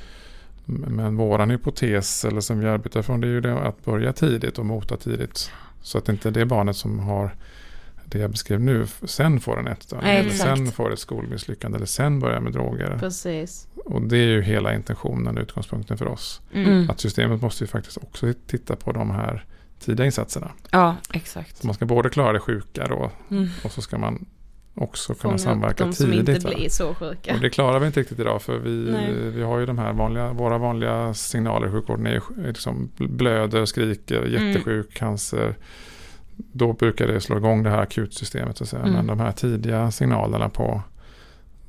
Men 0.65 1.15
våran 1.15 1.49
hypotes, 1.49 2.25
eller 2.25 2.41
som 2.41 2.59
vi 2.59 2.67
arbetar 2.67 3.01
från, 3.01 3.21
det 3.21 3.27
är 3.27 3.31
ju 3.31 3.41
det 3.41 3.59
att 3.59 3.85
börja 3.85 4.13
tidigt 4.13 4.59
och 4.59 4.65
mota 4.65 4.97
tidigt. 4.97 5.51
Så 5.81 5.97
att 5.97 6.09
inte 6.09 6.31
det 6.31 6.45
barnet 6.45 6.75
som 6.75 6.99
har 6.99 7.31
det 8.05 8.19
jag 8.19 8.31
beskrev 8.31 8.59
nu, 8.59 8.87
sen 9.03 9.39
får 9.39 9.59
en 9.59 9.67
ätstörning. 9.67 10.05
Nej, 10.05 10.19
Eller 10.19 10.29
exakt. 10.29 10.57
sen 10.57 10.71
får 10.71 10.93
ett 10.93 10.99
skolmisslyckande. 10.99 11.75
Eller 11.75 11.85
sen 11.85 12.19
börjar 12.19 12.39
med 12.39 12.53
droger. 12.53 12.97
Precis. 12.99 13.67
Och 13.85 14.01
det 14.01 14.17
är 14.17 14.27
ju 14.27 14.41
hela 14.41 14.75
intentionen 14.75 15.37
och 15.37 15.43
utgångspunkten 15.43 15.97
för 15.97 16.07
oss. 16.07 16.41
Mm. 16.53 16.89
Att 16.89 16.99
systemet 16.99 17.41
måste 17.41 17.63
ju 17.63 17.67
faktiskt 17.67 17.97
också 17.97 18.33
titta 18.47 18.75
på 18.75 18.91
de 18.91 19.11
här 19.11 19.45
tidiga 19.79 20.05
insatserna. 20.05 20.51
Ja, 20.71 20.95
exakt. 21.13 21.57
Så 21.57 21.67
man 21.67 21.73
ska 21.73 21.85
både 21.85 22.09
klara 22.09 22.33
det 22.33 22.39
sjuka 22.39 22.85
då 22.87 23.11
Mm. 23.31 23.47
och 23.63 23.71
så 23.71 23.81
ska 23.81 23.97
man 23.97 24.25
också 24.75 25.13
kunna 25.13 25.21
Fånga 25.21 25.37
samverka 25.37 25.85
de 25.85 25.93
som 25.93 26.05
tidigt. 26.05 26.29
inte 26.29 26.47
va? 26.47 26.53
blir 26.55 26.69
så 26.69 26.93
sjuka. 26.95 27.33
Och 27.35 27.39
det 27.41 27.49
klarar 27.49 27.79
vi 27.79 27.85
inte 27.87 27.99
riktigt 27.99 28.19
idag 28.19 28.41
för 28.41 28.57
vi, 28.57 28.91
Nej. 28.91 29.13
vi 29.29 29.41
har 29.43 29.59
ju 29.59 29.65
de 29.65 29.77
här 29.77 29.93
vanliga, 29.93 30.33
våra 30.33 30.57
vanliga 30.57 31.13
signaler 31.13 31.67
i 31.67 31.71
sjukvården 31.71 32.07
är, 32.07 32.21
liksom 32.47 32.89
blöder, 32.97 33.65
skriker, 33.65 34.21
Mm. 34.21 34.47
jättesjuk, 34.47 34.93
cancer. 34.93 35.55
Då 36.35 36.73
brukar 36.73 37.07
det 37.07 37.21
slå 37.21 37.37
igång 37.37 37.63
det 37.63 37.69
här 37.69 37.81
akutsystemet 37.81 38.57
så 38.57 38.63
att 38.63 38.69
säga. 38.69 38.81
Mm. 38.83 38.93
Men 38.95 39.07
de 39.07 39.19
här 39.19 39.31
tidiga 39.31 39.91
signalerna 39.91 40.49
på 40.49 40.81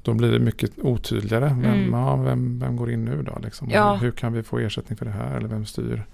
då 0.02 0.14
blir 0.14 0.32
det 0.32 0.38
mycket 0.38 0.70
otydligare. 0.78 1.44
Vem, 1.62 1.64
Mm. 1.74 1.92
ja, 1.92 2.16
vem, 2.16 2.58
vem 2.58 2.76
går 2.76 2.90
in 2.90 3.04
nu 3.04 3.22
då? 3.22 3.38
Liksom? 3.42 3.70
Ja. 3.70 3.94
Hur 3.94 4.10
kan 4.10 4.32
vi 4.32 4.42
få 4.42 4.58
ersättning 4.58 4.96
för 4.96 5.04
det 5.04 5.10
här? 5.12 5.36
Eller 5.36 5.48
vem 5.48 5.66
styr? 5.66 6.06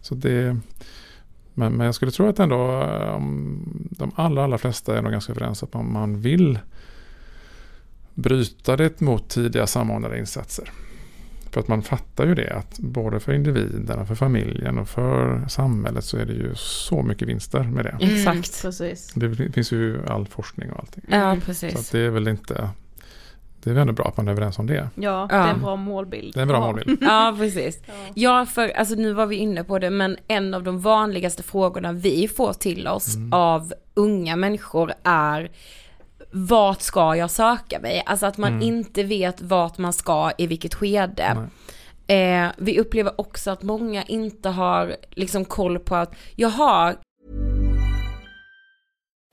Så 0.00 0.14
det, 0.14 0.56
men, 1.54 1.72
men 1.72 1.86
jag 1.86 1.94
skulle 1.94 2.10
tro 2.10 2.28
att 2.28 2.38
ändå 2.38 2.82
um, 3.16 3.88
de 3.90 4.12
allra, 4.14 4.44
allra 4.44 4.58
flesta 4.58 4.98
är 4.98 5.02
nog 5.02 5.12
ganska 5.12 5.32
överens 5.32 5.62
att 5.62 5.74
man, 5.74 5.92
man 5.92 6.20
vill 6.20 6.58
bryta 8.14 8.76
det 8.76 9.00
mot 9.00 9.28
tidiga 9.28 9.66
samordnade 9.66 10.18
insatser. 10.18 10.70
För 11.50 11.60
att 11.60 11.68
man 11.68 11.82
fattar 11.82 12.26
ju 12.26 12.34
det 12.34 12.50
att 12.56 12.78
både 12.78 13.20
för 13.20 13.32
individen, 13.32 13.98
och 13.98 14.08
för 14.08 14.14
familjen 14.14 14.78
och 14.78 14.88
för 14.88 15.44
samhället 15.48 16.04
så 16.04 16.16
är 16.16 16.26
det 16.26 16.32
ju 16.32 16.54
så 16.54 17.02
mycket 17.02 17.28
vinster 17.28 17.62
med 17.62 17.84
det. 17.84 17.96
Exakt. 18.00 18.62
Precis. 18.62 19.12
Det 19.14 19.52
finns 19.52 19.72
ju 19.72 20.06
all 20.06 20.26
forskning 20.26 20.72
och 20.72 20.78
allting. 20.78 21.04
Ja, 21.08 21.32
Så 21.32 21.38
att 21.38 21.44
precis. 21.46 21.90
det 21.90 22.00
är 22.00 22.10
väl 22.10 22.28
inte... 22.28 22.70
Det 23.62 23.70
är 23.70 23.74
väl 23.74 23.80
ändå 23.80 23.92
bra 23.92 24.04
att 24.08 24.16
man 24.16 24.28
är 24.28 24.32
överens 24.32 24.58
om 24.58 24.66
det. 24.66 24.88
Ja, 24.94 25.26
det 25.30 25.34
är 25.36 25.48
en 25.50 25.60
bra 25.60 25.76
målbild. 25.76 26.34
Det 26.34 26.40
är 26.40 26.42
en 26.42 26.48
bra 26.48 26.56
Ja. 26.56 26.66
målbild. 26.66 26.98
Ja, 27.02 27.34
precis. 27.38 27.82
Ja, 28.14 28.46
för 28.46 28.68
alltså 28.68 28.94
nu 28.94 29.12
var 29.12 29.26
vi 29.26 29.36
inne 29.36 29.64
på 29.64 29.78
det, 29.78 29.90
men 29.90 30.16
en 30.28 30.54
av 30.54 30.62
de 30.62 30.80
vanligaste 30.80 31.42
frågorna 31.42 31.92
vi 31.92 32.28
får 32.28 32.52
till 32.52 32.86
oss 32.88 33.16
av 33.32 33.72
unga 33.94 34.36
människor 34.36 34.92
är 35.04 35.50
vart 36.32 36.80
ska 36.80 37.16
jag 37.16 37.30
söka 37.30 37.78
mig? 37.80 38.02
Alltså 38.06 38.26
att 38.26 38.38
man 38.38 38.50
Mm. 38.52 38.62
inte 38.62 39.02
vet 39.02 39.42
vart 39.42 39.78
man 39.78 39.92
ska 39.92 40.30
i 40.38 40.46
vilket 40.46 40.74
skede. 40.74 41.36
Eh, 42.06 42.46
vi 42.56 42.80
upplever 42.80 43.20
också 43.20 43.50
att 43.50 43.62
många 43.62 44.02
inte 44.02 44.48
har 44.48 44.96
liksom 45.10 45.44
koll 45.44 45.78
på 45.78 45.96
att, 45.96 46.14
jaha, 46.36 46.94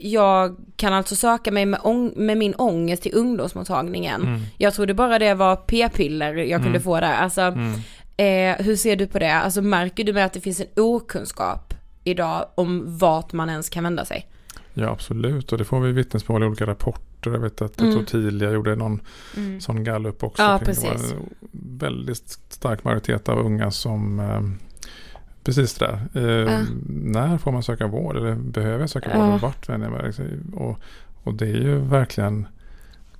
Jag 0.00 0.56
kan 0.76 0.92
alltså 0.92 1.16
söka 1.16 1.52
mig 1.52 1.66
med, 1.66 1.80
med 2.16 2.38
min 2.38 2.54
ångest 2.54 3.02
till 3.02 3.14
ungdomsmottagningen. 3.14 4.22
Mm. 4.22 4.40
Jag 4.58 4.74
trodde 4.74 4.94
bara 4.94 5.18
det 5.18 5.34
var 5.34 5.56
p-piller 5.56 6.34
jag 6.34 6.60
kunde 6.62 6.68
Mm. 6.78 6.82
få 6.82 7.00
där. 7.00 7.14
Alltså, 7.14 7.40
Mm. 7.40 7.72
eh, 8.16 8.64
hur 8.66 8.76
ser 8.76 8.96
du 8.96 9.06
på 9.06 9.18
det? 9.18 9.32
Alltså 9.34 9.62
märker 9.62 10.04
du 10.04 10.12
med 10.12 10.24
att 10.26 10.32
det 10.32 10.40
finns 10.40 10.60
en 10.60 10.66
okunskap 10.76 11.74
idag 12.04 12.46
om 12.54 12.98
vart 12.98 13.32
man 13.32 13.50
ens 13.50 13.68
kan 13.68 13.84
vända 13.84 14.04
sig? 14.04 14.26
Ja, 14.74 14.88
absolut. 14.90 15.52
Och 15.52 15.58
det 15.58 15.64
får 15.64 15.80
vi 15.80 15.92
vittnesmål 15.92 16.42
i 16.42 16.46
olika 16.46 16.66
rapporter. 16.66 17.30
Jag 17.30 17.38
vet 17.38 17.62
att 17.62 17.80
Mm. 17.80 17.94
Totilia 17.94 18.50
gjorde 18.50 18.76
någon 18.76 19.00
Mm. 19.36 19.60
sån 19.60 19.84
gallup 19.84 20.22
också. 20.24 20.42
Ja, 20.42 20.58
kring 20.58 20.74
det. 20.74 20.80
Var 20.86 20.92
precis. 20.92 21.12
en 21.12 21.28
väldigt 21.78 22.38
stark 22.48 22.84
majoritet 22.84 23.28
av 23.28 23.38
unga 23.38 23.70
som 23.70 24.20
eh, 24.20 24.40
Precis 25.44 25.74
det 25.74 25.86
där. 25.86 26.22
Eh, 26.28 26.52
Ja. 26.52 26.64
När 26.88 27.38
får 27.38 27.52
man 27.52 27.62
söka 27.62 27.86
vård? 27.86 28.16
Eller 28.16 28.34
behöver 28.34 28.80
jag 28.80 28.90
söka 28.90 29.10
Ja. 29.14 29.24
vård? 29.26 29.34
Och 29.34 29.40
vart 29.40 29.68
vänder 29.68 29.86
jag 29.90 30.02
mig? 30.18 30.38
Och, 30.54 30.78
och 31.22 31.34
det 31.34 31.46
är 31.46 31.54
ju 31.60 31.78
verkligen 31.78 32.46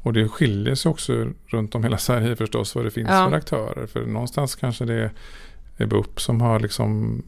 och 0.02 0.12
det 0.12 0.28
skiljer 0.28 0.74
sig 0.74 0.90
också 0.90 1.26
runt 1.46 1.74
om 1.74 1.82
hela 1.84 1.98
Sverige 1.98 2.36
förstås 2.36 2.74
vad 2.74 2.84
det 2.84 2.90
finns 2.90 3.08
Ja. 3.10 3.28
för 3.30 3.36
aktörer. 3.36 3.86
För 3.86 4.06
någonstans 4.06 4.54
kanske 4.54 4.84
det 4.84 5.10
är 5.76 5.86
BUP 5.86 6.20
som 6.20 6.40
har 6.40 6.60
liksom 6.60 7.22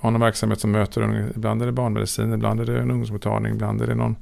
har 0.00 0.10
någon 0.10 0.20
verksamhet 0.20 0.60
som 0.60 0.70
möter. 0.70 1.30
Ibland 1.36 1.62
är 1.62 1.66
det 1.66 1.72
barnmedicin, 1.72 2.32
ibland 2.32 2.60
är 2.60 2.64
det 2.64 2.72
en 2.80 2.90
ungdomsmottagning, 2.90 3.52
ibland 3.52 3.82
är 3.82 3.86
det 3.86 3.94
någon 3.94 4.16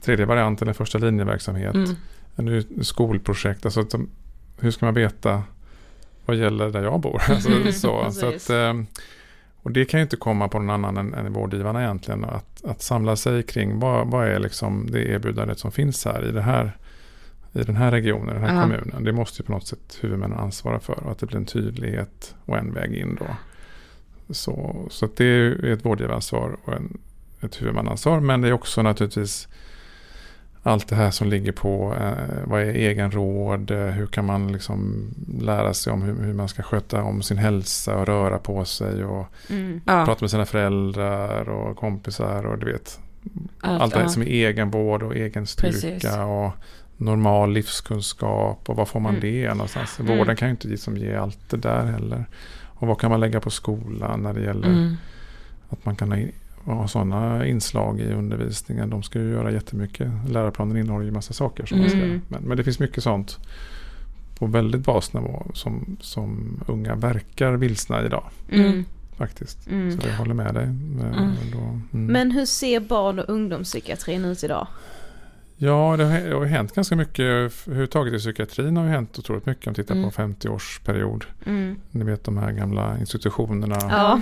tredje 0.00 0.26
variant 0.26 0.62
eller 0.62 0.72
första 0.72 0.98
linjeverksamhet. 0.98 1.74
Mm. 1.74 1.90
En 2.36 2.84
skolprojekt. 2.84 3.64
Alltså 3.64 3.84
hur 4.60 4.70
ska 4.70 4.86
man 4.86 4.94
veta 4.94 5.42
vad 6.26 6.36
gäller 6.36 6.70
där 6.70 6.82
jag 6.82 7.00
bor? 7.00 7.22
Alltså, 7.28 7.72
så, 7.72 8.10
så 8.10 8.28
att, 8.28 8.50
ehm, 8.50 8.86
och 9.62 9.72
det 9.72 9.84
kan 9.84 10.00
ju 10.00 10.02
inte 10.02 10.16
komma 10.16 10.48
på 10.48 10.58
någon 10.58 10.70
annan 10.84 10.96
än, 10.96 11.14
än 11.26 11.32
vårdgivarna 11.32 11.82
egentligen. 11.82 12.24
Att, 12.24 12.64
att 12.64 12.82
samla 12.82 13.16
sig 13.16 13.42
kring 13.42 13.78
vad, 13.80 14.06
vad 14.10 14.26
är 14.28 14.38
liksom 14.38 14.86
det 14.90 15.04
erbjudandet 15.04 15.58
som 15.58 15.72
finns 15.72 16.04
här 16.04 16.28
i, 16.28 16.32
det 16.32 16.42
här 16.42 16.76
i 17.52 17.62
den 17.62 17.76
här 17.76 17.90
regionen, 17.90 18.34
den 18.34 18.44
här 18.44 18.54
Ja. 18.54 18.62
kommunen. 18.62 19.04
Det 19.04 19.12
måste 19.12 19.42
ju 19.42 19.46
på 19.46 19.52
något 19.52 19.66
sätt 19.66 19.98
huvudmännen 20.00 20.38
ansvara 20.38 20.80
för. 20.80 21.04
Och 21.04 21.10
att 21.10 21.18
det 21.18 21.26
blir 21.26 21.36
en 21.36 21.44
tydlighet 21.46 22.34
och 22.44 22.56
en 22.58 22.74
väg 22.74 22.94
in 22.94 23.18
då. 23.20 23.26
Så, 24.34 24.86
så 24.90 25.08
det 25.16 25.24
är 25.24 25.64
ett 25.64 25.84
vårdgivaransvar 25.84 26.56
och 26.64 26.72
en, 26.72 26.98
ett 27.40 27.62
huvudmannaansvar. 27.62 28.20
Men 28.20 28.40
det 28.40 28.48
är 28.48 28.52
också 28.52 28.82
naturligtvis 28.82 29.48
allt 30.66 30.88
det 30.88 30.96
här 30.96 31.10
som 31.10 31.28
ligger 31.28 31.52
på 31.52 31.94
eh, 32.00 32.12
vad 32.44 32.60
är 32.62 32.66
egenråd, 32.74 33.70
eh, 33.70 33.78
hur 33.78 34.06
kan 34.06 34.24
man 34.24 34.52
liksom 34.52 35.08
lära 35.40 35.74
sig 35.74 35.92
om 35.92 36.02
hur, 36.02 36.24
hur 36.24 36.34
man 36.34 36.48
ska 36.48 36.62
sköta 36.62 37.02
om 37.02 37.22
sin 37.22 37.38
hälsa 37.38 37.96
och 37.96 38.06
röra 38.06 38.38
på 38.38 38.64
sig 38.64 39.04
och 39.04 39.26
Mm. 39.50 39.80
Ja. 39.86 40.04
prata 40.04 40.18
med 40.20 40.30
sina 40.30 40.46
föräldrar 40.46 41.48
och 41.48 41.76
kompisar 41.76 42.46
och 42.46 42.58
du 42.58 42.72
vet. 42.72 42.98
Allt, 43.60 43.82
Allt 43.82 43.92
det 43.92 43.98
här 43.98 44.04
ja. 44.06 44.08
som 44.10 44.22
är 44.22 44.26
egenvård 44.26 45.02
och 45.02 45.16
egen 45.16 45.46
Precis. 45.58 45.78
styrka 45.78 46.24
och 46.24 46.52
normal 46.96 47.52
livskunskap 47.52 48.68
och 48.70 48.76
var 48.76 48.84
får 48.84 49.00
man 49.00 49.16
Mm. 49.16 49.20
det 49.20 49.48
någonstans? 49.54 50.00
Mm. 50.00 50.18
Vården 50.18 50.36
kan 50.36 50.48
ju 50.48 50.50
inte 50.50 50.68
liksom 50.68 50.96
ge 50.96 51.14
allt 51.14 51.38
det 51.50 51.56
där 51.56 51.84
heller. 51.84 52.24
Och 52.64 52.86
vad 52.88 53.00
kan 53.00 53.10
man 53.10 53.20
lägga 53.20 53.40
på 53.40 53.50
skolan 53.50 54.22
när 54.22 54.32
det 54.32 54.40
gäller 54.40 54.68
Mm. 54.68 54.96
att 55.68 55.84
man 55.84 55.96
kan 55.96 56.12
ha, 56.12 56.18
i- 56.66 56.70
ha 56.70 56.88
sådana 56.88 57.46
inslag 57.46 58.00
i 58.00 58.12
undervisningen. 58.12 58.90
De 58.90 59.02
ska 59.02 59.18
ju 59.20 59.30
göra 59.30 59.50
jättemycket. 59.52 60.08
Läroplanen 60.28 60.76
innehåller 60.76 61.04
ju 61.04 61.10
massa 61.12 61.32
saker 61.32 61.66
som 61.66 61.78
man 61.78 61.88
ska. 61.90 61.98
Mm. 61.98 62.20
Men, 62.28 62.42
men 62.42 62.56
det 62.56 62.64
finns 62.64 62.78
mycket 62.78 63.02
sånt 63.02 63.38
på 64.38 64.46
väldigt 64.46 64.80
basnivå 64.80 65.46
som, 65.54 65.96
som 66.00 66.60
unga 66.66 66.94
verkar 66.94 67.52
vilsna 67.52 68.04
idag. 68.04 68.24
Mm. 68.52 68.84
Faktiskt. 69.16 69.66
Mm. 69.70 70.00
Så 70.00 70.08
jag 70.08 70.14
håller 70.16 70.34
med 70.34 70.54
dig. 70.54 70.64
Mm. 70.64 71.30
Då, 71.52 71.58
mm. 71.58 71.80
Men 72.12 72.30
hur 72.30 72.44
ser 72.46 72.80
barn 72.80 73.18
och 73.18 73.28
ungdomspsykiatrin 73.28 74.24
ut 74.24 74.44
idag? 74.44 74.66
Ja, 75.58 75.94
det 75.98 76.04
har, 76.04 76.40
det 76.40 76.46
hänt 76.46 76.74
ganska 76.74 76.96
mycket. 76.96 77.20
Överhuvudtaget 77.20 78.14
i 78.14 78.18
psykiatrin 78.18 78.76
har 78.76 78.84
ju 78.84 78.90
hänt 78.90 79.18
otroligt 79.18 79.46
mycket 79.46 79.66
om 79.66 79.70
man 79.70 79.74
tittar 79.74 79.94
Mm. 79.94 80.10
på 80.10 80.22
50-årsperiod. 80.22 81.24
Mm. 81.46 81.76
Ni 81.90 82.04
vet 82.04 82.24
de 82.24 82.38
här 82.38 82.52
gamla 82.52 82.98
institutionerna 82.98 83.76
Ja. 83.80 84.20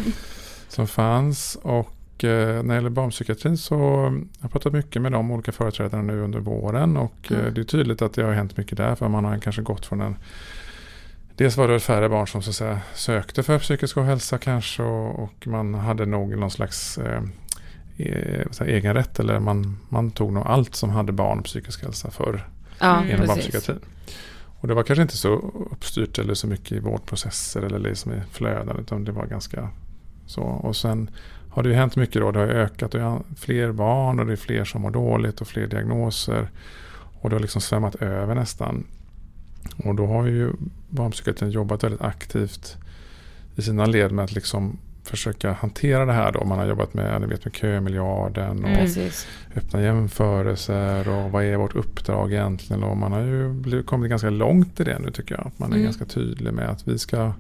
som 0.69 0.87
fanns. 0.87 1.59
Och 1.63 1.91
eh, 2.25 2.31
när 2.31 2.63
det 2.63 2.75
gäller 2.75 2.91
barnpsykiatrin 2.91 3.57
så 3.59 3.77
har 3.79 4.23
jag 4.41 4.51
pratat 4.53 4.73
mycket 4.73 5.03
med 5.03 5.13
de 5.13 5.31
olika 5.31 5.53
företrädarna 5.53 6.03
nu 6.03 6.21
under 6.21 6.39
våren. 6.39 6.97
Och 6.97 7.33
eh, 7.33 7.39
Mm. 7.39 7.55
det 7.55 7.61
är 7.61 7.65
tydligt 7.65 8.03
att 8.03 8.13
det 8.15 8.23
har 8.23 8.33
hänt 8.33 8.57
mycket 8.57 8.79
där. 8.79 8.95
För 8.95 9.09
man 9.09 9.25
har 9.25 9.39
kanske 9.39 9.63
gått 9.63 9.87
från 9.87 10.01
en 10.01 10.17
Dels 11.37 11.57
var 11.57 11.69
det 11.69 11.81
färre 11.81 12.09
barn 12.09 12.27
som 12.27 12.43
så 12.43 12.51
att 12.51 12.57
säga, 12.57 12.81
sökte 12.95 13.43
för 13.43 13.59
psykisk 13.59 13.97
ohälsa 13.97 14.39
kanske 14.39 14.83
och, 14.83 15.23
och 15.23 15.47
man 15.47 15.75
hade 15.75 16.07
nog 16.07 16.39
någon 16.39 16.51
slags 16.51 16.99
eh, 16.99 17.23
säger, 18.51 18.73
egen 18.75 18.95
rätt 18.95 19.21
eller 19.21 19.41
man, 19.41 19.77
man 19.89 20.11
tog 20.11 20.33
nog 20.33 20.47
allt 20.47 20.75
som 20.75 20.91
hade 20.91 21.13
barn 21.13 21.39
och 21.39 21.45
psykisk 21.45 21.83
hälsa 21.83 22.11
för 22.11 22.49
Ja, 22.79 22.97
Mm. 22.97 23.05
inom 23.11 23.17
precis. 23.21 23.29
barnpsykiatrin. 23.29 23.79
Och 24.61 24.69
det 24.69 24.75
var 24.75 24.83
kanske 24.83 25.03
inte 25.03 25.17
så 25.17 25.29
uppstyrt 25.71 26.19
eller 26.19 26.35
så 26.35 26.47
mycket 26.47 26.73
i 26.73 26.79
vårdprocesser 26.79 27.63
eller 27.63 27.79
liksom 27.79 28.13
i 28.13 28.21
flöden 28.31 28.77
utan 28.81 29.05
det 29.05 29.13
var 29.13 29.27
ganska 29.27 29.69
så. 30.27 30.43
Och 30.43 30.77
sen 30.77 31.11
har 31.55 31.63
det 31.63 31.69
ju 31.69 31.75
hänt 31.75 31.97
mycket 31.97 32.23
då. 32.23 32.31
Det 32.31 32.39
har 32.39 32.47
ökat 32.47 32.95
och 32.95 33.01
det 33.01 33.07
är 33.07 33.19
fler 33.37 33.73
barn 33.73 34.21
och 34.21 34.27
det 34.27 34.33
är 34.33 34.37
fler 34.37 34.65
som 34.65 34.83
mår 34.83 34.91
dåligt 34.91 35.41
och 35.41 35.47
fler 35.49 35.67
diagnoser. 35.67 36.51
Och 37.21 37.31
det 37.31 37.37
har 37.37 37.41
liksom 37.41 37.61
svämmat 37.61 37.95
över 37.95 38.35
nästan. 38.35 38.87
Och 39.85 39.95
då 39.95 40.07
har 40.07 40.27
ju 40.27 40.53
barnpsykiatrin 40.89 41.51
jobbat 41.51 41.85
väldigt 41.85 42.01
aktivt 42.03 42.77
i 43.57 43.63
sina 43.63 43.87
led 43.87 44.13
med 44.13 44.25
att 44.25 44.33
liksom 44.33 44.79
försöka 45.05 45.53
hantera 45.53 46.05
det 46.05 46.13
här 46.13 46.33
då. 46.33 46.45
Man 46.45 46.59
har 46.59 46.67
jobbat 46.67 46.95
med, 46.95 47.21
ni 47.21 47.27
vet, 47.27 47.45
med 47.45 47.55
kömiljarden 47.55 48.65
och 48.65 48.71
Mm. 48.71 49.11
Öppna 49.57 49.83
jämförelser 49.83 51.09
och 51.09 51.31
vad 51.31 51.45
är 51.45 51.57
vårt 51.57 51.77
uppdrag 51.77 52.33
egentligen. 52.33 52.83
Och 52.83 52.97
man 52.97 53.13
har 53.13 53.21
ju 53.21 53.83
kommit 53.83 54.11
ganska 54.11 54.31
långt 54.31 54.81
i 54.81 54.85
det 54.85 54.99
nu 54.99 55.11
tycker 55.11 55.35
jag. 55.35 55.51
Man 55.57 55.71
är 55.71 55.75
Mm. 55.75 55.85
ganska 55.85 56.05
tydlig 56.05 56.53
med 56.53 56.69
att 56.69 56.89
vi 56.89 56.99
ska, 56.99 57.33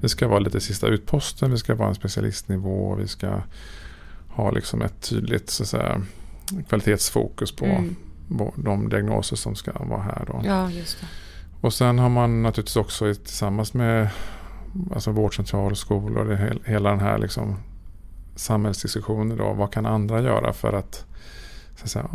vi 0.00 0.08
ska 0.08 0.28
vara 0.28 0.38
lite 0.38 0.60
sista 0.60 0.86
utposten, 0.86 1.50
vi 1.50 1.58
ska 1.58 1.74
vara 1.74 1.88
en 1.88 1.94
specialistnivå, 1.94 2.94
vi 2.94 3.08
ska 3.08 3.40
ha 4.28 4.50
liksom 4.50 4.82
ett 4.82 5.00
tydligt 5.08 5.50
så 5.50 5.64
säga, 5.64 6.02
kvalitetsfokus 6.68 7.52
på 7.56 7.64
Mm. 7.64 7.96
de 8.56 8.88
diagnoser 8.88 9.36
som 9.36 9.54
ska 9.54 9.72
vara 9.72 10.02
här. 10.02 10.24
Då. 10.26 10.40
Ja, 10.44 10.70
just 10.70 11.00
det. 11.00 11.06
Och 11.60 11.74
sen 11.74 11.98
har 11.98 12.08
man 12.08 12.42
naturligtvis 12.42 12.76
också 12.76 13.14
tillsammans 13.14 13.74
med 13.74 14.08
alltså 14.94 15.10
vårdcentral 15.10 15.72
och 15.72 15.78
skolor, 15.78 16.34
hel- 16.34 16.62
hela 16.64 16.90
den 16.90 17.00
här 17.00 17.18
liksom 17.18 17.56
samhällsdiskussionen 18.36 19.36
då. 19.36 19.52
Vad 19.52 19.72
kan 19.72 19.86
andra 19.86 20.20
göra 20.22 20.52
för 20.52 20.72
att, 20.72 21.04
så 21.76 21.84
att 21.84 21.90
säga, 21.90 22.08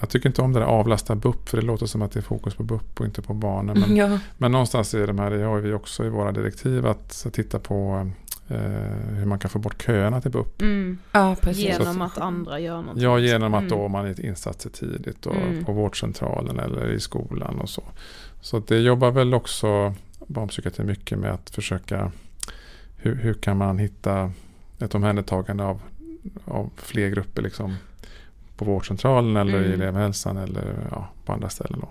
jag 0.00 0.08
tycker 0.08 0.28
inte 0.28 0.42
om 0.42 0.52
det 0.52 0.60
där 0.60 0.66
avlasta 0.66 1.14
BUP 1.14 1.48
för 1.48 1.56
det 1.56 1.62
låter 1.66 1.86
som 1.86 2.02
att 2.02 2.12
det 2.12 2.20
är 2.20 2.22
fokus 2.22 2.54
på 2.54 2.62
BUP 2.62 3.00
och 3.00 3.06
inte 3.06 3.22
på 3.22 3.34
barnen. 3.34 3.80
Men, 3.80 3.96
Ja. 3.96 4.18
men 4.38 4.52
någonstans 4.52 4.94
i 4.94 5.06
de 5.06 5.18
här, 5.18 5.30
det 5.30 5.44
har 5.44 5.58
vi 5.60 5.72
också 5.72 6.04
i 6.04 6.08
våra 6.08 6.32
direktiv 6.32 6.86
att 6.86 7.26
titta 7.32 7.58
på 7.58 8.10
eh, 8.48 8.56
hur 9.16 9.24
man 9.26 9.38
kan 9.38 9.50
få 9.50 9.58
bort 9.58 9.82
köerna 9.82 10.20
till 10.20 10.30
BUP. 10.30 10.62
Mm. 10.62 10.98
ja, 11.12 11.36
precis. 11.40 11.64
Genom 11.64 12.02
att 12.02 12.18
andra 12.18 12.60
gör 12.60 12.76
någonting. 12.76 13.04
Ja, 13.04 13.18
genom 13.18 13.54
att 13.54 13.62
Mm. 13.62 13.70
då 13.78 13.88
man 13.88 14.06
är 14.06 14.26
insatser 14.26 14.70
tidigt 14.70 15.26
och 15.26 15.36
Mm. 15.36 15.64
på 15.64 15.72
vårdcentralen 15.72 16.58
eller 16.58 16.90
i 16.92 17.00
skolan 17.00 17.60
och 17.60 17.68
så. 17.68 17.82
Så 18.40 18.56
att 18.56 18.66
det 18.68 18.78
jobbar 18.78 19.10
väl 19.10 19.34
också 19.34 19.94
barnpsykiatrin 20.26 20.86
mycket 20.86 21.18
med 21.18 21.30
att 21.32 21.50
försöka 21.50 22.12
hur, 22.96 23.14
hur 23.14 23.34
kan 23.34 23.56
man 23.56 23.78
hitta 23.78 24.32
ett 24.78 24.94
omhändertagande 24.94 25.64
av, 25.64 25.80
av 26.44 26.70
fler 26.76 27.08
grupper 27.08 27.42
liksom 27.42 27.76
på 28.60 28.64
vårdcentralen 28.72 29.36
eller 29.36 29.62
i 29.62 29.66
Mm. 29.66 29.80
elevhälsan 29.80 30.36
eller 30.36 30.64
ja, 30.90 31.08
på 31.24 31.32
andra 31.32 31.48
ställen. 31.48 31.80
Då. 31.80 31.88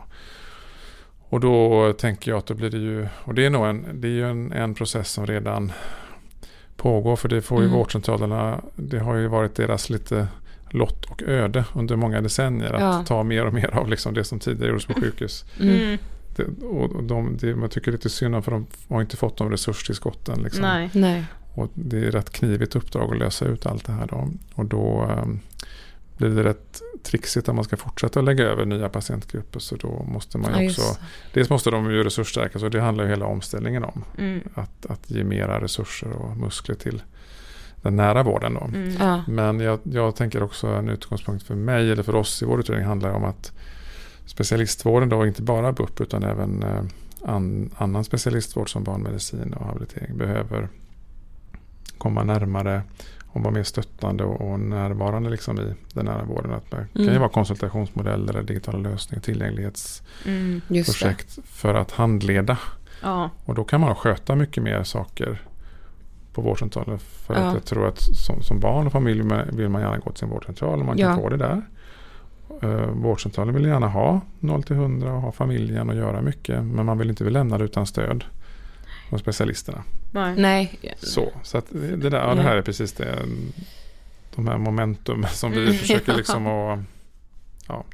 Och 1.29 1.39
då 1.39 1.93
tänker 1.93 2.31
jag 2.31 2.37
att 2.37 2.45
då 2.45 2.53
blir 2.53 2.69
det 2.69 2.77
ju, 2.77 3.07
och 3.23 3.33
det 3.35 3.45
är 3.45 3.49
nog 3.49 3.65
en, 3.65 3.85
det 4.01 4.07
är 4.07 4.11
ju 4.11 4.29
en, 4.29 4.51
en 4.51 4.73
process 4.75 5.11
som 5.11 5.25
redan 5.27 5.71
pågår 6.77 7.15
för 7.15 7.29
det 7.29 7.41
får 7.41 7.59
ju 7.61 7.65
Mm. 7.67 7.77
vårdcentralerna, 7.77 8.61
det 8.75 8.99
har 8.99 9.15
ju 9.15 9.27
varit 9.27 9.55
deras 9.55 9.89
lite 9.89 10.27
lott 10.69 11.05
och 11.05 11.21
öde 11.23 11.65
under 11.75 11.95
många 11.95 12.21
decennier 12.21 12.73
att 12.73 12.81
Ja. 12.81 13.03
ta 13.07 13.23
mer 13.23 13.45
och 13.45 13.53
mer 13.53 13.69
av 13.77 13.89
liksom 13.89 14.13
det 14.13 14.23
som 14.23 14.39
tidigare 14.39 14.67
gjordes 14.69 14.85
på 14.85 14.93
sjukhus. 14.93 15.45
Mm. 15.61 15.75
Mm. 15.75 15.97
Det, 16.35 16.43
och 16.65 16.91
och 16.95 17.03
de, 17.03 17.37
det, 17.37 17.55
man 17.55 17.69
tycker 17.69 17.91
lite 17.91 18.09
synd 18.09 18.35
om 18.35 18.43
för 18.43 18.51
de 18.51 18.65
har 18.89 19.01
inte 19.01 19.17
fått 19.17 19.37
de 19.37 19.51
resurstillskotten. 19.51 20.43
Liksom. 20.43 20.61
Nej. 20.61 20.89
Nej. 20.93 21.23
Och 21.53 21.71
det 21.73 21.97
är 22.07 22.11
rätt 22.11 22.29
knivigt 22.29 22.75
uppdrag 22.75 23.11
att 23.11 23.17
lösa 23.19 23.45
ut 23.45 23.65
allt 23.65 23.85
det 23.85 23.91
här 23.91 24.07
då. 24.07 24.27
Och 24.55 24.65
då 24.65 25.07
ehm, 25.11 25.39
blir 26.19 26.29
det 26.29 26.43
rätt 26.43 26.81
trixigt 27.03 27.49
om 27.49 27.55
man 27.55 27.65
ska 27.65 27.77
fortsätta 27.77 28.21
lägga 28.21 28.43
över 28.43 28.65
nya 28.65 28.89
patientgrupper. 28.89 29.59
Så 29.59 29.75
då 29.75 30.05
måste 30.07 30.37
man 30.37 30.63
Ja, 30.63 30.69
också, 30.69 30.81
dels 31.33 31.49
måste 31.49 31.71
de 31.71 31.91
ju 31.91 32.03
resursstärkas 32.03 32.63
och 32.63 32.71
det 32.71 32.81
handlar 32.81 33.03
ju 33.03 33.09
hela 33.09 33.25
omställningen 33.25 33.83
om. 33.83 34.03
Mm. 34.17 34.41
Att, 34.53 34.85
att 34.85 35.11
ge 35.11 35.23
mera 35.23 35.61
resurser 35.61 36.11
och 36.11 36.37
muskler 36.37 36.75
till 36.75 37.01
den 37.81 37.95
nära 37.95 38.23
vården 38.23 38.53
då. 38.53 38.61
Mm. 38.61 38.95
Ja. 38.99 39.23
Men 39.27 39.59
jag, 39.59 39.79
jag 39.83 40.15
tänker 40.15 40.43
också 40.43 40.67
en 40.67 40.89
utgångspunkt 40.89 41.43
för 41.43 41.55
mig 41.55 41.91
eller 41.91 42.03
för 42.03 42.15
oss 42.15 42.41
i 42.41 42.45
vår 42.45 42.59
utredning 42.59 42.87
handlar 42.87 43.09
om 43.09 43.23
att 43.23 43.51
specialistvården 44.25 45.09
då 45.09 45.25
inte 45.25 45.41
bara 45.41 45.71
BUP 45.71 46.01
utan 46.01 46.23
även 46.23 46.63
eh, 46.63 46.83
an, 47.21 47.69
annan 47.77 48.03
specialistvård 48.03 48.71
som 48.71 48.83
barnmedicin 48.83 49.53
och 49.53 49.65
habilitering 49.65 50.17
behöver 50.17 50.69
komma 51.97 52.23
närmare 52.23 52.81
och 53.31 53.41
vara 53.41 53.53
mer 53.53 53.63
stöttande 53.63 54.23
och, 54.23 54.51
och 54.51 54.59
närvarande 54.59 55.29
liksom 55.29 55.59
i 55.59 55.73
den 55.93 56.05
nära 56.05 56.23
vården. 56.23 56.51
Att 56.53 56.71
det 56.71 56.77
kan 56.93 57.03
ju 57.03 57.07
Mm. 57.09 57.19
vara 57.19 57.29
konsultationsmodeller, 57.29 58.33
eller 58.33 58.43
digitala 58.43 58.77
lösningar, 58.79 59.21
tillgänglighetsprojekt 59.21 60.25
Mm. 60.25 60.61
Just 60.67 61.01
det. 61.35 61.41
för 61.45 61.73
att 61.73 61.91
handleda. 61.91 62.57
Ja. 63.03 63.29
Och 63.45 63.55
då 63.55 63.63
kan 63.63 63.81
man 63.81 63.95
sköta 63.95 64.35
mycket 64.35 64.63
mer 64.63 64.83
saker 64.83 65.41
på 66.33 66.41
vårdcentralen. 66.41 66.99
För 66.99 67.33
Ja. 67.33 67.39
att 67.39 67.53
jag 67.53 67.65
tror 67.65 67.87
att 67.87 68.01
som, 68.01 68.41
som 68.43 68.59
barn 68.59 68.85
och 68.85 68.91
familj 68.91 69.23
vill 69.51 69.69
man 69.69 69.81
gärna 69.81 69.97
gå 69.97 70.09
till 70.11 70.19
sin 70.19 70.29
vårdcentral 70.29 70.79
och 70.79 70.85
man 70.85 70.97
kan 70.97 71.09
Ja. 71.09 71.15
få 71.15 71.29
det 71.29 71.37
där. 71.37 71.61
Eh, 72.61 72.91
vårdcentralen 72.91 73.53
vill 73.53 73.65
gärna 73.65 73.87
ha 73.87 74.21
0 74.39 74.63
till 74.63 74.75
100 74.75 75.13
och 75.13 75.21
ha 75.21 75.31
familjen 75.31 75.89
och 75.89 75.95
göra 75.95 76.21
mycket. 76.21 76.63
Men 76.63 76.85
man 76.85 76.97
vill 76.97 77.09
inte 77.09 77.23
lämna 77.23 77.57
det 77.57 77.63
utan 77.63 77.85
stöd 77.85 78.23
från 79.09 79.19
specialisterna. 79.19 79.83
Nej. 80.37 80.79
Så, 80.99 81.31
så 81.43 81.57
att 81.57 81.65
det, 81.69 82.09
där, 82.09 82.17
ja, 82.17 82.35
det 82.35 82.41
här 82.41 82.55
är 82.57 82.61
precis 82.61 82.93
det. 82.93 83.19
De 84.35 84.47
här 84.47 84.57
momentum 84.57 85.25
som 85.31 85.51
vi 85.51 85.61
Mm. 85.63 85.73
försöker 85.73 86.15
liksom 86.15 86.47
att 86.47 86.79
ja, 87.67 87.85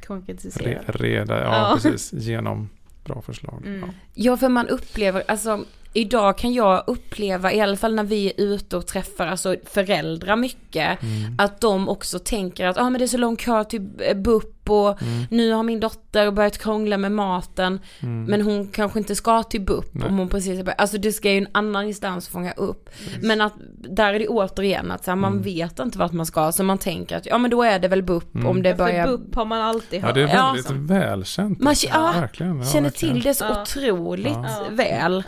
re, 0.56 0.80
reda, 0.86 1.42
ja, 1.42 1.44
Ja. 1.70 1.78
precis, 1.82 2.12
genom 2.12 2.68
bra 3.04 3.22
förslag. 3.22 3.62
Mm. 3.66 3.80
Ja. 3.80 3.86
Ja, 4.14 4.36
för 4.36 4.48
man 4.48 4.68
upplever, 4.68 5.22
alltså 5.28 5.64
idag 5.96 6.38
kan 6.38 6.52
jag 6.52 6.84
uppleva, 6.86 7.52
i 7.52 7.60
alla 7.60 7.76
fall 7.76 7.94
när 7.94 8.04
vi 8.04 8.26
är 8.26 8.40
ute 8.44 8.76
och 8.76 8.86
träffar 8.86 9.26
alltså 9.26 9.56
föräldrar 9.64 10.36
mycket, 10.36 11.02
Mm. 11.02 11.34
att 11.38 11.60
de 11.60 11.88
också 11.88 12.18
tänker 12.18 12.66
att 12.66 12.78
ah, 12.78 12.90
men 12.90 12.98
det 12.98 13.04
är 13.04 13.06
så 13.06 13.18
lång 13.18 13.36
kö 13.36 13.64
till 13.64 13.80
BUP 14.16 14.70
och 14.70 15.02
Mm. 15.02 15.24
nu 15.30 15.52
har 15.52 15.62
min 15.62 15.80
dotter 15.80 16.30
börjat 16.30 16.58
krångla 16.58 16.98
med 16.98 17.12
maten, 17.12 17.80
Mm. 18.02 18.24
men 18.24 18.42
hon 18.42 18.68
kanske 18.68 18.98
inte 18.98 19.14
ska 19.14 19.42
till 19.42 19.60
BUP 19.60 19.94
Nej. 19.94 20.08
om 20.08 20.18
hon 20.18 20.28
precis 20.28 20.58
har 20.66 20.74
alltså 20.78 20.98
det 20.98 21.12
ska 21.12 21.30
ju 21.30 21.38
en 21.38 21.48
annan 21.52 21.86
instans 21.86 22.28
fånga 22.28 22.52
upp. 22.52 22.90
Men 23.22 23.40
att 23.40 23.52
där 23.88 24.14
är 24.14 24.18
det 24.18 24.28
återigen 24.28 24.90
att 24.90 25.04
så 25.04 25.10
här, 25.10 25.16
man 25.16 25.32
Mm. 25.32 25.42
vet 25.44 25.78
inte 25.78 25.98
vart 25.98 26.12
man 26.12 26.26
ska, 26.26 26.52
så 26.52 26.62
man 26.62 26.78
tänker 26.78 27.16
att 27.16 27.26
ja 27.26 27.38
men 27.38 27.50
då 27.50 27.62
är 27.62 27.78
det 27.78 27.88
väl 27.88 28.02
BUP 28.02 28.34
Mm. 28.34 28.46
om 28.46 28.62
det 28.62 28.70
För 28.70 28.78
börjar 28.78 29.06
BUP 29.06 29.34
har 29.34 29.44
man 29.44 29.62
alltid 29.62 30.00
Ja, 30.02 30.06
hört. 30.06 30.14
det 30.14 30.22
är 30.22 30.34
Ja. 30.34 30.52
väldigt 30.56 30.90
välkänt. 30.90 31.60
Man, 31.60 31.74
ja, 31.88 32.12
verkligen, 32.20 32.58
ja, 32.58 32.64
känner 32.64 32.82
verkligen. 32.82 33.14
till 33.14 33.22
det 33.22 33.34
så 33.34 33.44
Ja. 33.44 33.62
otroligt 33.62 34.32
Ja. 34.32 34.64
väl. 34.70 35.22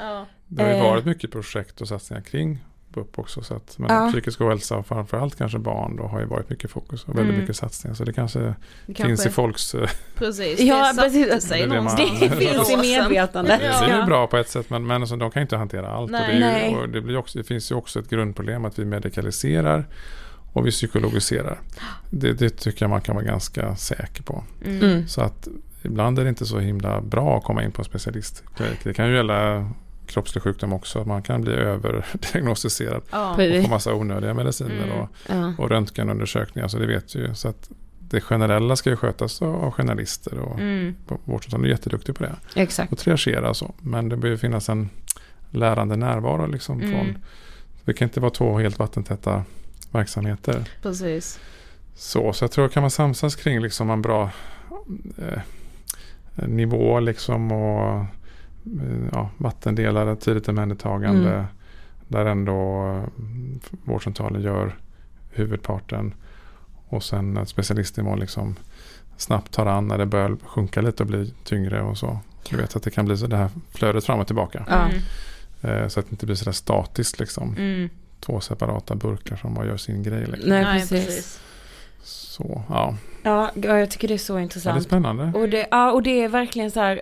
Det 0.49 0.63
har 0.63 0.71
ju 0.71 0.77
Eh. 0.77 0.83
varit 0.83 1.05
mycket 1.05 1.31
projekt 1.33 1.81
och 1.81 1.89
satsningar 1.89 2.23
kring 2.23 2.59
BUP 2.95 3.19
också. 3.19 3.43
Så 3.43 3.55
att, 3.55 3.79
men 3.79 3.95
Ja. 3.97 4.09
psykisk 4.13 4.41
ohälsa 4.41 4.77
och 4.77 4.87
framförallt 4.87 5.37
kanske 5.39 5.59
barn 5.59 5.97
då 5.97 6.03
har 6.07 6.21
ju 6.21 6.27
varit 6.27 6.51
mycket 6.51 6.71
fokus 6.71 7.05
och 7.05 7.09
väldigt 7.19 7.29
Mm. 7.29 7.41
mycket 7.41 7.57
satsningar. 7.57 7.95
Så 7.95 8.05
det 8.05 8.13
kanske, 8.13 8.39
Det 8.39 8.55
finns 8.87 8.97
kanske- 8.97 9.29
i 9.29 9.33
folks... 9.33 9.75
eh, 9.75 9.89
Precis, 10.15 10.61
Ja, 10.61 10.93
det 10.93 11.03
precis. 11.03 11.43
sig 11.49 11.61
Det 11.63 11.75
det 11.75 11.83
man- 11.83 11.97
finns 11.97 12.71
i 12.71 12.77
medvetandet. 12.77 13.61
Det 13.61 13.67
är 13.67 14.01
ju 14.01 14.07
bra 14.07 14.27
på 14.27 14.37
ett 14.37 14.49
sätt 14.49 14.71
men, 14.71 14.87
men 14.87 15.01
alltså, 15.03 15.17
de 15.17 15.31
kan 15.31 15.43
inte 15.43 15.57
hantera 15.57 15.91
allt. 15.91 16.11
Nej. 16.11 16.25
och 16.35 16.41
det, 16.41 16.69
ju, 16.71 16.77
och 16.77 16.89
det, 16.89 17.01
blir 17.01 17.17
också, 17.17 17.39
det 17.39 17.45
finns 17.45 17.71
ju 17.71 17.75
också 17.75 17.99
ett 18.01 18.11
grundproblem 18.11 18.65
att 18.65 18.79
vi 18.79 18.85
medikaliserar 18.85 19.87
och 20.53 20.67
vi 20.67 20.71
psykologiserar. 20.71 21.59
Det, 22.11 22.33
det 22.33 22.51
tycker 22.51 22.83
jag 22.85 22.91
man 22.91 23.01
kan 23.01 23.15
vara 23.15 23.25
ganska 23.25 23.77
säker 23.77 24.23
på. 24.23 24.45
Mm. 24.65 25.09
Så 25.09 25.21
att 25.21 25.49
ibland 25.83 26.19
är 26.19 26.23
det 26.25 26.29
inte 26.29 26.47
så 26.47 26.59
himla 26.59 27.01
bra 27.01 27.39
att 27.39 27.45
komma 27.45 27.65
in 27.65 27.71
på 27.73 27.81
en 27.81 27.85
specialistklinik. 27.85 28.79
Det 28.85 28.95
kan 28.95 29.09
ju 29.09 29.15
gälla 29.15 29.71
kroppslig 30.09 30.43
sjukdom 30.43 30.73
också. 30.73 31.05
Man 31.05 31.23
kan 31.23 31.41
bli 31.41 31.53
överdiagnostiserad 31.53 33.03
Ja. 33.11 33.31
och 33.31 33.63
få 33.65 33.71
massa 33.71 33.95
onödiga 33.95 34.35
mediciner 34.35 34.85
Mm. 34.87 34.99
och, 35.01 35.09
Ja. 35.29 35.53
och 35.59 35.69
röntgenundersökningar. 35.71 36.69
Så 36.69 36.79
det 36.79 36.87
vet 36.87 37.15
ju. 37.15 37.35
Så 37.35 37.49
att 37.49 37.71
det 37.99 38.21
generella 38.21 38.77
ska 38.77 38.91
ju 38.91 38.97
skötas 38.97 39.43
av 39.43 39.55
av 39.65 39.71
generalister 39.73 40.39
och 40.39 40.59
Mm. 40.61 40.95
vårdcentralen 41.25 41.65
är 41.67 41.71
jätteduktig 41.71 42.15
på 42.17 42.23
det. 42.23 42.35
Exakt. 42.55 42.93
Och 42.93 42.99
triagera 42.99 43.49
och 43.49 43.57
så. 43.57 43.75
Men 43.81 44.09
det 44.09 44.17
behöver 44.17 44.39
finnas 44.39 44.69
en 44.69 44.89
lärande 45.51 45.97
närvaro 45.97 46.47
liksom 46.47 46.81
Mm. 46.81 46.91
från 46.93 47.19
det 47.85 47.93
kan 47.95 48.09
inte 48.09 48.21
vara 48.21 48.31
två 48.31 48.59
helt 48.59 48.79
vattentäta 48.79 49.45
verksamheter. 49.93 50.65
Precis. 50.83 51.41
Så, 51.95 52.33
så 52.33 52.45
jag 52.45 52.51
tror 52.53 52.69
kan 52.69 52.81
man 52.83 52.91
samsas 52.91 53.37
kring 53.37 53.61
liksom 53.61 53.91
en 53.91 54.03
bra 54.03 54.31
eh, 55.19 55.41
nivå 56.49 57.01
liksom 57.01 57.53
och 57.53 58.05
ja, 59.13 59.31
vattendelare, 59.39 60.17
tidigt 60.17 60.49
omhändertagande. 60.49 61.33
Mm. 61.33 61.47
Där 62.09 62.27
ändå 62.27 62.87
eh, 62.87 63.03
vårdcentralen 63.85 64.43
gör 64.43 64.77
huvudparten. 65.31 66.15
Och 66.89 67.03
sen 67.03 67.37
att 67.37 67.49
specialistnivån 67.49 68.21
liksom 68.21 68.57
snabbt 69.17 69.53
tar 69.53 69.67
an 69.67 69.89
när 69.89 69.99
det 69.99 70.07
börjar 70.07 70.37
sjunka 70.45 70.81
lite 70.81 71.03
och 71.03 71.07
bli 71.07 71.35
tyngre 71.45 71.83
och 71.83 71.99
så. 71.99 72.19
Du 72.51 72.57
vet 72.57 72.77
att 72.77 72.83
det 72.83 72.91
kan 72.91 73.05
bli 73.05 73.17
så 73.17 73.27
det 73.27 73.37
här 73.37 73.51
flödet 73.71 74.05
fram 74.05 74.21
och 74.21 74.27
tillbaka. 74.27 74.65
Mm. 74.69 75.03
Eh, 75.63 75.89
så 75.89 76.01
att 76.01 76.07
det 76.07 76.13
inte 76.13 76.27
blir 76.27 76.37
sådär 76.37 76.53
statiskt 76.53 77.19
liksom. 77.19 77.55
Mm. 77.59 77.89
Två 78.21 78.41
separata 78.41 78.95
burkar 78.95 79.37
som 79.37 79.55
bara 79.55 79.67
gör 79.67 79.77
sin 79.77 80.03
grej. 80.03 80.27
Liksom. 80.27 80.51
Nej, 80.51 80.65
Nej, 80.65 80.89
precis. 80.89 81.41
Så, 82.03 82.63
ja. 82.69 82.97
Ja, 83.23 83.51
ja, 83.55 83.79
jag 83.79 83.91
tycker 83.91 84.09
det 84.09 84.15
är 84.15 84.19
så 84.19 84.33
ja. 84.33 84.37
Det 84.37 84.41
är 84.41 84.43
intressant. 84.43 84.83
spännande. 84.83 85.33
och, 85.35 85.49
det, 85.49 85.67
ja, 85.71 85.93
och 85.93 86.03
det 86.03 86.23
är 86.25 86.29
verkligen 86.29 86.71
så 86.71 86.81
här, 86.81 87.01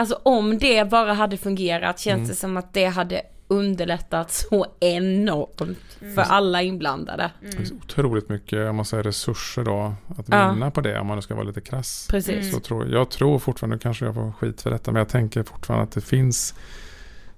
alltså 0.00 0.18
om 0.22 0.58
det 0.58 0.90
bara 0.90 1.12
hade 1.12 1.36
fungerat 1.36 1.98
känns 1.98 2.16
Mm. 2.18 2.28
det 2.28 2.34
som 2.34 2.56
att 2.56 2.72
det 2.74 2.84
hade 2.86 3.22
underlättat 3.48 4.30
så 4.30 4.66
enormt 4.80 5.98
för 6.14 6.22
alla 6.22 6.62
inblandade. 6.62 7.30
Det 7.40 7.52
finns 7.56 7.72
otroligt 7.72 8.28
mycket 8.28 8.68
om 8.70 8.76
man 8.76 8.84
säger, 8.84 9.02
resurser 9.02 9.64
då 9.64 9.94
att 10.18 10.28
Ja. 10.28 10.52
vinna 10.52 10.70
på 10.70 10.80
det 10.80 10.98
om 11.00 11.06
man 11.06 11.16
nu 11.16 11.22
ska 11.22 11.34
vara 11.34 11.44
lite 11.44 11.60
krass. 11.60 12.06
Precis. 12.10 12.52
Så 12.52 12.60
tror, 12.60 12.88
jag 12.88 13.10
tror 13.10 13.38
fortfarande, 13.38 13.76
nu 13.76 13.80
kanske 13.80 14.04
jag 14.04 14.14
får 14.14 14.32
skit 14.32 14.60
för 14.62 14.70
detta, 14.70 14.92
men 14.92 14.98
jag 14.98 15.08
tänker 15.08 15.42
fortfarande 15.42 15.84
att 15.84 15.92
det 15.92 16.00
finns 16.00 16.54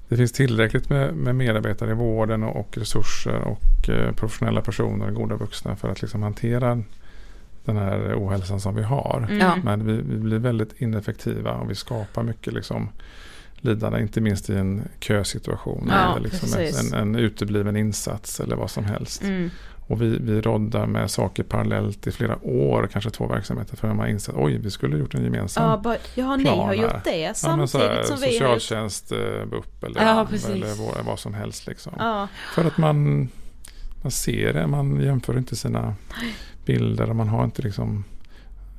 det 0.09 0.17
finns 0.17 0.33
tillräckligt 0.33 0.89
med, 0.89 1.15
med 1.15 1.35
medarbetare 1.35 1.91
i 1.91 1.95
vården 1.95 2.43
och, 2.43 2.57
och 2.57 2.79
resurser 2.79 3.41
och 3.41 3.89
eh, 3.89 4.13
professionella 4.13 4.61
personer, 4.61 5.11
goda 5.11 5.37
vuxna 5.37 5.77
för 5.77 5.89
att 5.89 6.03
liksom 6.03 6.23
hantera 6.23 6.83
den 7.65 7.77
här 7.77 8.15
ohälsan 8.17 8.61
som 8.61 8.75
vi 8.75 8.83
har. 8.83 9.27
Mm. 9.29 9.39
Ja. 9.39 9.57
Men 9.65 9.87
vi, 9.87 9.93
vi 9.93 10.19
blir 10.19 10.39
väldigt 10.39 10.81
ineffektiva 10.81 11.53
och 11.55 11.71
vi 11.71 11.75
skapar 11.75 12.23
mycket 12.23 12.53
liksom 12.53 12.89
lidande, 13.55 14.01
inte 14.01 14.21
minst 14.21 14.51
i 14.51 14.55
en 14.55 14.83
kösituation 15.01 15.89
Ja, 15.91 16.17
eller 16.17 16.21
liksom 16.21 16.49
en, 16.93 17.01
en 17.01 17.17
utebliven 17.17 17.77
insats 17.77 18.41
eller 18.41 18.57
vad 18.57 18.71
som 18.71 18.85
helst. 18.85 19.23
Mm. 19.23 19.51
Och 19.87 20.03
vi, 20.03 20.19
vi 20.19 20.41
roddar 20.41 20.87
med 20.87 21.11
saker 21.11 21.43
parallellt 21.43 22.07
i 22.07 22.13
flera 22.13 22.39
år, 22.43 22.89
kanske 22.93 23.11
två 23.11 23.27
verksamheter, 23.27 23.77
för 23.77 23.89
man 23.89 23.99
har 23.99 24.07
insett 24.07 24.35
oj, 24.39 24.59
vi 24.59 24.71
skulle 24.71 24.95
ha 24.95 25.01
gjort 25.01 25.15
en 25.15 25.25
gemensam 25.25 25.71
Ja, 25.71 25.77
bara, 25.77 25.97
ja, 26.15 26.37
ni 26.37 26.45
plan 26.45 26.59
har 26.59 26.75
gjort 26.75 27.05
det 27.05 27.17
Ja, 27.17 27.35
samtidigt 27.35 27.71
så 27.71 27.79
här, 27.79 28.03
som 28.03 28.21
vi. 28.21 28.33
Socialtjänst, 28.33 29.13
eh, 29.13 29.19
BUP 29.51 29.85
eller, 29.85 30.03
Ja, 30.03 30.27
eller 30.51 30.87
vad, 30.87 31.05
vad 31.05 31.19
som 31.19 31.35
helst. 31.35 31.67
Liksom. 31.67 31.93
Ja. 31.99 32.29
För 32.55 32.65
att 32.65 32.79
man, 32.79 33.29
man 34.03 34.11
ser 34.11 34.53
det, 34.53 34.67
man 34.67 35.01
jämför 35.01 35.39
inte 35.39 35.57
sina 35.57 35.95
bilder 36.65 37.11
och 37.11 37.17
man 37.17 37.29
har 37.29 37.45
inte 37.45 37.63
liksom 37.63 38.05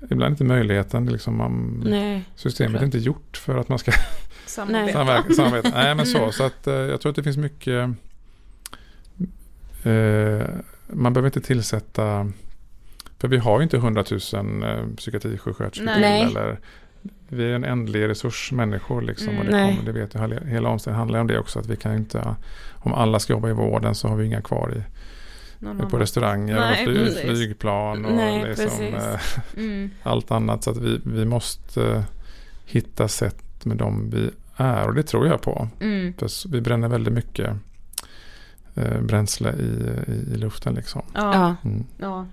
Ibland 0.10 0.32
inte 0.34 0.44
möjligheten, 0.44 1.06
liksom 1.06 1.38
man, 1.38 1.84
Nej. 1.86 2.24
systemet 2.36 2.82
är 2.82 2.86
inte 2.86 2.98
gjort 2.98 3.38
för 3.38 3.58
att 3.58 3.70
man 3.70 3.80
ska 3.80 3.92
Samarbeta. 4.46 4.94
samverka. 4.94 5.34
samarbeta. 5.34 5.70
Nej 5.70 5.96
men 5.96 6.06
så, 6.06 6.32
så 6.32 6.44
att 6.44 6.68
eh, 6.68 6.74
jag 6.74 7.02
tror 7.02 7.10
att 7.10 7.16
det 7.16 7.24
finns 7.24 7.38
mycket 7.38 7.90
eh, 9.84 10.48
Man 10.88 11.14
behöver 11.14 11.26
inte 11.26 11.42
tillsätta 11.42 12.32
För 13.20 13.28
vi 13.28 13.38
har 13.38 13.60
ju 13.60 13.64
inte 13.64 13.78
100 13.78 14.04
000 14.34 14.64
eh, 14.64 14.86
psykiatrisjuksköterskor 14.98 15.88
eller 16.04 16.60
Vi 17.28 17.46
är 17.52 17.56
en 17.56 17.64
ändlig 17.64 18.08
resurs 18.08 18.52
människor 18.52 19.02
liksom. 19.02 19.38
Och 19.38 19.46
det, 19.46 19.52
Mm. 19.58 19.76
Kommer, 19.76 19.94
det 19.94 20.00
vet 20.00 20.14
jag, 20.14 20.22
hela- 20.22 20.46
hela 20.46 20.70
omställningen 20.70 21.00
handlar 21.00 21.20
om 21.20 21.28
det 21.28 21.40
också. 21.40 21.60
Att 21.60 21.68
vi 21.68 21.76
kan 21.76 21.96
inte 21.96 22.36
Om 22.72 22.94
alla 22.94 23.20
ska 23.20 23.34
jobba 23.34 23.50
i 23.50 23.54
vården 23.54 23.96
så 23.96 24.08
har 24.08 24.16
vi 24.16 24.26
inga 24.26 24.42
kvar 24.42 24.74
i, 24.78 24.82
Någon 25.64 25.90
på 25.90 26.00
restauranger 26.00 26.56
Nej, 26.56 26.88
och 26.88 26.94
fly, 26.94 27.10
flygplan 27.12 28.06
och 28.06 28.14
Nej, 28.14 28.44
liksom, 28.58 28.82
eh, 28.86 29.20
Mm. 29.58 29.90
allt 30.04 30.32
annat. 30.32 30.64
Så 30.64 30.72
att 30.72 30.78
vi, 30.78 31.00
vi 31.06 31.26
måste 31.26 31.84
eh, 31.92 32.04
hitta 32.66 33.08
sätt 33.08 33.66
med 33.66 33.78
dem 33.78 34.10
vi 34.10 34.30
är. 34.56 34.88
Och 34.88 34.94
det 34.96 35.04
tror 35.04 35.28
jag 35.28 35.42
på. 35.42 35.68
Mm. 35.80 36.14
För 36.18 36.50
vi 36.50 36.62
bränner 36.62 36.88
väldigt 36.88 37.14
mycket 37.14 37.56
eh, 38.76 39.02
bränsle 39.02 39.52
i, 39.52 39.64
i, 40.12 40.34
i 40.34 40.38
luften 40.38 40.74
liksom. 40.76 41.02
Ja. 41.14 41.34
Ja. 41.34 41.56
Mm. 41.70 41.84
ja. 41.98 42.26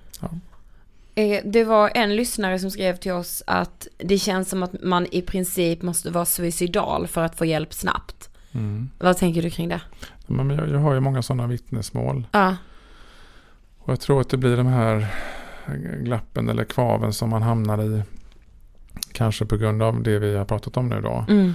Eh, 1.15 1.41
Det 1.45 1.65
var 1.65 1.91
en 1.95 2.17
lyssnare 2.17 2.59
som 2.59 2.71
skrev 2.71 2.97
till 2.97 3.13
oss 3.13 3.43
att 3.47 3.89
det 3.99 4.19
känns 4.19 4.49
som 4.49 4.63
att 4.63 4.83
man 4.83 5.07
i 5.11 5.23
princip 5.23 5.83
måste 5.83 6.11
vara 6.11 6.25
suicidal 6.25 7.07
för 7.07 7.21
att 7.25 7.37
få 7.37 7.45
hjälp 7.45 7.75
snabbt. 7.75 8.31
Mm. 8.53 8.91
Vad 8.99 9.17
tänker 9.17 9.43
du 9.43 9.51
kring 9.51 9.69
det? 9.69 9.81
Men 10.27 10.51
jag, 10.51 10.69
jag 10.69 10.79
har 10.79 10.95
ju 10.95 11.01
många 11.01 11.23
sådana 11.23 11.47
vittnesmål. 11.47 12.27
Ja, 12.33 12.57
Och 13.91 13.93
jag 13.95 14.01
tror 14.01 14.21
att 14.21 14.29
det 14.29 14.37
blir 14.37 14.57
de 14.57 14.67
här 14.67 15.07
glappen 16.03 16.49
eller 16.49 16.65
kvaven 16.65 17.13
som 17.13 17.31
man 17.31 17.43
hamnar 17.43 17.83
i. 17.83 18.03
Kanske 19.13 19.47
på 19.47 19.57
grund 19.57 19.83
av 19.83 20.03
det 20.03 20.19
vi 20.19 20.37
har 20.37 20.45
pratat 20.45 20.77
om 20.77 20.89
nu 20.89 21.01
då. 21.01 21.25
mm. 21.29 21.53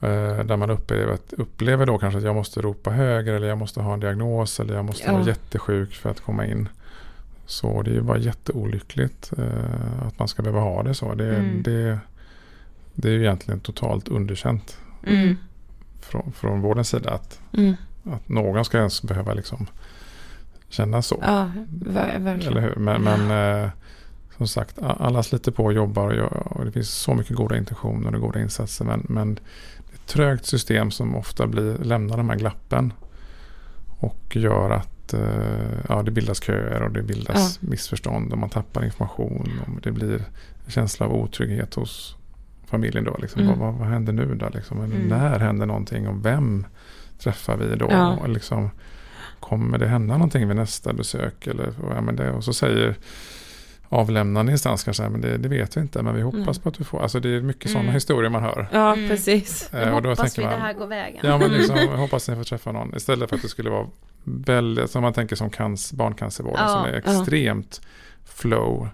Eh, 0.00 0.44
där 0.44 0.56
man 0.56 0.70
upplever, 0.70 1.18
upplever 1.30 1.86
då 1.86 1.98
kanske 1.98 2.18
att 2.18 2.24
jag 2.24 2.34
måste 2.34 2.60
ropa 2.60 2.90
högre 2.90 3.36
eller 3.36 3.48
jag 3.48 3.58
måste 3.58 3.80
ha 3.80 3.94
en 3.94 4.00
diagnos 4.00 4.60
eller 4.60 4.74
jag 4.74 4.84
måste 4.84 5.06
Ja. 5.06 5.12
vara 5.12 5.22
jättesjuk 5.26 5.94
för 5.94 6.10
att 6.10 6.20
komma 6.20 6.46
in. 6.46 6.68
Så 7.46 7.82
det 7.82 7.90
är 7.90 7.94
ju 7.94 8.00
bara 8.02 8.18
jätteolyckligt 8.18 9.32
eh, 9.38 10.06
att 10.06 10.18
man 10.18 10.28
ska 10.28 10.42
behöva 10.42 10.60
ha 10.60 10.82
det 10.82 10.94
så. 10.94 11.14
Det, 11.14 11.36
Mm. 11.36 11.62
det, 11.62 11.98
det 12.94 13.08
är 13.08 13.12
ju 13.12 13.20
egentligen 13.20 13.60
totalt 13.60 14.08
underkänt 14.08 14.78
Mm. 15.06 15.36
från, 16.00 16.32
från 16.32 16.60
vårdens 16.60 16.88
sida 16.88 17.10
att, 17.10 17.40
Mm. 17.52 17.74
att 18.04 18.28
någon 18.28 18.64
ska 18.64 18.78
ens 18.78 19.02
behöva 19.02 19.34
liksom 19.34 19.66
känna 20.68 21.02
så. 21.02 21.18
ja 21.22 21.50
ver- 21.84 22.18
verkligen. 22.18 22.56
Eller 22.56 22.60
hur? 22.60 22.76
Men, 22.76 23.02
men 23.02 23.30
eh, 23.62 23.70
som 24.36 24.48
sagt, 24.48 24.78
alla 24.82 25.22
sliter 25.22 25.52
på 25.52 25.64
och 25.64 25.72
jobbar 25.72 26.06
och, 26.06 26.14
gör, 26.14 26.42
och 26.50 26.64
det 26.64 26.72
finns 26.72 26.90
så 26.90 27.14
mycket 27.14 27.36
goda 27.36 27.56
intentioner 27.56 28.14
och 28.14 28.20
goda 28.20 28.40
insatser. 28.40 28.84
Men, 28.84 29.06
men 29.08 29.34
det 29.34 29.40
är 29.92 29.94
ett 29.94 30.06
trögt 30.06 30.46
system 30.46 30.90
som 30.90 31.16
ofta 31.16 31.46
blir, 31.46 31.78
lämnar 31.78 32.16
de 32.16 32.28
här 32.28 32.36
glappen. 32.36 32.92
Och 34.00 34.36
gör 34.36 34.70
att 34.70 35.14
eh, 35.14 35.78
ja, 35.88 36.02
det 36.02 36.10
bildas 36.10 36.42
köer 36.42 36.82
och 36.82 36.90
det 36.90 37.02
bildas 37.02 37.62
missförstånd 37.62 38.32
och 38.32 38.38
man 38.38 38.50
tappar 38.50 38.84
information 38.84 39.60
och 39.66 39.80
det 39.82 39.92
blir 39.92 40.24
en 40.64 40.70
känsla 40.70 41.06
av 41.06 41.14
otrygghet 41.14 41.74
hos 41.74 42.16
familjen 42.66 43.04
då. 43.04 43.16
Liksom. 43.18 43.42
Mm. 43.42 43.58
Vad, 43.58 43.74
vad, 43.74 43.88
händer 43.88 44.12
nu 44.12 44.34
då? 44.34 44.48
Liksom? 44.54 44.84
Mm. 44.84 45.08
När 45.08 45.38
händer 45.38 45.66
någonting 45.66 46.08
och 46.08 46.26
vem 46.26 46.66
träffar 47.18 47.56
vi 47.56 47.76
då? 47.76 47.88
Ja. 47.90 48.16
Och 48.16 48.28
liksom, 48.28 48.70
kommer 49.48 49.78
det 49.78 49.86
hända 49.86 50.14
någonting 50.14 50.48
vid 50.48 50.56
nästa 50.56 50.92
besök? 50.92 51.46
Eller, 51.46 51.66
och, 51.68 51.92
ja, 51.96 52.00
men 52.00 52.16
det, 52.16 52.30
och 52.32 52.44
så 52.44 52.52
säger 52.52 52.96
avlämnande 53.88 54.52
instans 54.52 54.84
kanske, 54.84 55.08
men 55.08 55.20
det, 55.20 55.36
det 55.38 55.48
vet 55.48 55.76
vi 55.76 55.80
inte, 55.80 56.02
men 56.02 56.14
vi 56.14 56.20
hoppas 56.22 56.40
Mm. 56.42 56.54
på 56.62 56.68
att 56.68 56.74
du 56.74 56.84
får. 56.84 57.02
Alltså 57.02 57.20
det 57.20 57.28
är 57.28 57.40
mycket 57.40 57.70
sådana 57.70 57.82
Mm. 57.84 57.94
historier 57.94 58.30
man 58.30 58.42
hör. 58.42 58.68
Ja, 58.72 58.92
Mm. 58.92 59.08
precis. 59.08 59.74
Eh, 59.74 59.94
och 59.94 60.02
då 60.02 60.08
hoppas 60.08 60.34
tänker 60.34 60.42
vi 60.42 60.46
man, 60.56 60.60
det 60.60 60.66
här 60.66 60.72
går 60.74 60.86
vägen. 60.86 61.20
Ja, 61.22 61.38
men 61.38 61.50
liksom, 61.50 61.76
jag 61.76 61.88
hoppas 61.96 62.28
ni 62.28 62.36
får 62.36 62.44
träffa 62.44 62.72
någon. 62.72 62.94
Istället 62.96 63.28
för 63.28 63.36
att 63.36 63.42
det 63.42 63.48
skulle 63.48 63.70
vara 63.70 63.86
väldigt, 64.24 64.90
som 64.90 65.02
man 65.02 65.12
tänker 65.12 65.36
som 65.36 65.50
cancer, 65.50 65.96
barncancervården, 65.96 66.60
Ja, 66.62 66.68
som 66.68 66.84
är 66.84 66.92
ja. 66.92 66.98
extremt 67.20 67.80
flow. 68.24 68.88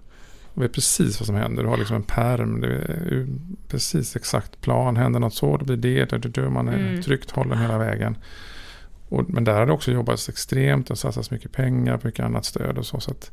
Och 0.55 0.63
vet 0.63 0.73
precis 0.73 1.21
vad 1.21 1.27
som 1.27 1.35
händer. 1.37 1.63
Du 1.63 1.69
har 1.69 1.77
liksom 1.77 1.97
en 1.97 2.03
perm, 2.03 2.61
det 2.61 2.67
är 2.69 3.27
precis 3.69 4.17
exakt 4.17 4.61
plan. 4.61 4.97
Händer 4.97 5.21
något 5.21 5.35
så, 5.35 5.57
då 5.57 5.65
blir 5.65 5.77
det, 5.77 6.05
det, 6.19 6.29
det 6.29 6.51
man 6.51 6.69
är 6.69 6.79
Mm. 6.79 7.03
tryggt 7.03 7.31
hållen 7.31 7.59
hela 7.59 7.79
vägen. 7.79 8.17
Och, 9.09 9.31
men 9.31 9.45
där 9.45 9.55
har 9.55 9.67
det 9.67 9.73
också 9.73 9.93
jobbats 9.93 10.29
extremt 10.29 10.91
och 10.91 10.99
satsats 10.99 11.31
mycket 11.31 11.53
pengar 11.53 11.97
på 11.99 12.07
mycket 12.07 12.25
annat 12.25 12.45
stöd 12.45 12.79
och 12.79 12.87
så. 12.87 13.01
så 13.01 13.11
att, 13.11 13.31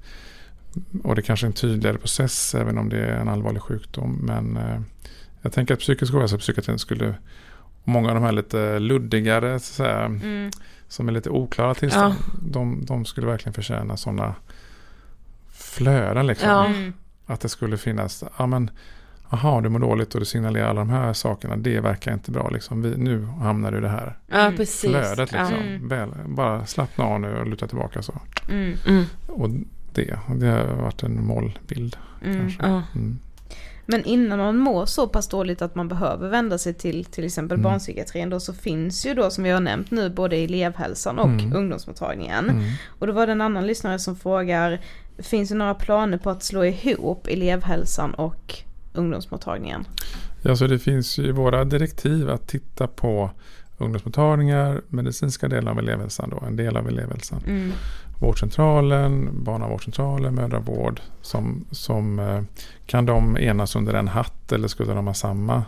och 1.04 1.16
det 1.16 1.22
kanske 1.22 1.46
är 1.46 1.48
en 1.48 1.54
tydligare 1.54 1.98
process 1.98 2.56
även 2.56 2.78
om 2.78 2.90
det 2.90 2.98
är 2.98 3.18
en 3.20 3.30
allvarlig 3.30 3.62
sjukdom. 3.62 4.20
Men 4.22 4.58
eh, 4.58 4.82
jag 5.42 5.54
tänker 5.54 5.74
att 5.74 5.80
psykisk 5.80 6.14
ohälsa 6.14 6.36
och 6.36 6.42
psykiatrin 6.42 6.80
skulle, 6.80 7.10
och 7.84 7.88
många 7.88 8.10
av 8.10 8.16
de 8.16 8.24
här 8.24 8.32
lite 8.32 8.80
luddigare, 8.80 9.60
så 9.60 9.84
att 9.84 9.88
säga, 9.88 10.06
Mm. 10.06 10.52
som 10.88 11.08
är 11.08 11.12
lite 11.12 11.30
oklara 11.30 11.74
tillstånd, 11.74 12.16
de, 12.42 12.86
de 12.86 13.06
skulle 13.06 13.28
verkligen 13.28 13.54
förtjäna 13.54 13.98
sådana 13.98 14.36
flöden. 15.50 16.28
Liksom. 16.28 16.50
Ja. 16.50 16.66
Mm. 16.66 16.94
Att 17.26 17.42
det 17.42 17.50
skulle 17.50 17.78
finnas, 17.78 18.24
ja 18.38 18.48
men, 18.48 18.70
aha 19.34 19.62
du 19.62 19.70
mår 19.70 19.80
dåligt 19.80 20.14
och 20.14 20.20
du 20.20 20.26
signalerar 20.26 20.70
alla 20.70 20.80
de 20.82 20.90
här 20.90 21.14
sakerna, 21.14 21.56
det 21.58 21.80
verkar 21.80 22.14
inte 22.14 22.32
bra. 22.32 22.50
Liksom. 22.50 22.82
Vi, 22.82 22.98
nu 22.98 23.26
hamnar 23.26 23.72
du 23.72 23.78
i 23.78 23.82
det 23.82 23.90
här 23.90 24.18
Ja, 24.28 24.38
Mm. 24.40 24.58
precis. 24.58 24.90
flödet. 24.90 25.32
Liksom. 25.32 25.54
Mm. 25.54 25.88
Väl, 25.88 26.10
bara 26.26 26.66
slappna 26.66 27.04
av 27.06 27.20
nu 27.22 27.38
och 27.40 27.48
luta 27.48 27.68
tillbaka 27.68 28.02
så. 28.02 28.14
Mm. 28.50 28.74
Mm. 28.88 29.04
Och 29.28 29.50
det, 29.94 30.20
det 30.36 30.48
har 30.48 30.76
varit 30.82 31.04
en 31.04 31.26
målbild. 31.26 31.98
Mm. 32.26 32.40
Kanske. 32.40 32.64
Ja. 32.68 32.84
Mm. 32.96 33.20
Men 33.86 34.04
innan 34.06 34.40
man 34.40 34.58
mår 34.58 34.86
så 34.86 35.08
pass 35.08 35.28
dåligt 35.28 35.62
att 35.62 35.76
man 35.76 35.88
behöver 35.88 36.30
vända 36.30 36.58
sig 36.58 36.74
till 36.74 37.06
till 37.06 37.26
exempel 37.26 37.56
Mm. 37.56 37.64
barnpsykiatrin 37.64 38.30
då 38.30 38.40
så 38.40 38.54
finns 38.54 39.06
ju 39.06 39.14
då 39.14 39.30
som 39.30 39.44
vi 39.44 39.50
har 39.50 39.60
nämnt 39.60 39.92
nu 39.92 40.10
både 40.10 40.36
elevhälsan 40.36 41.20
och 41.20 41.26
Mm. 41.30 41.56
ungdomsmottagningen. 41.56 42.50
Mm. 42.50 42.64
Och 43.00 43.08
då 43.08 43.14
var 43.14 43.26
det 43.26 43.32
en 43.32 43.42
annan 43.42 43.68
lyssnare 43.68 44.00
som 44.00 44.16
frågar, 44.16 44.82
finns 45.18 45.50
det 45.50 45.56
några 45.56 45.74
planer 45.76 46.18
på 46.18 46.30
att 46.30 46.44
slå 46.44 46.66
ihop 46.66 47.28
elevhälsan 47.28 48.14
och 48.14 48.56
ungdomsmottagningen? 48.94 49.86
Ja, 50.42 50.56
så 50.56 50.68
det 50.68 50.80
finns 50.80 51.18
ju 51.18 51.24
i 51.24 51.32
våra 51.32 51.64
direktiv 51.64 52.30
att 52.30 52.48
titta 52.48 52.88
på 52.88 53.32
ungdomsmottagningar, 53.78 54.82
medicinska 54.88 55.48
delar 55.48 55.72
av 55.72 55.80
elevhälsan 55.80 56.30
då, 56.30 56.46
en 56.48 56.56
del 56.56 56.78
av 56.78 56.88
elevhälsan. 56.88 57.44
Mm. 57.48 57.72
Vårdcentralen, 58.20 59.44
barnavårdscentralen, 59.44 60.36
mödravård. 60.36 61.02
Som, 61.22 61.66
som, 61.72 62.20
eh, 62.20 62.42
kan 62.86 63.06
de 63.06 63.38
enas 63.38 63.76
under 63.76 63.94
en 63.94 64.08
hatt 64.08 64.52
eller 64.52 64.68
skulle 64.68 64.94
de 64.94 65.08
ha 65.08 65.14
samma 65.14 65.64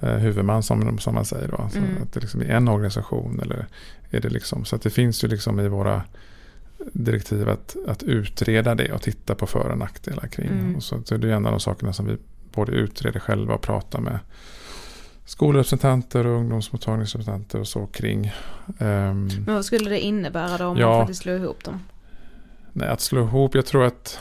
eh, 0.00 0.08
huvudman 0.16 0.62
som, 0.62 0.98
som 0.98 1.14
man 1.14 1.24
säger 1.24 1.48
då? 1.48 1.56
Alltså 1.56 1.78
Mm. 1.78 2.02
Att 2.02 2.12
det 2.12 2.20
liksom 2.20 2.40
är 2.40 2.44
en 2.44 2.68
organisation 2.68 3.40
eller 3.40 3.66
är 4.10 4.20
det 4.20 4.28
liksom, 4.28 4.64
så 4.64 4.76
att 4.76 4.82
det 4.82 4.90
finns 4.90 5.24
ju 5.24 5.28
liksom 5.28 5.60
i 5.60 5.68
våra 5.68 6.02
direktiv 6.92 7.48
att, 7.48 7.76
att 7.86 8.02
utreda 8.02 8.74
det 8.74 8.92
och 8.92 9.02
titta 9.02 9.34
på 9.34 9.46
för 9.46 9.70
och 9.70 9.78
nackdelar 9.78 10.26
kring. 10.26 10.48
Mm. 10.48 10.76
Och 10.76 10.82
så, 10.82 11.02
så 11.04 11.16
det 11.16 11.28
är 11.28 11.32
en 11.32 11.46
av 11.46 11.52
de 11.52 11.60
sakerna 11.60 11.92
som 11.92 12.06
vi 12.06 12.16
både 12.54 12.72
utreder 12.72 13.20
själva 13.20 13.54
och 13.54 13.62
pratar 13.62 14.00
med 14.00 14.18
skolrepresentanter 15.24 16.26
och 16.26 16.38
ungdomsmottagningsrepresentanter 16.38 17.60
och 17.60 17.68
så 17.68 17.86
kring. 17.86 18.32
Ehm, 18.78 19.28
Men 19.46 19.54
vad 19.54 19.64
skulle 19.64 19.90
det 19.90 20.00
innebära 20.00 20.58
då 20.58 20.66
om 20.66 20.76
Ja. 20.78 20.88
man 20.90 21.00
faktiskt 21.00 21.22
slår 21.22 21.36
ihop 21.36 21.64
dem? 21.64 21.80
Nej, 22.72 22.88
att 22.88 23.00
slå 23.00 23.20
ihop, 23.24 23.54
jag 23.54 23.66
tror 23.66 23.84
att 23.84 24.18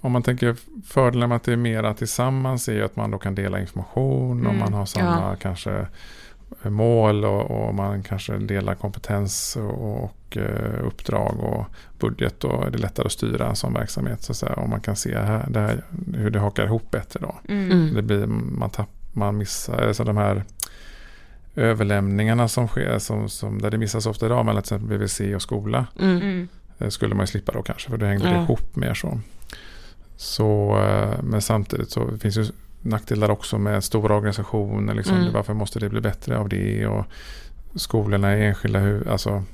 om 0.00 0.12
man 0.12 0.22
tänker 0.22 0.56
fördelen 0.86 1.28
med 1.28 1.36
att 1.36 1.42
det 1.44 1.52
är 1.52 1.56
mera 1.56 1.94
tillsammans 1.94 2.68
är 2.68 2.72
ju 2.72 2.84
att 2.84 2.96
man 2.96 3.10
då 3.10 3.18
kan 3.18 3.34
dela 3.34 3.60
information 3.60 4.40
och 4.46 4.52
Mm, 4.52 4.58
man 4.58 4.72
har 4.72 4.86
samma 4.86 5.36
kanske 5.36 5.86
mål 6.62 7.24
och, 7.24 7.50
och 7.50 7.74
man 7.74 8.02
kanske 8.02 8.38
delar 8.38 8.74
kompetens 8.74 9.56
och, 9.56 10.04
och 10.04 10.36
eh, 10.36 10.86
uppdrag 10.86 11.40
och 11.40 11.66
budget 11.98 12.44
och 12.44 12.70
det 12.70 12.76
är 12.76 12.80
lättare 12.80 13.06
att 13.06 13.12
styra 13.12 13.48
en 13.48 13.56
sån 13.56 13.74
verksamhet 13.74 14.22
så 14.22 14.32
att 14.32 14.36
säga. 14.36 14.52
Och 14.52 14.68
man 14.68 14.80
kan 14.80 14.96
se 14.96 15.18
här, 15.18 15.46
det 15.50 15.60
här, 15.60 15.84
hur 16.14 16.30
det 16.30 16.38
hakar 16.38 16.64
ihop 16.64 16.90
bättre 16.90 17.20
då. 17.22 17.34
Mm. 17.48 17.94
Det 17.94 18.02
blir, 18.02 18.26
man, 18.26 18.70
tapp, 18.70 18.90
man 19.12 19.36
missar, 19.36 19.86
alltså 19.86 20.04
de 20.04 20.16
här 20.16 20.44
överlämningarna 21.56 22.48
som 22.48 22.68
sker, 22.68 22.98
som, 22.98 23.28
som, 23.28 23.62
där 23.62 23.70
det 23.70 23.78
missas 23.78 24.06
ofta 24.06 24.26
idag 24.26 24.44
mellan 24.46 24.62
till 24.62 24.74
exempel 24.74 24.98
BVC 24.98 25.20
och 25.34 25.42
skola. 25.42 25.86
Mm. 26.00 26.16
Mm. 26.16 26.48
Eh, 26.78 26.88
skulle 26.88 27.14
man 27.14 27.22
ju 27.22 27.26
slippa 27.26 27.52
då 27.52 27.62
kanske 27.62 27.90
för 27.90 27.96
då 27.96 28.06
hängde 28.06 28.24
det 28.24 28.34
Ja. 28.34 28.42
ihop 28.42 28.76
mer 28.76 28.94
så. 28.94 29.20
så 30.16 30.78
eh, 30.80 31.22
men 31.22 31.42
samtidigt 31.42 31.90
så 31.90 32.18
finns 32.18 32.36
ju 32.36 32.46
nackdelar 32.84 33.30
också 33.30 33.58
med 33.58 33.84
stora 33.84 34.16
organisationer. 34.16 34.94
Liksom. 34.94 35.16
Mm. 35.16 35.32
Varför 35.32 35.54
måste 35.54 35.78
det 35.80 35.88
bli 35.88 36.00
bättre 36.00 36.38
av 36.38 36.48
det? 36.48 36.86
Och 36.86 37.04
skolorna 37.74 38.30
är 38.30 38.36
enskilda, 38.38 39.10
alltså 39.10 39.44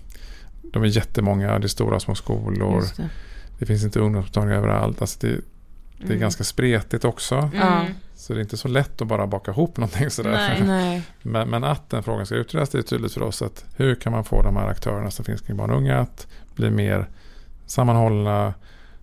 de 0.63 0.83
är 0.83 0.87
jättemånga, 0.87 1.59
det 1.59 1.67
är 1.67 1.69
stora 1.69 2.01
små 2.01 2.15
skolor. 2.15 2.85
Det. 2.97 3.09
Det 3.59 3.67
finns 3.67 3.85
inte 3.85 4.01
ungdomsmottagningar 4.01 4.59
överallt. 4.59 5.01
Alltså 5.01 5.19
det, 5.21 5.27
det 5.99 6.05
är 6.05 6.07
Mm. 6.07 6.21
ganska 6.21 6.45
spretigt 6.45 7.05
också. 7.05 7.51
Mm. 7.55 7.87
Så 8.15 8.33
det 8.33 8.39
är 8.39 8.43
inte 8.43 8.57
så 8.57 8.69
lätt 8.69 9.01
att 9.03 9.09
bara 9.09 9.27
baka 9.27 9.51
ihop 9.51 9.77
någonting 9.77 10.11
sådär. 10.11 10.31
Nej. 10.31 10.63
Nej. 10.67 11.03
Men, 11.23 11.49
men 11.51 11.65
att 11.65 11.91
den 11.91 12.03
frågan 12.03 12.27
ska 12.27 12.35
utredas, 12.35 12.69
det 12.71 12.79
är 12.79 12.83
tydligt 12.83 13.13
för 13.15 13.23
oss 13.23 13.43
att 13.43 13.65
hur 13.77 13.95
kan 13.95 14.13
man 14.13 14.25
få 14.25 14.43
de 14.43 14.57
här 14.57 14.67
aktörerna 14.69 15.11
som 15.11 15.25
finns 15.25 15.41
kring 15.41 15.57
barn 15.57 15.71
och 15.71 15.77
unga 15.77 15.99
att 15.99 16.27
bli 16.55 16.71
mer 16.71 17.09
sammanhållna, 17.67 18.55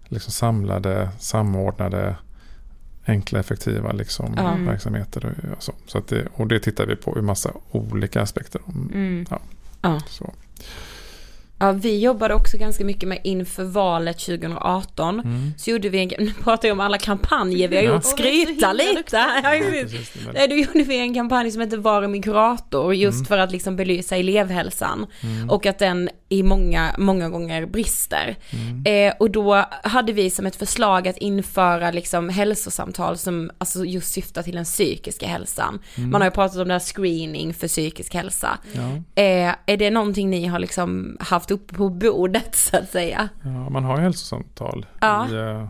liksom 0.08 0.32
samlade, 0.32 1.10
samordnade, 1.20 2.16
enkla, 3.08 3.40
effektiva 3.40 3.92
liksom, 3.92 4.34
Ja. 4.38 4.58
verksamheter. 4.66 5.26
Och, 5.26 5.58
och 5.58 5.64
så. 5.64 5.74
Så 5.88 5.98
att 5.98 6.08
det, 6.08 6.28
och 6.34 6.48
det 6.48 6.60
tittar 6.60 6.86
vi 6.86 6.96
på 6.96 7.18
ur 7.18 7.22
massa 7.22 7.52
olika 7.72 8.22
aspekter. 8.22 8.62
Mm. 8.94 9.26
Ja. 9.82 10.00
Så. 10.10 10.34
Ja, 11.60 11.72
vi 11.72 12.00
jobbade 12.00 12.34
också 12.34 12.58
ganska 12.58 12.86
mycket 12.86 13.10
med 13.10 13.20
inför 13.24 13.64
valet 13.64 14.20
2018. 14.20 15.20
Mm. 15.20 15.54
Så 15.58 15.70
gjorde 15.72 15.90
vi 15.90 16.00
en, 16.02 16.08
nu 16.26 16.34
pratar 16.44 16.68
jag 16.68 16.76
om 16.76 16.80
alla 16.80 16.98
kampanjer 16.98 17.68
vi 17.68 17.76
har 17.76 17.84
Ja. 17.84 17.94
gjort, 17.94 18.06
skryta 18.06 18.74
lite. 18.74 19.18
Ja, 19.44 19.52
Nej, 20.34 20.48
då 20.48 20.56
gjorde 20.56 20.84
vi 20.84 20.98
en 21.00 21.14
kampanj 21.14 21.52
som 21.52 21.62
heter 21.62 21.78
Var 21.78 22.04
är 22.04 22.08
min 22.08 22.22
kurator? 22.22 22.94
Just 22.96 23.16
Mm. 23.16 23.26
för 23.26 23.38
att 23.38 23.52
liksom 23.52 23.76
belysa 23.76 24.16
elevhälsan. 24.16 25.06
Mm. 25.24 25.50
Och 25.50 25.66
att 25.66 25.80
den 25.80 26.10
i 26.30 26.44
många, 26.44 26.96
många 26.98 27.30
gånger 27.30 27.66
brister. 27.66 28.36
Mm. 28.50 28.84
Eh, 28.86 29.14
och 29.20 29.32
då 29.32 29.66
hade 29.84 30.14
vi 30.14 30.30
som 30.30 30.46
ett 30.46 30.56
förslag 30.56 31.08
att 31.08 31.18
införa 31.18 31.92
liksom 31.92 32.30
hälsosamtal 32.30 33.18
som 33.18 33.52
alltså 33.58 33.86
just 33.86 34.12
syftar 34.14 34.44
till 34.44 34.56
den 34.56 34.66
psykiska 34.66 35.28
hälsan. 35.28 35.80
Mm. 35.98 36.10
Man 36.10 36.22
har 36.22 36.28
ju 36.28 36.32
pratat 36.32 36.58
om 36.58 36.68
det 36.68 36.74
här 36.74 36.80
screening 36.80 37.54
för 37.54 37.68
psykisk 37.68 38.14
hälsa. 38.14 38.58
Ja. 38.74 39.22
Eh, 39.24 39.56
är 39.66 39.78
det 39.78 39.90
någonting 39.90 40.30
ni 40.30 40.46
har 40.46 40.60
liksom 40.60 41.18
haft 41.20 41.52
uppe 41.52 41.76
på 41.76 41.90
bordet 41.90 42.56
så 42.56 42.78
att 42.78 42.90
säga? 42.90 43.30
Ja, 43.44 43.70
man 43.70 43.84
har 43.84 43.98
ju 43.98 44.04
hälsosamtal 44.04 44.86
Ja. 45.02 45.28
i 45.30 45.34
eh, 45.34 45.70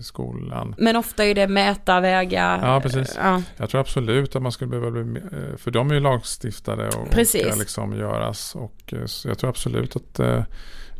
skolan. 0.00 0.74
Men 0.78 0.96
ofta 0.96 1.24
är 1.24 1.34
det 1.34 1.48
mäta, 1.48 2.00
väga. 2.00 2.58
Ja, 2.62 2.80
precis. 2.80 3.18
Ja, 3.22 3.42
Jag 3.56 3.70
tror 3.70 3.80
absolut 3.80 4.36
att 4.36 4.42
man 4.42 4.52
skulle 4.52 4.70
behöva 4.70 4.90
bli, 4.90 5.20
eh, 5.20 5.56
för 5.56 5.70
de 5.70 5.90
är 5.90 5.94
ju 5.94 6.00
lagstiftade 6.00 6.88
och, 6.88 7.02
och 7.02 7.10
Precis. 7.10 7.46
ska 7.46 7.56
liksom 7.56 7.96
göras. 7.96 8.54
Och 8.54 8.92
eh, 8.92 8.98
jag 9.24 9.38
tror 9.38 9.50
absolut 9.50 9.96
att 9.96 10.18
eh, 10.18 10.42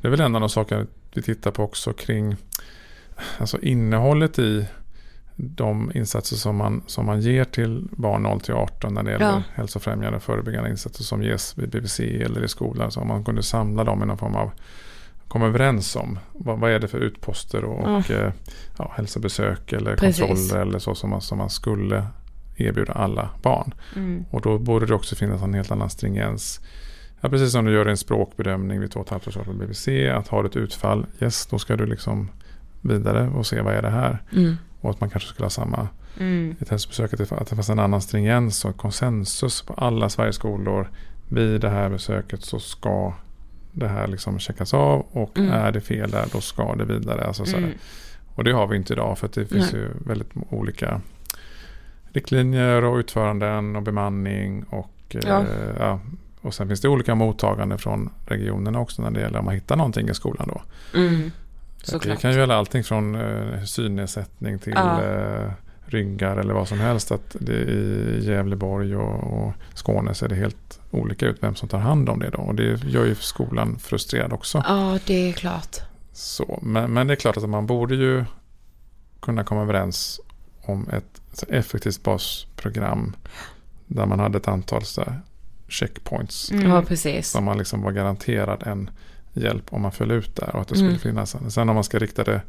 det 0.01 0.09
är 0.09 0.11
väl 0.11 0.21
en 0.21 0.35
av 0.35 0.41
de 0.41 0.51
saker 0.51 0.87
vi 1.15 1.23
tittar 1.23 1.51
på 1.51 1.63
också 1.63 1.93
kring 1.93 2.37
alltså 3.39 3.59
innehållet 3.61 4.39
i 4.39 4.67
de 5.37 5.93
insatser 5.95 6.37
som 6.37 6.57
man, 6.57 6.83
som 6.87 7.07
man 7.07 7.21
ger 7.21 7.45
till 7.45 7.89
barn 7.91 8.23
0 8.23 8.41
till 8.41 8.55
18 8.55 8.95
när 8.95 9.03
det 9.03 9.11
gäller 9.11 9.25
Ja. 9.27 9.43
hälsofrämjande 9.55 10.17
och 10.17 10.23
förebyggande 10.23 10.71
insatser 10.71 11.05
som 11.05 11.23
ges 11.23 11.59
vid 11.59 11.69
BVC 11.71 12.01
eller 12.01 12.45
i 12.45 12.49
skolan. 12.49 12.91
Så 12.91 13.01
om 13.01 13.09
man 13.09 13.25
kunde 13.25 13.43
samla 13.43 13.85
dem 13.85 14.03
i 14.03 14.07
någon 14.07 14.19
form 14.19 14.35
av 14.35 14.51
komma 15.29 15.47
överens 15.47 15.97
om 15.97 16.19
vad, 16.45 16.59
vad 16.59 16.71
är 16.71 16.79
det 16.79 16.89
för 16.89 16.99
utposter 16.99 17.65
och, 17.65 17.97
och 17.99 18.11
eh, 18.11 18.33
ja, 18.79 18.93
hälsobesök 18.97 19.73
eller 19.73 19.97
Precis. 19.97 20.21
kontroller 20.27 20.63
eller 20.63 20.79
så 20.79 20.95
som 20.95 21.11
man, 21.11 21.21
som 21.21 21.39
man 21.39 21.51
skulle 21.51 22.07
erbjuda 22.57 22.93
alla 22.93 23.31
barn. 23.43 23.75
Mm. 23.97 24.25
Och 24.31 24.41
då 24.41 24.59
borde 24.59 24.87
det 24.87 24.95
också 24.95 25.17
finnas 25.17 25.43
en 25.43 25.55
helt 25.55 25.71
annan 25.71 25.91
stringens. 25.91 26.61
Ja, 27.21 27.29
precis 27.29 27.53
som 27.53 27.65
du 27.65 27.73
gör 27.73 27.87
en 27.87 27.97
språkbedömning 27.97 28.81
vid 28.81 28.91
två 28.91 29.01
och 29.01 29.07
ett 29.07 29.11
halvt 29.11 29.29
års 29.29 29.37
ålder 29.37 29.53
på 29.53 29.59
BVC. 29.59 29.89
Att 30.15 30.29
har 30.29 30.43
du 30.43 30.49
ett 30.49 30.57
utfall, 30.57 31.07
yes, 31.21 31.47
då 31.47 31.59
ska 31.59 31.77
du 31.77 31.87
liksom 31.87 32.31
vidare 32.81 33.29
och 33.29 33.47
se 33.47 33.61
vad 33.61 33.75
är 33.75 33.83
det 33.83 33.91
här. 33.91 34.23
mm. 34.33 34.57
Och 34.81 34.91
att 34.91 35.01
man 35.01 35.11
kanske 35.11 35.29
skulle 35.29 35.45
ha 35.45 35.51
samma 35.51 35.89
Mm. 36.21 36.57
ett 36.61 36.69
hälsobesök. 36.69 37.13
Att 37.13 37.19
det, 37.19 37.33
att 37.33 37.47
det 37.49 37.55
fanns 37.57 37.69
en 37.71 37.79
annan 37.79 38.01
stringens 38.01 38.65
och 38.65 38.77
konsensus 38.77 39.63
på 39.63 39.75
alla 39.75 40.09
Sveriges 40.09 40.37
skolor. 40.37 40.91
Vid 41.29 41.61
det 41.61 41.69
här 41.71 41.89
besöket 41.91 42.43
så 42.45 42.59
ska 42.59 43.15
det 43.75 43.89
här 43.89 44.07
liksom 44.07 44.39
checkas 44.39 44.75
av 44.75 45.07
och 45.13 45.39
Mm. 45.39 45.53
är 45.53 45.73
det 45.73 45.81
fel 45.81 46.11
där 46.11 46.27
då 46.33 46.41
ska 46.41 46.75
det 46.75 46.85
vidare. 46.85 47.25
Alltså 47.27 47.45
så. 47.45 47.57
Mm. 47.57 47.71
Och 48.35 48.45
det 48.45 48.53
har 48.53 48.67
vi 48.67 48.77
inte 48.77 48.93
idag 48.93 49.19
för 49.19 49.29
det 49.35 49.47
finns 49.47 49.73
Nej. 49.73 49.81
ju 49.83 49.89
väldigt 50.07 50.31
olika 50.51 51.01
riktlinjer 52.13 52.85
och 52.85 52.97
utföranden 52.97 53.77
och 53.77 53.83
bemanning 53.83 54.65
och, 54.71 54.91
eh, 55.09 55.21
Ja. 55.27 55.45
ja. 55.79 56.01
och 56.41 56.55
sen 56.55 56.69
finns 56.69 56.81
det 56.81 56.89
olika 56.89 57.15
mottagande 57.15 57.79
från 57.79 58.11
regionerna 58.27 58.81
också 58.81 59.03
när 59.03 59.11
det 59.11 59.21
gäller 59.21 59.39
om 59.39 59.45
man 59.45 59.55
hittar 59.55 59.77
någonting 59.77 60.09
i 60.09 60.15
skolan 60.15 60.49
då. 60.49 60.63
Mm. 60.99 61.31
Det 62.03 62.17
kan 62.21 62.33
ju 62.33 62.39
gälla 62.39 62.57
allting 62.57 62.85
från 62.85 63.15
eh, 63.15 63.63
synnedsättning 63.65 64.59
till 64.59 64.73
Ja. 64.77 65.03
eh, 65.03 65.51
ryggar 65.87 66.37
eller 66.37 66.55
vad 66.55 66.69
som 66.69 66.81
helst. 66.81 67.13
Att 67.13 67.37
det 67.41 67.53
I 67.53 68.25
Gävleborg 68.27 68.97
och, 68.97 69.33
och 69.47 69.53
Skåne 69.75 70.15
ser 70.15 70.29
det 70.29 70.35
helt 70.35 70.81
olika 70.91 71.27
ut 71.27 71.37
vem 71.41 71.55
som 71.55 71.69
tar 71.69 71.79
hand 71.79 72.09
om 72.09 72.19
det 72.19 72.31
då. 72.31 72.39
Och 72.39 72.55
det 72.55 72.85
gör 72.85 73.05
ju 73.05 73.15
skolan 73.15 73.79
frustrerad 73.79 74.33
också. 74.33 74.63
Ja, 74.69 74.99
det 75.07 75.29
är 75.29 75.33
klart. 75.33 75.77
Så, 76.13 76.59
men, 76.63 76.93
men 76.93 77.07
det 77.07 77.15
är 77.15 77.17
klart 77.17 77.37
att 77.37 77.49
man 77.49 77.67
borde 77.67 77.95
ju 77.95 78.25
kunna 79.21 79.45
komma 79.45 79.63
överens 79.63 80.21
om 80.63 80.89
ett 80.89 81.21
så 81.33 81.47
effektivt 81.49 82.03
basprogram 82.03 83.17
där 83.87 84.07
man 84.07 84.21
hade 84.21 84.39
ett 84.39 84.49
antal 84.49 84.85
så 84.85 85.05
checkpoints. 85.69 86.51
Mm. 86.51 86.71
Ja, 86.71 86.83
precis. 86.83 87.31
Så 87.31 87.41
man 87.41 87.59
liksom 87.59 87.83
var 87.83 87.93
garanterad 87.93 88.63
en 88.67 88.91
hjälp 89.33 89.65
om 89.73 89.83
man 89.83 89.93
föll 89.93 90.11
ut 90.11 90.37
där 90.37 90.57
och 90.57 90.61
att 90.61 90.69
det 90.69 90.75
skulle 90.75 90.89
Mm. 90.89 91.01
finnas 91.01 91.35
en. 91.35 91.51
Sen 91.51 91.69
om 91.69 91.75
man 91.75 91.85
ska 91.85 91.99
rikta 91.99 92.25
det 92.25 92.43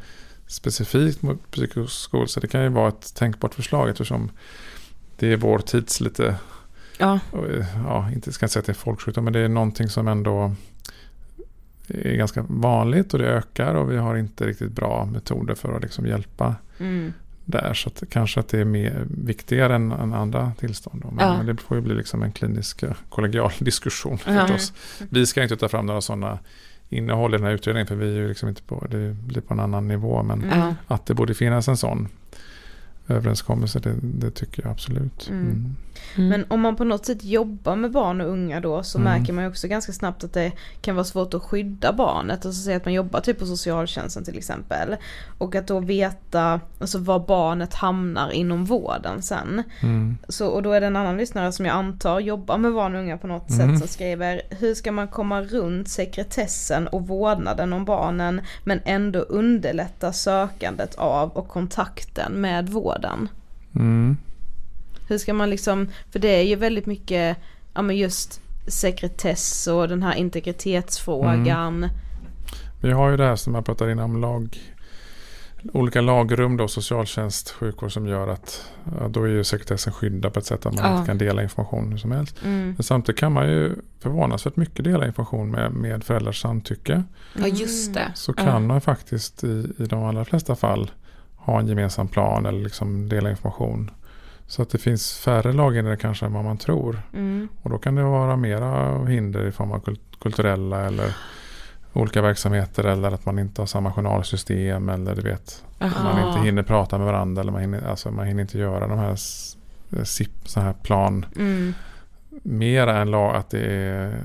specifikt 0.47 1.21
mot 1.21 1.51
psykoskol 1.51 2.27
så 2.27 2.39
det 2.39 2.47
kan 2.47 2.63
ju 2.63 2.69
vara 2.69 2.87
ett 2.89 3.15
tänkbart 3.15 3.53
förslag 3.55 3.89
eftersom 3.89 4.31
det 5.17 5.33
är 5.33 5.37
vår 5.37 5.59
tids 5.59 6.01
lite, 6.01 6.35
Ja. 6.97 7.19
ja, 7.85 8.11
inte 8.11 8.31
ska 8.31 8.43
jag 8.43 8.51
säga 8.51 8.59
att 8.59 8.65
det 8.65 8.71
är 8.71 8.73
folksjukdom, 8.73 9.23
men 9.23 9.33
det 9.33 9.39
är 9.39 9.49
någonting 9.49 9.89
som 9.89 10.07
ändå 10.07 10.55
är 11.87 12.15
ganska 12.15 12.45
vanligt 12.49 13.13
och 13.13 13.19
det 13.19 13.27
ökar 13.27 13.75
och 13.75 13.91
vi 13.91 13.97
har 13.97 14.15
inte 14.15 14.47
riktigt 14.47 14.71
bra 14.71 15.05
metoder 15.05 15.55
för 15.55 15.73
att 15.75 15.81
liksom 15.81 16.05
hjälpa 16.07 16.55
Mm. 16.79 17.13
där. 17.45 17.73
Så 17.73 17.89
att 17.89 18.03
kanske 18.09 18.39
att 18.39 18.47
det 18.49 18.59
är 18.59 18.65
mer 18.65 19.05
viktigare 19.09 19.75
än, 19.75 19.91
än 19.91 20.13
andra 20.13 20.51
tillstånd. 20.59 21.01
Då. 21.01 21.11
Men, 21.11 21.25
Ja. 21.27 21.37
men 21.37 21.45
det 21.45 21.61
får 21.61 21.77
ju 21.77 21.83
bli 21.83 21.95
liksom 21.95 22.23
en 22.23 22.31
klinisk 22.31 22.83
kollegial 23.09 23.51
diskussion 23.59 24.17
Ja. 24.27 24.47
förstås. 24.47 24.73
Vi 25.09 25.25
ska 25.25 25.43
inte 25.43 25.57
ta 25.57 25.69
fram 25.69 25.85
några 25.85 26.01
sådana 26.01 26.39
innehåll 26.89 27.33
i 27.33 27.37
den 27.37 27.45
här 27.45 27.53
utredningen 27.53 27.87
för 27.87 27.95
vi 27.95 28.07
är 28.07 28.21
ju 28.21 28.27
liksom 28.27 28.49
inte 28.49 28.63
på, 28.63 28.87
det 28.89 29.13
blir 29.13 29.41
på 29.41 29.53
en 29.53 29.59
annan 29.59 29.87
nivå. 29.87 30.23
Men 30.23 30.43
Mm. 30.43 30.73
Att 30.87 31.05
det 31.05 31.13
borde 31.13 31.33
finnas 31.33 31.67
en 31.67 31.77
sån 31.77 32.07
överenskommelse 33.07 33.79
det, 33.79 33.95
det 34.01 34.31
tycker 34.31 34.63
jag 34.63 34.71
absolut. 34.71 35.29
Mm. 35.29 35.75
Mm. 36.15 36.29
Men 36.29 36.45
om 36.47 36.61
man 36.61 36.75
på 36.75 36.83
något 36.83 37.05
sätt 37.05 37.23
jobbar 37.23 37.75
med 37.75 37.91
barn 37.91 38.21
och 38.21 38.27
unga 38.29 38.59
då 38.59 38.83
så 38.83 38.97
Mm. 38.97 39.13
märker 39.13 39.33
man 39.33 39.43
ju 39.43 39.49
också 39.49 39.67
ganska 39.67 39.91
snabbt 39.93 40.23
att 40.23 40.33
det 40.33 40.51
kan 40.81 40.95
vara 40.95 41.03
svårt 41.05 41.33
att 41.33 41.43
skydda 41.43 41.93
barnet. 41.93 42.45
Alltså 42.45 42.61
säga 42.61 42.77
att 42.77 42.85
man 42.85 42.93
jobbar 42.93 43.19
typ 43.19 43.39
på 43.39 43.45
socialtjänsten 43.45 44.23
till 44.23 44.37
exempel. 44.37 44.95
Och 45.37 45.55
att 45.55 45.67
då 45.67 45.79
veta 45.79 46.59
alltså, 46.79 46.97
var 46.99 47.19
barnet 47.19 47.73
hamnar 47.73 48.31
inom 48.31 48.65
vården 48.65 49.21
sen. 49.21 49.63
Mm. 49.81 50.17
Så, 50.29 50.47
och 50.47 50.63
då 50.63 50.71
är 50.71 50.81
det 50.81 50.87
en 50.87 50.95
annan 50.95 51.17
lyssnare 51.17 51.51
som 51.51 51.65
jag 51.65 51.75
antar 51.75 52.19
jobbar 52.19 52.57
med 52.57 52.73
barn 52.73 52.95
och 52.95 53.01
unga 53.01 53.17
på 53.17 53.27
något 53.27 53.49
Mm. 53.49 53.69
sätt 53.69 53.79
som 53.79 53.87
skriver 53.87 54.41
Hur 54.49 54.73
ska 54.73 54.91
man 54.91 55.07
komma 55.07 55.41
runt 55.41 55.89
sekretessen 55.89 56.87
och 56.87 57.07
vårdnaden 57.07 57.73
om 57.73 57.85
barnen 57.85 58.41
men 58.63 58.79
ändå 58.85 59.19
underlätta 59.19 60.13
sökandet 60.13 60.95
av 60.95 61.29
och 61.31 61.47
kontakten 61.47 62.31
med 62.33 62.69
vården? 62.69 63.29
Mm. 63.75 64.17
Hur 65.07 65.17
ska 65.17 65.33
man 65.33 65.49
liksom, 65.49 65.87
för 66.11 66.19
det 66.19 66.35
är 66.35 66.41
ju 66.43 66.55
väldigt 66.55 66.85
mycket, 66.85 67.37
ja 67.73 67.81
men 67.81 67.97
just 67.97 68.41
sekretess 68.67 69.67
och 69.67 69.87
den 69.87 70.03
här 70.03 70.15
integritetsfrågan. 70.15 71.89
Vi 72.81 72.91
har 72.91 73.09
ju 73.09 73.17
det 73.17 73.25
här 73.25 73.35
som 73.35 73.55
jag 73.55 73.65
pratade 73.65 73.91
innan 73.91 74.05
om 74.05 74.21
lag, 74.21 74.57
olika 75.73 76.01
lagrum 76.01 76.57
då, 76.57 76.67
socialtjänst, 76.67 77.49
sjukvård 77.51 77.93
som 77.93 78.07
gör 78.07 78.27
att 78.27 78.65
ja, 78.99 79.07
då 79.07 79.23
är 79.23 79.27
ju 79.27 79.43
sekretessen 79.43 79.93
skyddad 79.93 80.33
på 80.33 80.39
ett 80.39 80.45
sätt 80.45 80.65
att 80.65 80.75
man 80.75 80.85
Ja. 80.85 80.95
inte 80.97 81.07
kan 81.07 81.17
dela 81.17 81.43
information 81.43 81.91
hur 81.91 81.97
som 81.97 82.11
helst. 82.11 82.35
Mm. 82.43 82.73
Men 82.77 82.83
samtidigt 82.83 83.19
kan 83.19 83.31
man 83.33 83.47
ju 83.49 83.75
förvånansvärt 83.99 84.55
mycket 84.55 84.83
dela 84.85 85.07
information 85.07 85.51
med, 85.51 85.71
med 85.71 86.03
föräldrars 86.03 86.41
samtycke. 86.41 87.03
Ja, 87.39 87.47
just 87.47 87.93
det. 87.93 88.11
Så 88.15 88.33
kan 88.33 88.67
man 88.67 88.81
faktiskt 88.81 89.43
i, 89.43 89.67
i 89.77 89.85
de 89.85 90.03
allra 90.03 90.25
flesta 90.25 90.55
fall 90.55 90.91
ha 91.35 91.59
en 91.59 91.67
gemensam 91.67 92.07
plan 92.07 92.45
eller 92.45 92.59
liksom 92.63 93.09
dela 93.09 93.29
information. 93.29 93.91
Så 94.47 94.61
att 94.61 94.69
det 94.69 94.77
finns 94.77 95.17
färre 95.17 95.53
laghinder 95.53 95.95
kanske 95.95 96.25
än 96.25 96.33
vad 96.33 96.43
man 96.43 96.57
tror. 96.57 97.01
Mm. 97.13 97.47
Och 97.61 97.69
då 97.69 97.77
kan 97.77 97.95
det 97.95 98.03
vara 98.03 98.35
mera 98.37 99.03
hinder 99.05 99.47
i 99.47 99.51
form 99.51 99.71
av 99.71 99.79
kult- 99.79 100.19
kulturella 100.21 100.85
eller 100.85 101.15
olika 101.93 102.21
verksamheter 102.21 102.83
eller 102.83 103.11
att 103.11 103.25
man 103.25 103.39
inte 103.39 103.61
har 103.61 103.65
samma 103.65 103.91
journalsystem 103.93 104.89
eller 104.89 105.15
du 105.15 105.21
vet 105.21 105.63
att 105.79 106.03
man 106.03 106.27
inte 106.27 106.39
hinner 106.39 106.63
prata 106.63 106.97
med 106.97 107.07
varandra 107.07 107.41
eller 107.41 107.51
man 107.51 107.61
hinner, 107.61 107.87
alltså 107.89 108.11
man 108.11 108.25
hinner 108.27 108.41
inte 108.41 108.57
göra 108.57 108.87
de 108.87 108.99
här 108.99 109.15
SIP, 110.03 110.31
så 110.45 110.59
här 110.59 110.73
plan 110.73 111.25
Mm. 111.35 111.73
mera 112.43 112.97
än 113.01 113.11
la, 113.11 113.33
att 113.33 113.49
det 113.49 113.59
är 113.65 114.19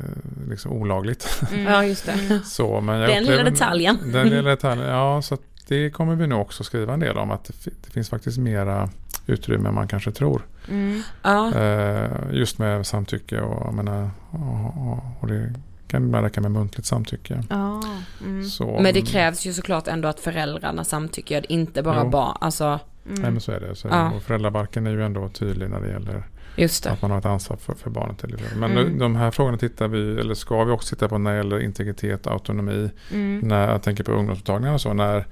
liksom 0.48 0.72
olagligt. 0.72 1.42
Ja, 1.66 1.84
just 1.84 2.06
det. 2.06 2.40
Så, 2.44 2.80
men 2.80 2.98
jag 3.00 3.10
Den 3.10 3.24
lilla 3.24 3.42
detaljen. 3.44 3.98
Den 4.12 4.28
lilla 4.28 4.50
detaljen, 4.50 4.88
ja. 4.88 5.22
Så 5.22 5.34
att 5.34 5.40
det 5.68 5.90
kommer 5.90 6.14
vi 6.14 6.26
nog 6.26 6.40
också 6.40 6.64
skriva 6.64 6.94
en 6.94 7.00
del 7.00 7.16
om. 7.18 7.30
Att 7.30 7.44
det, 7.44 7.70
det 7.84 7.90
finns 7.92 8.10
faktiskt 8.10 8.38
mera 8.38 8.90
utrymme 9.26 9.68
än 9.68 9.74
man 9.74 9.88
kanske 9.88 10.10
tror. 10.12 10.42
Mm. 10.68 11.02
Ja. 11.22 11.54
Eh, 11.54 12.10
just 12.32 12.58
med 12.58 12.86
samtycke 12.86 13.40
och, 13.40 13.66
jag 13.66 13.74
menar, 13.74 14.10
och, 14.30 14.86
och, 14.88 14.98
och 15.20 15.28
det 15.28 15.54
kan 15.88 16.04
ibland 16.04 16.24
räcka 16.24 16.40
med 16.40 16.50
muntligt 16.50 16.86
samtycke. 16.86 17.42
Ja. 17.50 17.82
Mm. 18.24 18.44
Så, 18.44 18.80
Men 18.82 18.94
det 18.94 19.02
krävs 19.02 19.46
ju 19.46 19.52
såklart 19.52 19.88
ändå 19.88 20.08
att 20.08 20.20
föräldrarna 20.20 20.84
samtycker, 20.84 21.52
inte 21.52 21.82
bara 21.82 22.04
barn. 22.04 22.36
Alltså, 22.40 22.78
Nej, 23.04 23.30
men 23.30 23.40
så 23.40 23.52
är 23.52 23.60
det. 23.60 23.74
Så, 23.74 23.88
Ja. 23.88 24.10
och 24.16 24.22
föräldrabalken 24.22 24.86
är 24.86 24.90
ju 24.90 25.04
ändå 25.04 25.28
tydlig 25.28 25.70
när 25.70 25.80
det 25.80 25.88
gäller 25.88 26.22
just 26.56 26.84
det. 26.84 26.90
att 26.90 27.02
man 27.02 27.10
har 27.10 27.18
ett 27.18 27.26
ansvar 27.26 27.56
för, 27.56 27.74
för 27.74 27.90
barnet. 27.90 28.24
Eller, 28.24 28.38
men 28.56 28.70
Mm. 28.72 28.86
nu- 28.92 28.98
de 28.98 29.16
här 29.16 29.30
frågorna 29.30 29.58
tittar 29.58 29.88
vi, 29.88 30.20
eller 30.20 30.34
ska 30.34 30.64
vi 30.64 30.72
också 30.72 30.94
titta 30.94 31.08
på 31.08 31.18
när 31.18 31.30
det 31.30 31.36
gäller 31.36 31.60
integritet 31.60 32.26
och 32.26 32.32
autonomi. 32.32 32.90
Mm. 33.12 33.38
När 33.48 33.68
jag 33.70 33.82
tänker 33.82 34.04
på 34.04 34.12
ungdomsmottagningar 34.12 34.74
och 34.74 34.80
så. 34.80 34.92
När, 34.92 35.26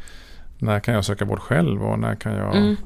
när 0.59 0.81
kan 0.81 0.95
jag 0.95 1.05
söka 1.05 1.25
vård 1.25 1.39
själv 1.41 1.83
och 1.85 1.99
när 1.99 2.15
kan 2.15 2.35
jag 2.35 2.57
Mm. 2.57 2.77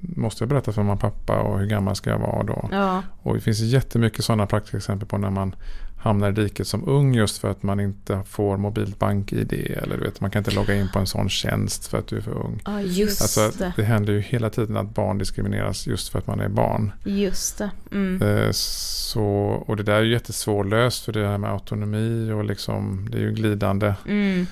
Måste 0.00 0.42
jag 0.44 0.48
berätta 0.48 0.72
för 0.72 0.82
mamma 0.82 0.92
och 0.94 1.00
pappa 1.00 1.38
och 1.40 1.58
hur 1.58 1.66
gammal 1.66 1.96
ska 1.96 2.10
jag 2.10 2.18
vara 2.18 2.42
då? 2.42 2.68
Ja. 2.72 3.02
Och 3.22 3.34
det 3.34 3.40
finns 3.40 3.60
jättemycket 3.60 4.24
sådana 4.24 4.46
praktiska 4.46 4.76
exempel 4.76 5.08
på 5.08 5.18
när 5.18 5.30
man 5.30 5.54
hamnar 6.02 6.28
i 6.30 6.32
diket 6.32 6.66
som 6.66 6.88
ung 6.88 7.14
just 7.14 7.38
för 7.38 7.50
att 7.50 7.62
man 7.62 7.80
inte 7.80 8.22
får 8.26 8.56
mobilt 8.56 8.98
bank-id. 8.98 9.52
Eller 9.82 9.96
du 9.96 10.04
vet, 10.04 10.20
man 10.20 10.30
kan 10.30 10.40
inte 10.40 10.50
logga 10.50 10.74
in 10.74 10.88
på 10.92 10.98
en 10.98 11.06
sån 11.06 11.28
tjänst 11.28 11.86
för 11.86 11.98
att 11.98 12.06
du 12.06 12.16
är 12.16 12.20
för 12.20 12.30
ung. 12.44 12.60
ja, 12.64 12.80
just 12.80 13.22
Alltså, 13.22 13.50
det. 13.58 13.72
det 13.76 13.82
händer 13.84 14.12
ju 14.12 14.20
hela 14.20 14.50
tiden 14.50 14.76
att 14.76 14.94
barn 14.94 15.18
diskrimineras 15.18 15.86
just 15.86 16.08
för 16.08 16.18
att 16.18 16.26
man 16.26 16.40
är 16.40 16.48
barn. 16.48 16.92
Just 17.04 17.58
det. 17.58 17.70
Mm. 17.92 18.22
Eh, 18.22 18.48
Så, 18.52 19.24
och 19.66 19.76
det 19.76 19.82
där 19.82 19.94
är 19.94 20.02
ju 20.02 20.12
jättesvårlöst 20.12 21.04
för 21.04 21.12
det 21.12 21.26
här 21.28 21.38
med 21.38 21.50
autonomi 21.50 22.32
och 22.32 22.44
liksom, 22.44 23.08
det 23.10 23.18
är 23.18 23.22
ju 23.22 23.32
glidande 23.32 23.94
Mm. 24.08 24.46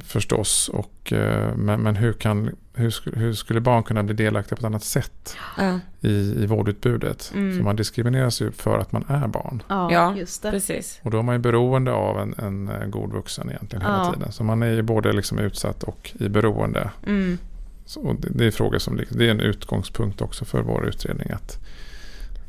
Förstås. 0.00 0.68
Och, 0.68 1.12
eh, 1.12 1.56
men 1.56 1.80
men 1.82 1.96
hur, 1.96 2.12
kan, 2.12 2.50
hur, 2.74 3.16
hur 3.18 3.32
skulle 3.34 3.60
barn 3.60 3.82
kunna 3.82 4.02
bli 4.02 4.14
delaktiga 4.14 4.56
på 4.56 4.60
ett 4.60 4.64
annat 4.66 4.84
sätt 4.84 5.36
Ja, 5.58 5.78
i, 6.00 6.42
i 6.42 6.46
vårdutbudet? 6.46 7.32
Mm. 7.34 7.56
För 7.56 7.64
man 7.64 7.76
diskrimineras 7.76 8.42
ju 8.42 8.50
för 8.50 8.78
att 8.78 8.92
man 8.92 9.04
är 9.08 9.26
barn. 9.28 9.62
Ja, 9.68 10.14
just 10.16 10.42
det. 10.42 10.50
precis. 10.50 11.00
Och 11.02 11.10
då 11.10 11.18
är 11.18 11.22
man 11.22 11.34
ju 11.34 11.38
beroende 11.38 11.92
av 11.92 12.18
en, 12.20 12.34
en 12.68 12.90
god 12.90 13.12
vuxen 13.12 13.50
egentligen 13.50 13.82
hela 13.82 13.96
Ja. 14.06 14.12
tiden. 14.14 14.32
Så 14.32 14.44
man 14.44 14.62
är 14.62 14.70
ju 14.70 14.82
både 14.82 15.12
liksom 15.12 15.38
utsatt 15.38 15.82
och 15.82 16.10
i 16.18 16.28
beroende. 16.28 16.90
Mm. 17.06 17.38
Så, 17.86 18.00
och 18.00 18.20
det, 18.20 18.28
det 18.30 18.46
är 18.46 18.50
frågor 18.50 18.78
som 18.78 18.96
ligger- 18.96 19.18
det 19.18 19.26
är 19.26 19.30
en 19.30 19.40
utgångspunkt 19.40 20.20
också 20.20 20.44
för 20.44 20.62
vår 20.62 20.86
utredning. 20.86 21.30
att 21.30 21.58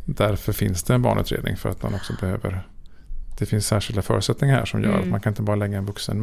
Därför 0.06 0.54
finns 0.54 0.84
det 0.84 0.94
en 0.94 1.02
barnutredning 1.02 1.58
för 1.58 1.70
att 1.70 1.84
man 1.84 1.94
också 1.94 2.14
behöver 2.22 2.68
det 3.40 3.46
finns 3.46 3.68
särskilda 3.68 4.02
förutsättningar 4.02 4.56
här 4.56 4.66
som 4.66 4.82
gör 4.84 4.90
Mm. 4.90 5.02
att 5.02 5.08
man 5.08 5.22
kan 5.22 5.32
inte 5.32 5.42
bara 5.42 5.56
lägga 5.56 5.78
en 5.78 5.86
vuxen 5.86 6.22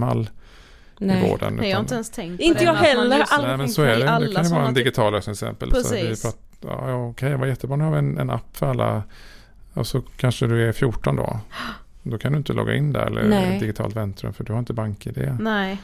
mall 1.00 1.16
i 1.16 1.20
Nej. 1.20 1.30
vården. 1.30 1.54
Nej, 1.54 1.70
jag 1.70 1.76
har 1.76 1.80
inte 1.82 1.94
ens 1.94 2.10
tänkt 2.10 2.36
på 2.36 2.42
Inte 2.42 2.64
jag 2.64 2.74
heller. 2.74 3.24
Nej 3.42 3.56
men 3.56 3.68
så 3.68 3.82
är 3.82 3.86
det. 3.98 4.26
Det 4.26 4.34
kan 4.34 4.44
ju 4.44 4.50
vara 4.50 4.68
en 4.68 4.74
digital 4.74 5.12
lösning 5.12 5.34
till 5.36 5.46
exempel. 5.46 5.84
Så 5.84 5.94
vi 5.94 6.00
Precis. 6.08 6.22
pratar, 6.60 6.88
ja, 6.90 7.06
okej, 7.06 7.36
vad 7.36 7.48
jättebra. 7.48 7.76
Nu 7.76 7.84
har 7.84 7.90
vi 7.90 7.98
en, 7.98 8.18
en 8.18 8.30
app 8.30 8.56
för 8.56 8.66
alla. 8.66 9.02
Och 9.74 9.86
så 9.86 10.00
kanske 10.16 10.46
du 10.46 10.68
är 10.68 10.72
14 10.72 11.16
då. 11.16 11.40
Då 12.02 12.18
kan 12.18 12.32
du 12.32 12.38
inte 12.38 12.52
logga 12.52 12.74
in 12.74 12.92
där 12.92 13.06
eller 13.06 13.28
Nej. 13.28 13.58
digitalt 13.58 13.96
väntrum 13.96 14.32
för 14.32 14.44
du 14.44 14.52
har 14.52 14.58
inte 14.58 14.72
bank-id. 14.72 15.36
Nej. 15.40 15.82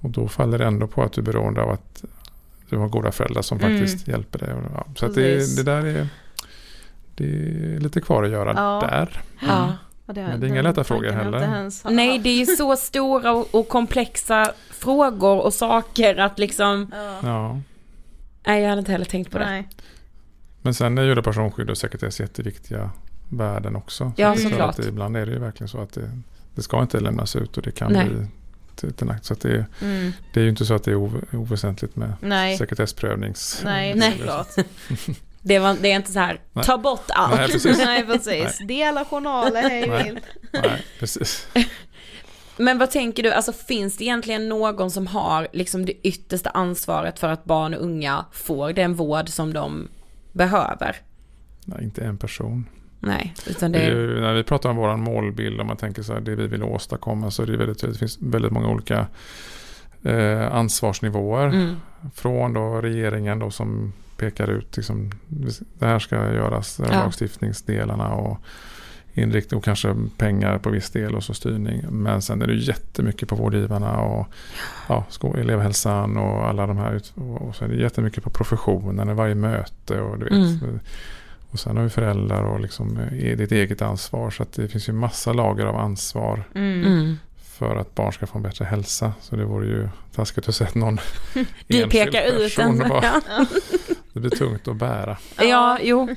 Och 0.00 0.10
då 0.10 0.28
faller 0.28 0.58
det 0.58 0.64
ändå 0.64 0.86
på 0.86 1.02
att 1.02 1.12
du 1.12 1.20
är 1.20 1.24
beroende 1.24 1.62
av 1.62 1.70
att 1.70 2.04
du 2.68 2.76
har 2.76 2.88
goda 2.88 3.12
föräldrar 3.12 3.42
som 3.42 3.58
Mm. 3.58 3.78
faktiskt 3.80 4.08
hjälper 4.08 4.38
dig. 4.38 4.48
Ja, 4.74 4.86
så 4.96 5.06
att 5.06 5.14
det, 5.14 5.56
det 5.56 5.62
där 5.62 5.86
är, 5.86 6.08
det 7.14 7.24
är 7.24 7.80
lite 7.80 8.00
kvar 8.00 8.22
att 8.22 8.30
göra 8.30 8.52
Ja. 8.56 8.88
där. 8.90 9.20
Ja. 9.48 9.72
Ja, 10.20 10.28
Men 10.28 10.40
det 10.40 10.46
är 10.46 10.48
inga 10.48 10.62
lätta 10.62 10.84
frågor 10.84 11.10
heller. 11.10 11.70
Nej, 11.90 12.18
det 12.18 12.30
är 12.30 12.36
ju 12.36 12.46
så 12.46 12.76
stora 12.76 13.32
och, 13.32 13.54
och 13.54 13.68
komplexa 13.68 14.52
frågor 14.70 15.38
och 15.40 15.54
saker 15.54 16.16
att 16.16 16.38
liksom... 16.38 16.92
Ja. 17.22 17.60
Nej, 18.46 18.62
jag 18.62 18.68
hade 18.68 18.78
inte 18.78 18.92
heller 18.92 19.04
tänkt 19.04 19.30
på 19.30 19.38
det. 19.38 19.44
Nej. 19.44 19.68
Men 20.62 20.74
sen 20.74 20.98
är 20.98 21.02
ju 21.02 21.14
det 21.14 21.22
personskydd 21.22 21.70
och 21.70 21.78
sekretess 21.78 22.20
jätteviktiga 22.20 22.90
värden 23.28 23.76
också. 23.76 24.12
Ja, 24.16 24.36
Så 24.36 24.42
såklart. 24.42 24.70
Att 24.70 24.76
det, 24.76 24.88
ibland 24.88 25.16
är 25.16 25.26
det 25.26 25.32
ju 25.32 25.38
verkligen 25.38 25.68
så 25.68 25.80
att 25.80 25.92
det, 25.92 26.10
det 26.54 26.62
ska 26.62 26.80
inte 26.82 27.00
lämnas 27.00 27.36
ut 27.36 27.56
och 27.56 27.62
det 27.62 27.70
kan 27.70 27.92
Nej. 27.92 28.08
bli 28.08 28.26
till, 28.76 28.92
till 28.92 29.06
nack. 29.06 29.24
Så 29.24 29.32
att 29.32 29.40
det, 29.40 29.66
Mm. 29.82 30.12
det 30.32 30.40
är 30.40 30.44
ju 30.44 30.50
inte 30.50 30.64
så 30.66 30.74
att 30.74 30.84
det 30.84 30.90
är 30.90 30.94
ov- 30.96 31.24
oväsentligt 31.32 31.96
med 31.96 32.12
Nej. 32.20 32.58
sekretessprövnings... 32.58 33.60
Nej, 33.64 33.94
Nej. 33.94 34.12
såklart. 34.18 34.48
Det, 35.42 35.58
var, 35.58 35.76
det 35.80 35.92
är 35.92 35.96
inte 35.96 36.12
så 36.12 36.18
här, 36.18 36.40
Nej. 36.52 36.64
ta 36.64 36.78
bort 36.78 37.04
allt. 37.08 37.34
Nej, 37.36 37.48
precis. 37.48 37.78
Nej, 37.84 38.06
precis. 38.06 38.58
Dela 38.58 39.04
journaler 39.04 39.62
hej 39.62 39.88
Nej. 39.88 40.22
Nej, 40.52 40.86
precis. 40.98 41.48
Men 42.56 42.78
vad 42.78 42.90
tänker 42.90 43.22
du, 43.22 43.32
alltså 43.32 43.52
finns 43.52 43.96
det 43.96 44.04
egentligen 44.04 44.48
någon 44.48 44.90
som 44.90 45.06
har 45.06 45.48
liksom 45.52 45.86
det 45.86 46.06
yttersta 46.06 46.50
ansvaret 46.50 47.18
för 47.18 47.28
att 47.28 47.44
barn 47.44 47.74
och 47.74 47.84
unga 47.84 48.24
får 48.32 48.72
den 48.72 48.94
vård 48.94 49.28
som 49.28 49.52
de 49.52 49.88
behöver? 50.32 50.96
Nej, 51.64 51.84
inte 51.84 52.04
en 52.04 52.18
person. 52.18 52.66
Nej, 53.00 53.34
utan 53.46 53.72
det 53.72 53.78
är 53.78 54.20
när 54.20 54.34
vi 54.34 54.42
pratar 54.42 54.70
om 54.70 54.76
vår 54.76 54.96
målbild, 54.96 55.60
om 55.60 55.66
man 55.66 55.76
tänker 55.76 56.02
så 56.02 56.12
här, 56.12 56.20
det 56.20 56.34
vi 56.34 56.46
vill 56.46 56.62
åstadkomma, 56.62 57.30
så 57.30 57.42
är 57.42 57.46
det 57.46 57.56
väldigt 57.56 57.78
tydligt. 57.78 57.94
Det 57.94 57.98
finns 57.98 58.18
väldigt 58.20 58.52
många 58.52 58.68
olika 58.68 59.06
eh, 60.02 60.54
ansvarsnivåer. 60.54 61.46
Mm. 61.46 61.76
Från 62.14 62.52
då 62.52 62.80
regeringen 62.80 63.38
då 63.38 63.50
som 63.50 63.92
pekar 64.16 64.50
ut, 64.50 64.76
liksom, 64.76 65.10
det 65.78 65.86
här 65.86 65.98
ska 65.98 66.16
göras, 66.16 66.80
Ja. 66.84 66.88
lagstiftningsdelarna 66.90 68.08
och 68.14 68.38
inriktning 69.14 69.58
och 69.58 69.64
kanske 69.64 69.96
pengar 70.16 70.58
på 70.58 70.70
viss 70.70 70.90
del 70.90 71.14
och 71.14 71.24
så 71.24 71.34
styrning. 71.34 71.84
Men 71.90 72.22
sen 72.22 72.42
är 72.42 72.46
det 72.46 72.52
ju 72.52 72.60
jättemycket 72.60 73.28
på 73.28 73.34
vårdgivarna 73.36 74.00
och 74.00 74.26
ja, 74.88 75.04
elevhälsan 75.36 76.16
och 76.16 76.48
alla 76.48 76.66
de 76.66 76.76
här. 76.76 76.92
ut- 76.94 77.12
Och, 77.14 77.42
och 77.48 77.56
så 77.56 77.64
är 77.64 77.68
det 77.68 77.74
jättemycket 77.76 78.24
på 78.24 78.30
professionen 78.30 79.08
i 79.10 79.14
varje 79.14 79.34
möte 79.34 80.00
och 80.00 80.18
du 80.18 80.24
vet. 80.24 80.32
Mm. 80.62 80.80
Och 81.50 81.60
sen 81.60 81.76
har 81.76 81.84
vi 81.84 81.90
föräldrar 81.90 82.42
och 82.42 82.60
liksom 82.60 82.98
eh, 82.98 83.36
ditt 83.36 83.52
eget 83.52 83.82
ansvar. 83.82 84.30
Så 84.30 84.42
att 84.42 84.52
det 84.52 84.68
finns 84.68 84.88
ju 84.88 84.92
massa 84.92 85.32
lager 85.32 85.66
av 85.66 85.76
ansvar 85.76 86.44
Mm. 86.54 86.84
Mm. 86.84 87.16
för 87.42 87.76
att 87.76 87.94
barn 87.94 88.12
ska 88.12 88.26
få 88.26 88.38
en 88.38 88.42
bättre 88.42 88.64
hälsa. 88.64 89.12
Så 89.20 89.36
det 89.36 89.44
vore 89.44 89.66
ju 89.66 89.88
taskigt 90.14 90.48
att 90.48 90.60
att 90.60 90.74
någon 90.74 90.98
Du 91.66 91.82
enskild 91.82 91.90
pekar 92.12 92.22
ut 92.22 92.42
person 92.56 92.82
en... 92.82 92.88
bara- 92.88 93.02
Ja. 93.28 93.46
Det 94.12 94.20
blir 94.20 94.30
tungt 94.30 94.68
att 94.68 94.76
bära. 94.76 95.16
ja, 95.40 95.78
jo. 95.82 96.08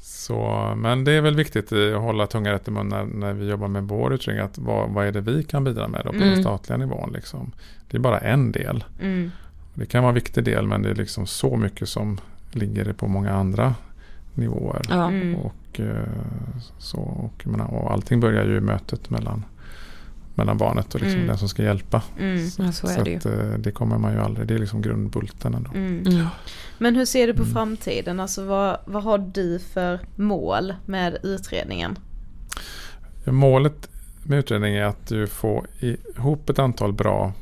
Så, 0.00 0.72
men 0.76 1.04
det 1.04 1.12
är 1.12 1.20
väl 1.20 1.34
viktigt 1.36 1.72
att 1.72 2.00
hålla 2.02 2.26
tungan 2.26 2.52
rätt 2.52 2.68
i 2.68 2.70
mun 2.70 2.88
när, 2.88 3.04
när 3.04 3.32
vi 3.32 3.48
jobbar 3.48 3.68
med 3.68 3.82
vår 3.82 4.14
utredning. 4.14 4.44
Att 4.44 4.58
vad, 4.58 4.90
vad 4.90 5.06
är 5.06 5.12
det 5.12 5.20
vi 5.20 5.42
kan 5.44 5.64
bidra 5.64 5.88
med 5.88 6.00
då 6.04 6.10
på 6.10 6.16
Mm. 6.16 6.28
den 6.28 6.42
statliga 6.42 6.76
nivån? 6.76 7.12
Liksom. 7.12 7.52
Det 7.90 7.96
är 7.96 8.00
bara 8.00 8.18
en 8.18 8.52
del. 8.52 8.84
Mm. 9.02 9.30
Det 9.74 9.86
kan 9.86 10.02
vara 10.02 10.08
en 10.10 10.14
viktig 10.14 10.44
del 10.44 10.66
men 10.66 10.82
det 10.82 10.90
är 10.90 10.94
liksom 10.94 11.26
så 11.26 11.56
mycket 11.56 11.88
som 11.88 12.20
ligger 12.52 12.92
på 12.92 13.06
många 13.08 13.32
andra 13.32 13.74
nivåer. 14.34 14.82
Ja. 14.88 15.08
Mm. 15.08 15.34
Och, 15.34 15.80
eh, 15.80 16.08
så, 16.78 16.98
och, 16.98 17.46
menar, 17.46 17.74
och 17.74 17.92
allting 17.92 18.20
börjar 18.20 18.44
ju 18.44 18.56
i 18.56 18.60
mötet 18.60 19.10
mellan, 19.10 19.44
mellan 20.34 20.58
barnet 20.58 20.94
och 20.94 21.00
liksom 21.00 21.16
Mm. 21.16 21.28
den 21.28 21.38
som 21.38 21.48
ska 21.48 21.62
hjälpa. 21.62 22.02
Mm. 22.20 22.48
Ja, 22.58 22.72
så 22.72 22.86
är 22.86 23.04
det 23.04 23.16
att, 23.16 23.26
eh, 23.26 23.58
det 23.58 23.70
kommer 23.72 23.98
man 23.98 24.12
ju 24.12 24.18
aldrig, 24.20 24.46
det 24.48 24.54
är 24.54 24.58
liksom 24.58 24.82
grundbulten 24.82 25.54
ändå. 25.54 25.70
Mm. 25.74 26.06
Mm. 26.06 26.26
Men 26.78 26.96
hur 26.96 27.04
ser 27.04 27.26
du 27.26 27.34
på 27.34 27.42
Mm. 27.42 27.54
framtiden? 27.54 28.20
Alltså 28.20 28.44
vad, 28.44 28.78
vad 28.86 29.02
har 29.02 29.18
du 29.18 29.58
för 29.58 30.00
mål 30.16 30.74
med 30.86 31.16
utredningen? 31.22 31.98
Ja, 33.24 33.32
Målet 33.32 33.88
med 34.22 34.38
utredningen 34.38 34.82
är 34.82 34.86
att 34.86 35.06
du 35.06 35.26
får 35.26 35.66
ihop 35.80 36.50
ett 36.50 36.58
antal 36.58 36.92
bra 36.92 37.32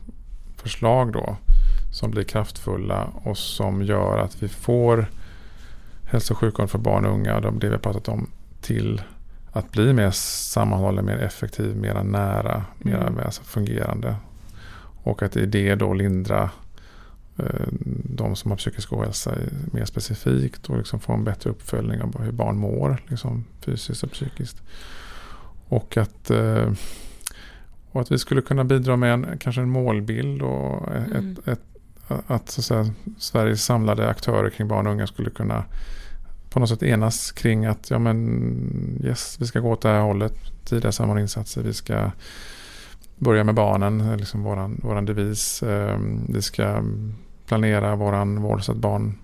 förslag 0.57 1.12
då 1.12 1.36
som 1.93 2.11
blir 2.11 2.22
kraftfulla 2.24 3.05
och 3.05 3.38
som 3.38 3.82
gör 3.82 4.18
att 4.18 4.43
vi 4.43 4.49
får 4.49 5.07
hälso 6.05 6.34
och 6.34 6.38
sjukvård 6.38 6.70
för 6.70 6.78
barn 6.78 7.07
och 7.07 7.12
unga, 7.14 7.40
de- 7.40 7.59
det 7.59 7.66
vi 7.66 7.72
har 7.72 7.78
pratat 7.80 8.09
om, 8.09 8.30
till 8.61 9.03
att 9.53 9.72
bli 9.72 9.92
mer 9.92 10.11
sammanhållen, 10.11 11.05
mer 11.05 11.18
effektiv, 11.18 11.76
mer 11.76 12.03
nära, 12.03 12.64
mer 12.78 13.07
Mm. 13.07 13.30
fungerande. 13.30 14.16
Och 15.05 15.22
att 15.22 15.36
i 15.36 15.46
det 15.46 15.74
då 15.74 15.92
lindra 15.94 16.50
eh, 17.38 17.66
de 18.05 18.36
som 18.36 18.50
har 18.50 18.59
psykisk 18.59 18.92
ohälsa 18.92 19.34
mer 19.72 19.84
specifikt 19.84 20.68
och 20.70 20.78
liksom 20.78 21.00
få 21.00 21.12
en 21.12 21.24
bättre 21.24 21.50
uppföljning 21.50 22.03
av 22.03 22.22
hur 22.22 22.32
barn 22.32 22.57
mår 22.57 23.03
liksom 23.09 23.44
fysiskt 23.61 24.03
och 24.03 24.11
psykiskt. 24.11 24.62
Och 25.68 25.96
att, 25.96 26.30
eh, 26.30 26.72
och 27.92 28.00
att 28.00 28.12
vi 28.12 28.18
skulle 28.18 28.42
kunna 28.42 28.64
bidra 28.64 28.96
med 28.96 29.12
en, 29.12 29.38
kanske 29.38 29.61
en 29.61 29.70
målbild 29.70 30.42
och 30.42 30.88
Mm. 30.88 31.36
ett, 31.36 31.48
ett, 31.48 31.61
att 32.26 32.50
så 32.50 32.61
att 32.61 32.64
säga, 32.64 32.94
Sveriges 33.18 33.64
samlade 33.64 34.09
aktörer 34.09 34.50
kring 34.50 34.68
barn 34.68 34.86
och 34.86 34.92
unga 34.92 35.07
skulle 35.07 35.30
kunna 35.30 35.64
på 36.53 36.61
något 36.61 36.68
sätt 36.68 36.82
enas 36.82 37.32
kring 37.32 37.66
att 37.66 37.90
ja 37.90 37.98
men 37.98 39.00
yes, 39.05 39.36
vi 39.40 39.46
ska 39.46 39.61
gå 39.61 39.70
åt 39.70 39.80
det 39.82 39.88
här 39.88 40.00
hållet. 40.00 40.34
Tidiga 40.64 40.92
samordningsinsatser. 40.92 41.62
Vi 41.62 41.74
ska 41.74 42.11
börja 43.16 43.44
med 43.44 43.55
barnen, 43.55 44.16
liksom 44.16 44.42
våran, 44.42 44.80
våran 44.82 45.05
devis. 45.05 45.62
Eh, 45.62 45.98
Vi 46.28 46.42
ska 46.42 46.82
planera 47.46 47.96
våran 47.96 48.42
vård 48.42 48.64
så 48.64 48.72
att 48.72 48.78
barn 48.78 49.18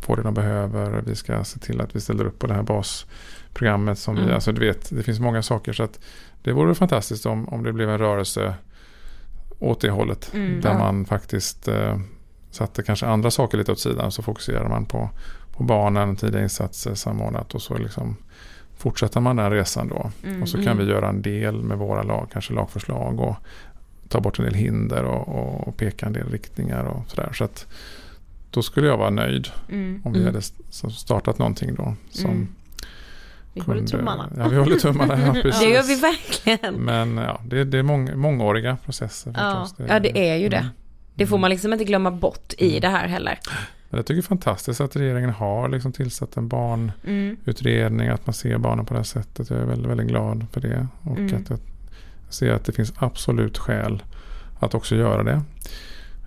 får 0.00 0.16
det 0.16 0.22
de 0.22 0.34
behöver. 0.34 1.02
Vi 1.06 1.14
ska 1.16 1.44
se 1.44 1.58
till 1.58 1.80
att 1.80 1.96
vi 1.96 2.00
ställer 2.00 2.24
upp 2.24 2.38
på 2.38 2.46
det 2.46 2.54
här 2.54 2.62
basprogrammet. 2.62 3.98
Som 3.98 4.14
vi, 4.14 4.20
Mm. 4.22 4.34
alltså 4.34 4.52
du 4.52 4.60
vet, 4.66 4.90
det 4.96 5.02
finns 5.02 5.20
många 5.20 5.42
saker. 5.42 5.72
så 5.72 5.82
att 5.82 6.00
Det 6.42 6.52
vore 6.52 6.74
fantastiskt 6.74 7.26
om, 7.26 7.48
om 7.48 7.62
det 7.62 7.72
blev 7.72 7.90
en 7.90 7.98
rörelse 7.98 8.54
åt 9.58 9.80
det 9.80 9.90
hållet. 9.90 10.30
Mm. 10.34 10.60
där 10.60 10.70
Ja. 10.72 10.78
man 10.78 11.04
faktiskt 11.04 11.68
eh, 11.68 11.98
satte 12.50 12.82
kanske 12.82 13.06
andra 13.06 13.30
saker 13.30 13.58
lite 13.58 13.72
åt 13.72 13.80
sidan. 13.80 14.12
Så 14.12 14.22
fokuserar 14.22 14.68
man 14.68 14.86
på, 14.86 15.10
på 15.58 15.64
barnen, 15.64 16.16
tidiga 16.16 16.42
insatser 16.42 16.94
samordnat 16.94 17.54
och 17.54 17.62
så 17.62 17.78
liksom 17.78 18.16
fortsätter 18.76 19.20
man 19.20 19.36
den 19.36 19.50
resan 19.50 19.88
då. 19.88 20.10
Mm. 20.24 20.42
Och 20.42 20.48
så 20.48 20.56
kan 20.56 20.66
Mm. 20.66 20.78
vi 20.86 20.92
göra 20.92 21.08
en 21.08 21.22
del 21.22 21.62
med 21.62 21.78
våra 21.78 22.02
lag, 22.02 22.28
kanske 22.32 22.52
lagförslag 22.54 23.20
och 23.20 23.36
ta 24.08 24.20
bort 24.20 24.38
en 24.38 24.44
del 24.44 24.54
hinder 24.54 25.04
och, 25.04 25.68
och, 25.68 25.76
peka 25.76 26.06
en 26.06 26.12
del 26.12 26.28
riktningar 26.30 26.84
och 26.84 27.10
sådär. 27.10 27.32
Så 27.32 27.44
att 27.44 27.66
då 28.50 28.62
skulle 28.62 28.86
jag 28.86 28.96
vara 28.96 29.10
nöjd 29.10 29.48
Mm. 29.68 30.02
om 30.04 30.12
vi 30.12 30.20
Mm. 30.20 30.34
hade 30.34 30.42
startat 30.92 31.38
någonting 31.38 31.74
då. 31.74 31.94
Som 32.10 32.30
Mm. 32.30 32.48
Vi 33.52 33.60
håller 33.60 33.86
tummarna. 33.86 34.30
Ja, 34.36 34.48
vi 34.48 34.56
håller 34.56 34.76
tummarna. 34.76 35.20
Ja, 35.26 35.32
precis. 35.32 35.60
Det 35.60 35.68
gör 35.70 35.82
vi 35.82 35.94
verkligen. 35.94 36.74
Men 36.74 37.16
ja, 37.16 37.40
det, 37.44 37.64
det 37.64 37.78
är 37.78 37.82
mång, 37.82 38.18
mångåriga 38.18 38.76
processer 38.84 39.34
Ja. 39.36 39.60
förstås. 39.66 39.86
Ja, 39.88 40.00
det 40.00 40.18
är 40.30 40.36
ju 40.36 40.48
det. 40.48 40.56
Mm. 40.56 40.68
Det 41.14 41.26
får 41.26 41.38
man 41.38 41.50
liksom 41.50 41.72
inte 41.72 41.84
glömma 41.84 42.10
bort 42.10 42.52
i 42.58 42.68
Mm. 42.68 42.80
det 42.80 42.88
här 42.88 43.08
heller. 43.08 43.38
Men 43.90 43.98
jag 43.98 44.06
tycker 44.06 44.14
det 44.22 44.24
är 44.24 44.28
fantastiskt 44.28 44.80
att 44.80 44.96
regeringen 44.96 45.30
har 45.30 45.68
liksom 45.68 45.92
tillsatt 45.92 46.36
en 46.36 46.48
barnutredning, 46.48 48.06
Mm. 48.06 48.14
att 48.14 48.26
man 48.26 48.34
ser 48.34 48.58
barnen 48.58 48.84
på 48.84 48.94
det 48.94 48.98
här 48.98 49.04
sättet. 49.04 49.50
Jag 49.50 49.58
är 49.60 49.64
väldigt, 49.64 49.90
väldigt 49.90 50.06
glad 50.08 50.46
för 50.52 50.60
det. 50.60 50.86
Och 51.02 51.18
Mm. 51.18 51.36
att 51.36 51.50
jag 51.50 51.58
ser 52.28 52.52
att 52.52 52.64
det 52.64 52.72
finns 52.72 52.92
absolut 52.96 53.58
skäl 53.58 54.02
att 54.58 54.74
också 54.74 54.96
göra 54.96 55.22
det. 55.22 55.42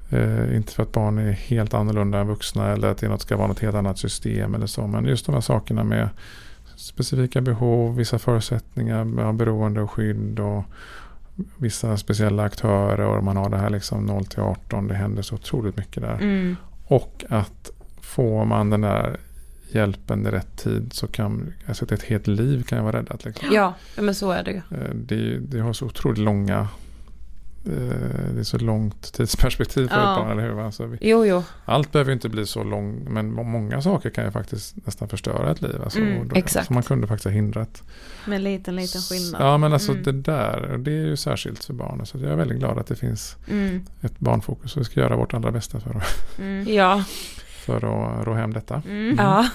Eh, 0.09 0.55
inte 0.55 0.73
för 0.73 0.83
att 0.83 0.91
barn 0.91 1.17
är 1.17 1.31
helt 1.31 1.73
annorlunda 1.73 2.19
än 2.19 2.27
vuxna 2.27 2.67
eller 2.71 2.87
att 2.87 2.97
det 2.97 3.07
något, 3.07 3.21
ska 3.21 3.37
vara 3.37 3.47
något 3.47 3.59
helt 3.59 3.75
annat 3.75 3.97
system 3.97 4.55
eller 4.55 4.67
så. 4.67 4.87
Men 4.87 5.05
just 5.05 5.25
de 5.25 5.33
här 5.35 5.41
sakerna 5.41 5.83
med 5.83 6.09
specifika 6.75 7.41
behov, 7.41 7.95
vissa 7.95 8.19
förutsättningar 8.19 9.03
med 9.03 9.35
beroende 9.35 9.81
och 9.81 9.91
skydd 9.91 10.39
och 10.39 10.63
vissa 11.57 11.97
speciella 11.97 12.43
aktörer 12.43 13.05
och 13.05 13.23
man 13.23 13.37
har 13.37 13.49
det 13.49 13.57
här 13.57 13.69
liksom 13.69 14.05
0 14.05 14.25
till 14.25 14.39
18. 14.39 14.87
Det 14.87 14.95
händer 14.95 15.21
så 15.21 15.35
otroligt 15.35 15.77
mycket 15.77 16.03
där. 16.03 16.13
Mm. 16.13 16.55
Och 16.91 17.25
att 17.29 17.71
får 18.01 18.45
man 18.45 18.69
den 18.69 18.81
där 18.81 19.17
hjälpen 19.71 20.27
i 20.27 20.31
rätt 20.31 20.57
tid 20.57 20.93
så 20.93 21.07
kan 21.07 21.53
alltså 21.67 21.93
ett 21.93 22.03
helt 22.03 22.27
liv 22.27 22.63
kan 22.63 22.77
ju 22.77 22.83
vara 22.83 22.97
räddat. 22.97 23.25
Liksom. 23.25 23.47
Ja, 23.51 23.73
men 23.97 24.15
så 24.15 24.31
är 24.31 24.43
det 24.43 24.51
ju. 24.51 24.57
Eh, 24.57 24.95
Det, 24.95 25.37
det 25.39 25.59
har 25.59 25.73
så 25.73 25.85
otroligt 25.85 26.19
långa 26.19 26.67
det 27.63 28.39
är 28.39 28.43
så 28.43 28.57
långt 28.57 29.13
tidsperspektiv 29.13 29.87
för 29.87 29.95
Ja. 29.95 30.13
ett 30.13 30.19
barn, 30.19 30.31
eller 30.39 30.49
hur? 30.49 30.61
Alltså 30.61 30.85
vi, 30.85 30.97
Jo, 31.01 31.25
jo. 31.25 31.43
allt 31.65 31.91
behöver 31.91 32.11
inte 32.13 32.29
bli 32.29 32.45
så 32.45 32.63
långt, 32.63 33.09
men 33.09 33.33
må- 33.33 33.43
många 33.43 33.81
saker 33.81 34.09
kan 34.09 34.25
ju 34.25 34.31
faktiskt 34.31 34.75
nästan 34.85 35.09
förstöra 35.09 35.51
ett 35.51 35.61
liv. 35.61 35.81
Alltså, 35.83 35.99
Mm, 35.99 36.27
då, 36.27 36.35
exakt. 36.35 36.67
Som 36.67 36.73
man 36.73 36.83
kunde 36.83 37.07
faktiskt 37.07 37.25
ha 37.25 37.31
hindrat. 37.31 37.83
Med 38.25 38.35
en 38.35 38.43
liten, 38.43 38.75
liten 38.75 39.01
skillnad. 39.01 39.41
Ja, 39.41 39.57
men 39.57 39.73
alltså 39.73 39.91
Mm. 39.91 40.03
det 40.03 40.11
där, 40.11 40.71
och 40.71 40.79
det 40.79 40.91
är 40.91 41.05
ju 41.05 41.15
särskilt 41.17 41.63
för 41.65 41.73
barnen. 41.73 42.05
Så 42.05 42.17
jag 42.17 42.31
är 42.31 42.35
väldigt 42.35 42.59
glad 42.59 42.77
att 42.77 42.87
det 42.87 42.95
finns 42.95 43.35
Mm. 43.49 43.85
ett 44.01 44.19
barnfokus. 44.19 44.75
Och 44.75 44.79
vi 44.81 44.85
ska 44.85 44.99
göra 44.99 45.15
vårt 45.15 45.33
allra 45.33 45.51
bästa 45.51 45.79
för 45.79 45.89
att, 45.97 46.39
Mm. 46.39 46.73
Ja. 46.75 47.03
för 47.65 47.77
att 47.77 48.27
rå 48.27 48.33
hem 48.33 48.53
detta. 48.53 48.81
Mm. 48.87 49.15
ja. 49.17 49.49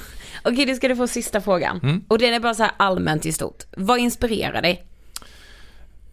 Okej, 0.45 0.67
då 0.67 0.75
ska 0.75 0.89
du 0.89 0.97
få 0.97 1.07
sista 1.07 1.41
frågan. 1.41 1.81
Mm. 1.83 2.05
Och 2.09 2.19
den 2.19 2.35
är 2.35 2.41
bara 2.41 2.55
så 2.55 2.63
här 2.63 2.73
allmänt 2.77 3.27
i 3.27 3.33
stort. 3.33 3.65
Vad 3.77 3.99
inspirerar 3.99 4.63
dig? 4.63 4.87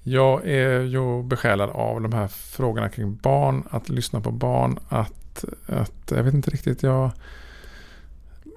Jag 0.04 0.48
är 0.48 0.82
ju 0.82 1.24
besjälad 1.24 1.70
av 1.70 2.02
de 2.02 2.14
här 2.14 2.28
frågorna 2.28 2.90
kring 2.90 3.16
barn, 3.16 3.64
att 3.70 3.90
lyssna 3.90 4.22
på 4.22 4.32
barn, 4.32 4.80
att, 4.90 5.46
att 5.66 6.12
jag 6.12 6.24
vet 6.24 6.34
inte 6.34 6.52
riktigt, 6.52 6.84
jag, 6.84 7.12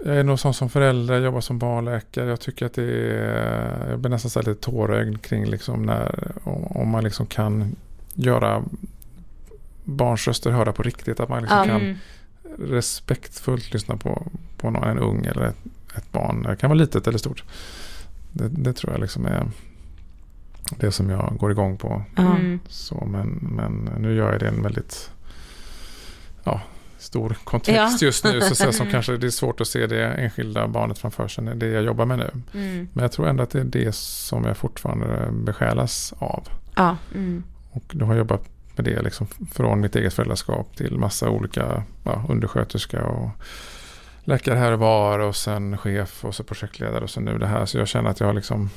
jag 0.04 0.16
är 0.16 0.24
nog 0.24 0.38
sån 0.38 0.54
som 0.54 0.70
förälder, 0.70 1.20
jobbar 1.20 1.40
som 1.40 1.58
barnläkare, 1.58 2.28
jag 2.28 2.40
tycker 2.40 2.66
att 2.66 2.74
det 2.74 2.82
är, 2.82 3.90
jag 3.90 3.98
blir 3.98 4.10
nästan 4.10 4.30
så 4.30 4.38
lite 4.38 4.54
tårögd 4.54 5.22
kring 5.22 5.46
liksom 5.46 5.82
när, 5.82 6.32
om, 6.44 6.88
man 6.88 7.04
liksom 7.04 7.26
kan 7.26 7.76
göra 8.14 8.64
barns 9.84 10.28
röster 10.28 10.50
höra 10.50 10.72
på 10.72 10.82
riktigt, 10.82 11.20
att 11.20 11.28
man 11.28 11.42
liksom 11.42 11.64
kan 11.64 11.80
Mm. 11.80 11.96
respektfullt 12.58 13.72
lyssna 13.72 13.96
på, 13.96 14.26
på 14.56 14.70
någon, 14.70 14.84
en 14.84 14.98
ung 14.98 15.26
eller 15.26 15.42
ett, 15.42 15.58
ett 15.96 16.12
barn, 16.12 16.42
det 16.42 16.56
kan 16.56 16.70
vara 16.70 16.78
litet 16.78 17.06
eller 17.06 17.18
stort. 17.18 17.44
Det, 18.32 18.48
det 18.48 18.72
tror 18.72 18.92
jag 18.92 19.00
liksom 19.00 19.26
är 19.26 19.46
det 20.70 20.92
som 20.92 21.10
jag 21.10 21.36
går 21.38 21.50
igång 21.50 21.76
på. 21.76 22.02
Mm. 22.16 22.60
Så, 22.68 23.04
men, 23.06 23.28
men 23.28 23.90
nu 23.98 24.14
gör 24.14 24.32
jag 24.32 24.40
det 24.40 24.48
en 24.48 24.62
väldigt 24.62 25.10
ja, 26.44 26.60
stor 26.98 27.36
kontext 27.44 28.02
Ja. 28.02 28.06
just 28.06 28.24
nu. 28.24 28.40
Så, 28.40 28.54
säga, 28.54 28.72
som 28.72 28.86
kanske 28.90 29.16
det 29.16 29.26
är 29.26 29.30
svårt 29.30 29.60
att 29.60 29.68
se 29.68 29.86
det 29.86 30.04
enskilda 30.04 30.68
barnet 30.68 30.98
framför 30.98 31.28
sig, 31.28 31.44
det 31.56 31.66
jag 31.66 31.84
jobbar 31.84 32.04
med 32.04 32.18
nu. 32.18 32.30
Mm. 32.54 32.88
Men 32.92 33.02
jag 33.02 33.12
tror 33.12 33.28
ändå 33.28 33.42
att 33.42 33.50
det 33.50 33.60
är 33.60 33.64
det 33.64 33.94
som 33.94 34.44
jag 34.44 34.56
fortfarande 34.56 35.28
besjälas 35.32 36.14
av. 36.18 36.48
Ja. 36.76 36.96
Mm. 37.14 37.42
Och 37.70 37.84
då 37.90 38.06
har 38.06 38.12
jag 38.12 38.18
jobbat 38.18 38.42
med 38.76 38.84
det 38.84 39.02
liksom 39.02 39.26
från 39.52 39.80
mitt 39.80 39.96
eget 39.96 40.14
föräldraskap 40.14 40.76
till 40.76 40.98
massa 40.98 41.30
olika 41.30 41.82
ja, 42.04 42.24
undersköterska 42.28 43.04
och 43.04 43.30
läkare 44.24 44.58
här 44.58 44.72
och 44.72 44.78
var 44.78 45.18
och 45.18 45.36
sen 45.36 45.78
chef 45.78 46.24
och 46.24 46.34
så 46.34 46.44
projektledare 46.44 47.04
och 47.04 47.10
så 47.10 47.20
nu 47.20 47.38
det 47.38 47.46
här. 47.46 47.66
Så 47.66 47.78
jag 47.78 47.88
känner 47.88 48.10
att 48.10 48.20
jag 48.20 48.26
har 48.26 48.34
liksom, 48.34 48.70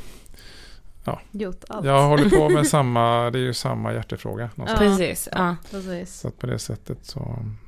Gjort 1.31 1.63
allt. 1.69 1.85
jag 1.85 2.07
håller 2.07 2.29
på 2.29 2.49
med 2.49 2.67
samma, 2.67 3.31
det 3.31 3.39
är 3.39 3.43
ju 3.43 3.53
samma 3.53 3.93
hjärtefråga. 3.93 4.49
någonstans. 4.55 4.97
Precis. 4.97 5.29
Ja. 5.31 5.55
Precis. 5.71 6.19
Så 6.19 6.27
att 6.27 6.39
på 6.39 6.47
det 6.47 6.59
sättet 6.59 6.97
så, 7.01 7.19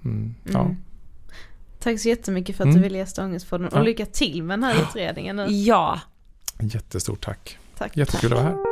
mm, 0.06 0.36
ja. 0.44 0.60
Mm. 0.62 0.78
Tack 1.80 2.00
så 2.00 2.10
jättemycket 2.10 2.58
för 2.58 2.64
att 2.64 2.68
Mm. 2.70 2.78
du 2.82 2.84
ville 2.84 2.98
gästa 2.98 3.24
Ångestpodden 3.26 3.68
och 3.68 3.78
Ja. 3.80 3.82
lycka 3.84 4.06
till 4.06 4.44
med 4.44 4.60
den 4.60 4.64
här 4.64 4.82
utredningen 4.82 5.36
nu. 5.36 5.46
ja. 5.50 6.00
Jättestort 6.60 7.22
tack. 7.26 7.58
Tack. 7.78 7.98
Jättekul 7.98 8.34
att 8.34 8.40
vara 8.44 8.50
här. 8.54 8.71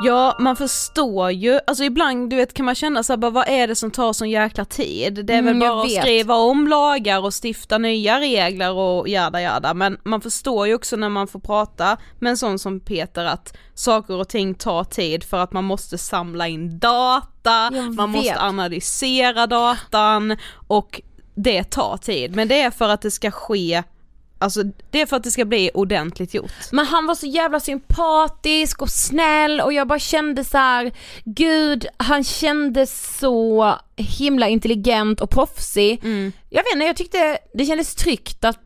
Ja, 0.00 0.34
man 0.38 0.56
förstår 0.56 1.30
ju, 1.30 1.60
alltså 1.66 1.84
ibland 1.84 2.30
du 2.30 2.36
vet 2.36 2.54
kan 2.54 2.66
man 2.66 2.74
känna 2.74 3.02
så 3.02 3.12
här, 3.12 3.16
bara, 3.18 3.30
vad 3.30 3.48
är 3.48 3.66
det 3.68 3.74
som 3.74 3.90
tar 3.90 4.12
sån 4.12 4.30
jäkla 4.30 4.64
tid? 4.64 5.24
Det 5.26 5.32
är 5.34 5.38
Mm, 5.38 5.44
väl 5.58 5.62
jag 5.62 5.76
bara 5.76 5.82
att 5.84 5.90
vet. 5.90 6.02
skriva 6.02 6.34
om 6.34 6.68
lagar 6.68 7.24
och 7.24 7.32
stifta 7.44 7.78
nya 7.78 8.20
regler 8.20 8.72
och 8.72 9.08
jada 9.08 9.40
jada, 9.40 9.74
men 9.74 9.98
man 10.04 10.20
förstår 10.20 10.66
ju 10.66 10.74
också 10.74 10.96
när 10.96 11.08
man 11.08 11.26
får 11.26 11.40
prata 11.40 11.96
med 12.18 12.30
en 12.30 12.36
sån 12.36 12.58
som 12.58 12.80
Peter 12.80 13.24
att 13.24 13.56
saker 13.74 14.14
och 14.14 14.28
ting 14.28 14.54
tar 14.54 14.84
tid 14.84 15.24
för 15.24 15.36
att 15.38 15.52
man 15.52 15.64
måste 15.64 15.98
samla 15.98 16.48
in 16.48 16.78
data, 16.78 17.70
man 17.96 18.10
måste 18.10 18.40
analysera 18.40 19.46
datan 19.46 20.36
och 20.68 21.00
det 21.34 21.64
tar 21.64 21.96
tid, 21.96 22.36
men 22.36 22.48
det 22.48 22.60
är 22.60 22.70
för 22.70 22.88
att 22.88 23.02
det 23.02 23.10
ska 23.10 23.30
ske 23.30 23.82
Alltså 24.38 24.62
det 24.90 25.00
är 25.00 25.06
för 25.06 25.16
att 25.16 25.24
det 25.24 25.30
ska 25.30 25.44
bli 25.44 25.70
ordentligt 25.74 26.34
gjort. 26.34 26.52
Men 26.72 26.86
han 26.86 27.06
var 27.06 27.14
så 27.14 27.26
jävla 27.26 27.60
sympatisk 27.60 28.82
och 28.82 28.90
snäll 28.90 29.60
och 29.60 29.72
jag 29.72 29.88
bara 29.88 29.98
kände 29.98 30.44
så 30.44 30.58
här, 30.58 30.92
gud 31.24 31.86
han 31.96 32.24
kändes 32.24 33.18
så 33.18 33.74
himla 33.96 34.48
intelligent 34.48 35.20
och 35.20 35.30
proffsig. 35.30 36.00
Mm. 36.04 36.32
Jag 36.50 36.62
vet 36.62 36.72
inte, 36.72 36.86
jag 36.86 36.96
tyckte 36.96 37.38
det 37.54 37.64
kändes 37.64 37.94
tryggt 37.94 38.44
att 38.44 38.58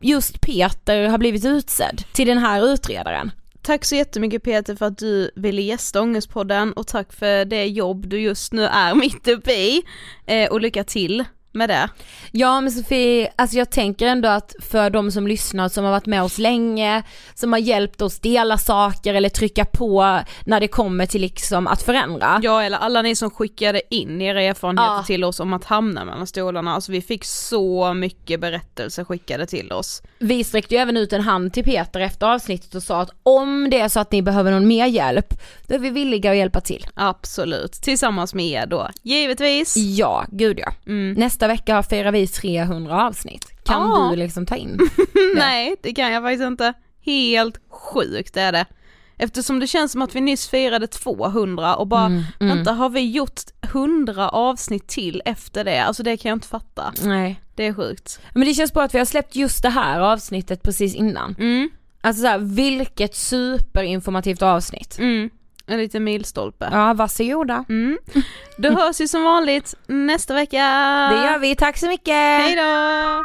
just 0.00 0.40
Peter 0.40 1.08
har 1.08 1.18
blivit 1.18 1.44
utsedd 1.44 2.04
till 2.12 2.28
den 2.28 2.38
här 2.38 2.72
utredaren. 2.72 3.30
Tack 3.62 3.84
så 3.84 3.94
jättemycket 3.94 4.42
Peter 4.42 4.76
för 4.76 4.86
att 4.86 4.98
du 4.98 5.30
ville 5.34 5.62
gästa 5.62 6.02
Ångestpodden 6.02 6.72
och 6.72 6.86
tack 6.86 7.12
för 7.12 7.44
det 7.44 7.66
jobb 7.66 8.08
du 8.08 8.20
just 8.20 8.52
nu 8.52 8.64
är 8.64 8.94
mitt 8.94 9.28
uppe 9.28 9.52
i. 9.52 9.82
Eh, 10.26 10.50
och 10.50 10.60
lycka 10.60 10.84
till 10.84 11.24
med 11.54 11.68
det. 11.68 11.88
Ja 12.32 12.60
men 12.60 12.72
Sofie, 12.72 13.32
alltså 13.36 13.56
jag 13.56 13.70
tänker 13.70 14.06
ändå 14.06 14.28
att 14.28 14.54
för 14.70 14.90
de 14.90 15.10
som 15.10 15.26
lyssnar 15.26 15.68
som 15.68 15.84
har 15.84 15.90
varit 15.90 16.06
med 16.06 16.22
oss 16.22 16.38
länge, 16.38 17.02
som 17.34 17.52
har 17.52 17.60
hjälpt 17.60 18.02
oss 18.02 18.18
dela 18.20 18.58
saker 18.58 19.14
eller 19.14 19.28
trycka 19.28 19.64
på 19.64 20.20
när 20.44 20.60
det 20.60 20.68
kommer 20.68 21.06
till 21.06 21.20
liksom 21.20 21.66
att 21.66 21.82
förändra. 21.82 22.40
Ja 22.42 22.62
eller 22.62 22.78
alla 22.78 23.02
ni 23.02 23.14
som 23.16 23.30
skickade 23.30 23.94
in 23.94 24.22
era 24.22 24.42
erfarenheter 24.42 24.84
Ja. 24.94 25.02
till 25.06 25.24
oss 25.24 25.40
om 25.40 25.52
att 25.52 25.64
hamna 25.64 26.04
mellan 26.04 26.26
stolarna, 26.26 26.74
alltså 26.74 26.92
vi 26.92 27.00
fick 27.02 27.24
så 27.24 27.94
mycket 27.94 28.40
berättelser 28.40 29.04
skickade 29.04 29.46
till 29.46 29.72
oss. 29.72 30.02
Vi 30.18 30.44
sträckte 30.44 30.74
ju 30.74 30.80
även 30.80 30.96
ut 30.96 31.12
en 31.12 31.20
hand 31.20 31.52
till 31.52 31.64
Peter 31.64 32.00
efter 32.00 32.26
avsnittet 32.26 32.74
och 32.74 32.82
sa 32.82 33.00
att 33.00 33.10
om 33.22 33.70
det 33.70 33.80
är 33.80 33.88
så 33.88 34.00
att 34.00 34.12
ni 34.12 34.22
behöver 34.22 34.50
någon 34.50 34.66
mer 34.68 34.86
hjälp, 34.86 35.34
då 35.66 35.74
är 35.74 35.78
vi 35.78 35.90
villiga 35.90 36.30
att 36.30 36.36
hjälpa 36.36 36.60
till. 36.60 36.86
Absolut, 36.94 37.72
tillsammans 37.72 38.34
med 38.34 38.46
er 38.46 38.66
då, 38.66 38.88
givetvis. 39.02 39.76
Ja, 39.76 40.24
gud 40.28 40.58
ja. 40.58 40.72
Mm. 40.86 41.12
Nästa 41.12 41.43
vecka 41.48 41.82
firar 41.82 42.12
vi 42.12 42.26
300 42.26 43.06
avsnitt. 43.06 43.46
Kan 43.64 43.82
Ja. 43.90 44.08
du 44.10 44.16
liksom 44.16 44.46
ta 44.46 44.56
in? 44.56 44.78
Nej, 45.36 45.76
det 45.82 45.92
kan 45.94 46.12
jag 46.12 46.22
faktiskt 46.22 46.42
inte. 46.46 46.72
Helt 47.04 47.60
sjukt 47.70 48.36
är 48.36 48.52
det. 48.52 48.66
Eftersom 49.18 49.60
det 49.60 49.66
känns 49.66 49.92
som 49.92 50.02
att 50.02 50.14
vi 50.14 50.20
nyss 50.20 50.48
firade 50.48 50.86
200 50.86 51.76
och 51.76 51.86
bara, 51.86 52.06
Mm, 52.06 52.22
mm. 52.40 52.56
vänta 52.56 52.72
har 52.72 52.88
vi 52.88 53.10
gjort 53.10 53.40
100 53.62 54.28
avsnitt 54.28 54.88
till 54.88 55.22
efter 55.24 55.64
det? 55.64 55.78
Alltså 55.84 56.02
det 56.02 56.16
kan 56.16 56.28
jag 56.28 56.36
inte 56.36 56.48
fatta. 56.48 56.92
Nej. 57.04 57.40
Det 57.54 57.66
är 57.66 57.74
sjukt. 57.74 58.20
Men 58.34 58.46
det 58.48 58.54
känns 58.54 58.72
bra 58.72 58.82
att 58.82 58.94
vi 58.94 58.98
har 58.98 59.04
släppt 59.04 59.36
just 59.36 59.62
det 59.62 59.70
här 59.70 60.00
avsnittet 60.00 60.62
precis 60.62 60.94
innan. 60.94 61.34
Mm, 61.38 61.70
Alltså 62.00 62.22
såhär, 62.22 62.38
vilket 62.38 63.14
superinformativt 63.14 64.42
avsnitt. 64.42 64.96
mm. 64.98 65.30
En 65.66 65.78
liten 65.78 66.04
milstolpe. 66.04 66.68
Ja, 66.72 66.94
varsågoda. 66.94 67.64
Mm. 67.68 67.98
Då 68.56 68.70
hörs 68.70 69.00
vi 69.00 69.08
som 69.08 69.24
vanligt 69.24 69.74
nästa 69.86 70.34
vecka. 70.34 70.58
Det 71.12 71.24
gör 71.24 71.38
vi, 71.38 71.56
tack 71.56 71.76
så 71.78 71.86
mycket! 71.86 72.14
Hej 72.14 72.56
då! 72.56 73.22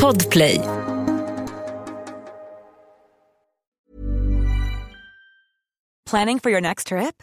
Podplay. 0.00 0.60
Planning 6.10 6.40
for 6.40 6.50
your 6.50 6.60
next 6.60 6.86
trip? 6.88 7.22